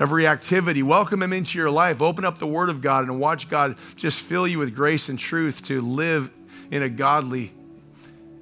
every 0.00 0.26
activity. 0.26 0.82
Welcome 0.82 1.22
Him 1.22 1.32
into 1.32 1.58
your 1.58 1.70
life. 1.70 2.02
Open 2.02 2.24
up 2.24 2.38
the 2.38 2.46
Word 2.46 2.70
of 2.70 2.80
God 2.80 3.04
and 3.04 3.20
watch 3.20 3.48
God 3.48 3.76
just 3.96 4.20
fill 4.20 4.48
you 4.48 4.58
with 4.58 4.74
grace 4.74 5.08
and 5.08 5.18
truth 5.18 5.62
to 5.64 5.80
live 5.80 6.32
in 6.70 6.82
a 6.82 6.88
godly 6.88 7.52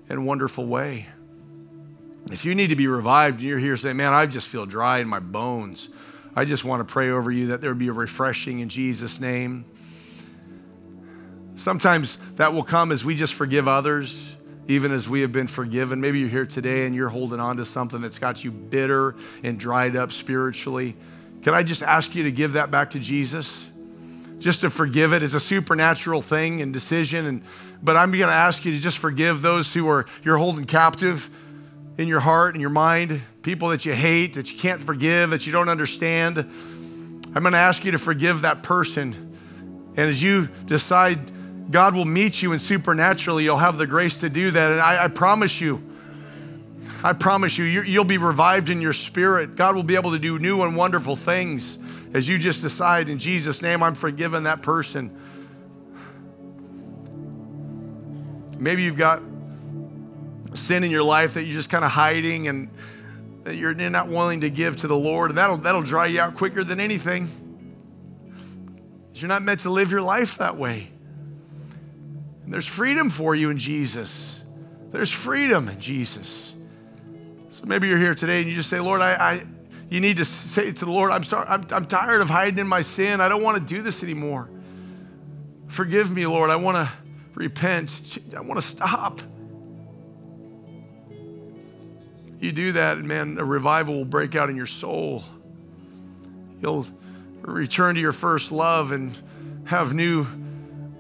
and 0.09 0.25
wonderful 0.25 0.67
way. 0.67 1.09
If 2.33 2.47
you 2.47 2.55
need 2.55 2.69
to 2.69 2.77
be 2.77 2.87
revived 2.87 3.43
you're 3.43 3.59
here 3.59 3.77
saying, 3.77 3.99
Man, 3.99 4.15
I 4.15 4.25
just 4.25 4.49
feel 4.49 4.65
dry 4.65 5.01
in 5.01 5.09
my 5.09 5.21
bones, 5.21 5.91
I 6.35 6.47
just 6.47 6.65
want 6.65 6.87
to 6.87 6.91
pray 6.91 7.11
over 7.11 7.31
you 7.31 7.49
that 7.49 7.61
there 7.61 7.71
would 7.71 7.79
be 7.79 7.89
a 7.89 7.93
refreshing 7.93 8.61
in 8.61 8.71
Jesus' 8.71 9.21
name. 9.21 9.67
Sometimes 11.55 12.17
that 12.37 12.55
will 12.55 12.63
come 12.63 12.91
as 12.91 13.05
we 13.05 13.15
just 13.15 13.35
forgive 13.35 13.69
others, 13.69 14.35
even 14.67 14.93
as 14.93 15.07
we 15.07 15.21
have 15.21 15.31
been 15.31 15.47
forgiven. 15.47 16.01
Maybe 16.01 16.21
you're 16.21 16.29
here 16.31 16.47
today 16.47 16.87
and 16.87 16.95
you're 16.95 17.11
holding 17.11 17.39
on 17.39 17.59
to 17.59 17.67
something 17.67 18.01
that's 18.01 18.19
got 18.19 18.43
you 18.43 18.51
bitter 18.51 19.15
and 19.45 19.61
dried 19.61 19.95
up 19.95 20.11
spiritually. 20.11 20.97
Can 21.43 21.53
I 21.53 21.63
just 21.63 21.83
ask 21.83 22.15
you 22.15 22.23
to 22.23 22.33
give 22.33 22.55
that 22.55 22.71
back 22.71 22.91
to 22.91 22.99
Jesus? 22.99 23.69
Just 24.39 24.63
to 24.63 24.71
forgive 24.71 25.13
it 25.13 25.23
is 25.23 25.35
a 25.35 25.41
supernatural 25.41 26.23
thing 26.23 26.63
and 26.63 26.73
decision. 26.73 27.27
And, 27.27 27.43
but 27.83 27.99
I'm 27.99 28.11
going 28.11 28.23
to 28.23 28.33
ask 28.33 28.65
you 28.65 28.73
to 28.73 28.79
just 28.79 28.97
forgive 28.97 29.43
those 29.43 29.75
who 29.75 29.87
are 29.89 30.07
you're 30.23 30.39
holding 30.39 30.65
captive 30.65 31.29
in 31.99 32.09
your 32.09 32.21
heart 32.21 32.55
and 32.55 32.61
your 32.61 32.71
mind, 32.71 33.21
people 33.43 33.69
that 33.69 33.85
you 33.85 33.93
hate, 33.93 34.35
that 34.35 34.51
you 34.51 34.59
can't 34.59 34.81
forgive, 34.81 35.31
that 35.31 35.47
you 35.47 35.53
don't 35.53 35.69
understand. 35.69 36.39
I'm 36.39 37.43
going 37.43 37.53
to 37.53 37.59
ask 37.59 37.85
you 37.85 37.93
to 37.93 37.99
forgive 37.99 38.43
that 38.43 38.63
person. 38.63 39.37
And 39.97 40.09
as 40.09 40.23
you 40.23 40.49
decide, 40.67 41.31
God 41.71 41.95
will 41.95 42.05
meet 42.05 42.43
you 42.43 42.53
and 42.53 42.61
supernaturally 42.61 43.45
you'll 43.45 43.59
have 43.59 43.79
the 43.79 43.87
grace 43.87 44.21
to 44.21 44.31
do 44.31 44.51
that. 44.51 44.73
And 44.73 44.81
I, 44.81 45.05
I 45.05 45.09
promise 45.09 45.61
you, 45.61 45.83
I 47.05 47.13
promise 47.13 47.59
you, 47.59 47.65
you'll 47.65 48.05
be 48.05 48.19
revived 48.19 48.69
in 48.69 48.81
your 48.81 48.93
spirit. 48.93 49.57
God 49.57 49.75
will 49.75 49.83
be 49.83 49.97
able 49.97 50.13
to 50.13 50.19
do 50.19 50.39
new 50.39 50.63
and 50.63 50.77
wonderful 50.77 51.17
things 51.17 51.79
as 52.15 52.29
you 52.29 52.39
just 52.39 52.61
decide 52.61 53.09
in 53.09 53.19
Jesus' 53.19 53.63
name, 53.63 53.83
I'm 53.83 53.95
forgiven 53.95 54.45
that 54.45 54.63
person. 54.63 55.17
Maybe 58.59 58.83
you've 58.83 58.97
got 58.97 59.23
sin 60.73 60.85
in 60.85 60.91
your 60.91 61.03
life 61.03 61.35
that 61.35 61.45
you're 61.45 61.53
just 61.53 61.69
kind 61.69 61.85
of 61.85 61.91
hiding 61.91 62.49
and 62.49 62.71
that 63.45 63.57
you're 63.57 63.75
not 63.75 64.09
willing 64.09 64.41
to 64.41 64.49
give 64.49 64.79
to 64.79 64.87
the 64.87 64.97
Lord, 64.97 65.31
and 65.31 65.37
that'll, 65.37 65.59
that'll 65.59 65.83
dry 65.83 66.07
you 66.07 66.19
out 66.19 66.35
quicker 66.35 66.65
than 66.65 66.81
anything. 66.81 67.29
You're 69.13 69.29
not 69.29 69.43
meant 69.43 69.61
to 69.61 69.71
live 69.71 69.91
your 69.91 70.01
life 70.01 70.39
that 70.39 70.57
way. 70.57 70.91
And 72.45 72.55
there's 72.55 72.67
freedom 72.67 73.11
for 73.11 73.35
you 73.35 73.51
in 73.51 73.59
Jesus. 73.59 74.43
There's 74.91 75.11
freedom 75.11 75.69
in 75.69 75.79
Jesus. 75.79 76.55
So 77.51 77.67
maybe 77.67 77.89
you're 77.89 77.99
here 77.99 78.15
today 78.15 78.41
and 78.41 78.49
you 78.49 78.57
just 78.57 78.71
say, 78.71 78.81
Lord, 78.81 79.03
I, 79.03 79.13
I 79.13 79.45
you 79.91 80.01
need 80.01 80.17
to 80.17 80.25
say 80.25 80.73
to 80.73 80.85
the 80.87 80.91
Lord, 80.91 81.11
I'm, 81.11 81.23
sorry, 81.23 81.47
I'm, 81.49 81.67
I'm 81.71 81.85
tired 81.85 82.23
of 82.23 82.31
hiding 82.31 82.59
in 82.59 82.67
my 82.67 82.81
sin. 82.81 83.21
I 83.21 83.29
don't 83.29 83.43
want 83.43 83.59
to 83.59 83.75
do 83.75 83.83
this 83.83 84.03
anymore. 84.03 84.49
Forgive 85.67 86.15
me, 86.15 86.27
Lord. 86.27 86.49
I 86.49 86.57
want 86.57 86.77
to 86.77 86.91
repent. 87.35 88.19
I 88.35 88.41
want 88.41 88.59
to 88.59 88.67
stop. 88.67 89.21
You 92.43 92.51
do 92.51 92.73
that, 92.73 92.99
and 92.99 93.07
man, 93.07 93.39
a 93.39 93.45
revival 93.45 93.95
will 93.95 94.05
break 94.05 94.35
out 94.35 94.51
in 94.51 94.57
your 94.57 94.67
soul. 94.67 95.23
You'll 96.61 96.89
return 97.43 97.95
to 97.95 98.01
your 98.01 98.11
first 98.11 98.51
love 98.51 98.91
and 98.91 99.17
have 99.67 99.95
new, 99.95 100.27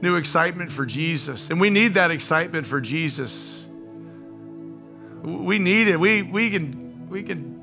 new 0.00 0.14
excitement 0.14 0.70
for 0.70 0.86
Jesus. 0.86 1.50
And 1.50 1.60
we 1.60 1.68
need 1.68 1.94
that 1.94 2.12
excitement 2.12 2.64
for 2.64 2.80
Jesus. 2.80 3.66
We 5.20 5.58
need 5.58 5.88
it. 5.88 5.98
We, 5.98 6.22
we, 6.22 6.48
can, 6.48 7.08
we, 7.08 7.24
can, 7.24 7.60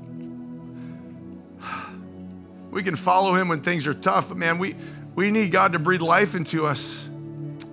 we 2.70 2.82
can 2.82 2.96
follow 2.96 3.34
him 3.34 3.48
when 3.48 3.62
things 3.62 3.86
are 3.86 3.94
tough, 3.94 4.28
but 4.28 4.36
man, 4.36 4.58
we, 4.58 4.76
we 5.14 5.30
need 5.30 5.52
God 5.52 5.72
to 5.72 5.78
breathe 5.78 6.02
life 6.02 6.34
into 6.34 6.66
us. 6.66 7.08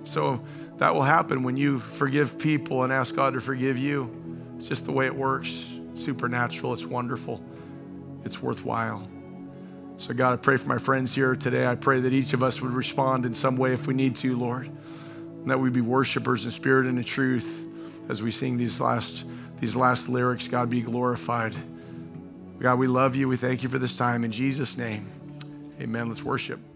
So 0.04 0.40
that 0.78 0.94
will 0.94 1.02
happen 1.02 1.42
when 1.42 1.58
you 1.58 1.80
forgive 1.80 2.38
people 2.38 2.82
and 2.82 2.94
ask 2.94 3.14
God 3.14 3.34
to 3.34 3.42
forgive 3.42 3.76
you. 3.76 4.10
It's 4.56 4.68
just 4.68 4.86
the 4.86 4.92
way 4.92 5.04
it 5.04 5.14
works 5.14 5.74
supernatural, 5.98 6.72
it's 6.72 6.86
wonderful, 6.86 7.42
it's 8.24 8.42
worthwhile. 8.42 9.08
So, 9.98 10.14
God, 10.14 10.32
I 10.32 10.36
pray 10.36 10.56
for 10.56 10.68
my 10.68 10.78
friends 10.78 11.12
here 11.14 11.34
today. 11.34 11.66
I 11.66 11.74
pray 11.74 12.00
that 12.00 12.12
each 12.12 12.32
of 12.32 12.42
us 12.42 12.60
would 12.60 12.72
respond 12.72 13.26
in 13.26 13.34
some 13.34 13.56
way 13.56 13.72
if 13.72 13.88
we 13.88 13.94
need 13.94 14.14
to, 14.16 14.36
Lord, 14.36 14.66
and 14.68 15.50
that 15.50 15.58
we 15.58 15.70
be 15.70 15.80
worshipers 15.80 16.44
in 16.44 16.52
spirit 16.52 16.86
and 16.86 16.98
in 16.98 17.04
truth 17.04 17.66
as 18.08 18.22
we 18.22 18.30
sing 18.30 18.56
these 18.56 18.80
last, 18.80 19.24
these 19.58 19.74
last 19.74 20.08
lyrics. 20.08 20.46
God, 20.46 20.70
be 20.70 20.82
glorified. 20.82 21.54
God, 22.60 22.78
we 22.78 22.86
love 22.86 23.16
you. 23.16 23.28
We 23.28 23.36
thank 23.36 23.62
you 23.62 23.68
for 23.68 23.78
this 23.78 23.96
time. 23.96 24.24
In 24.24 24.30
Jesus' 24.30 24.76
name, 24.76 25.08
amen. 25.80 26.08
Let's 26.08 26.22
worship. 26.22 26.67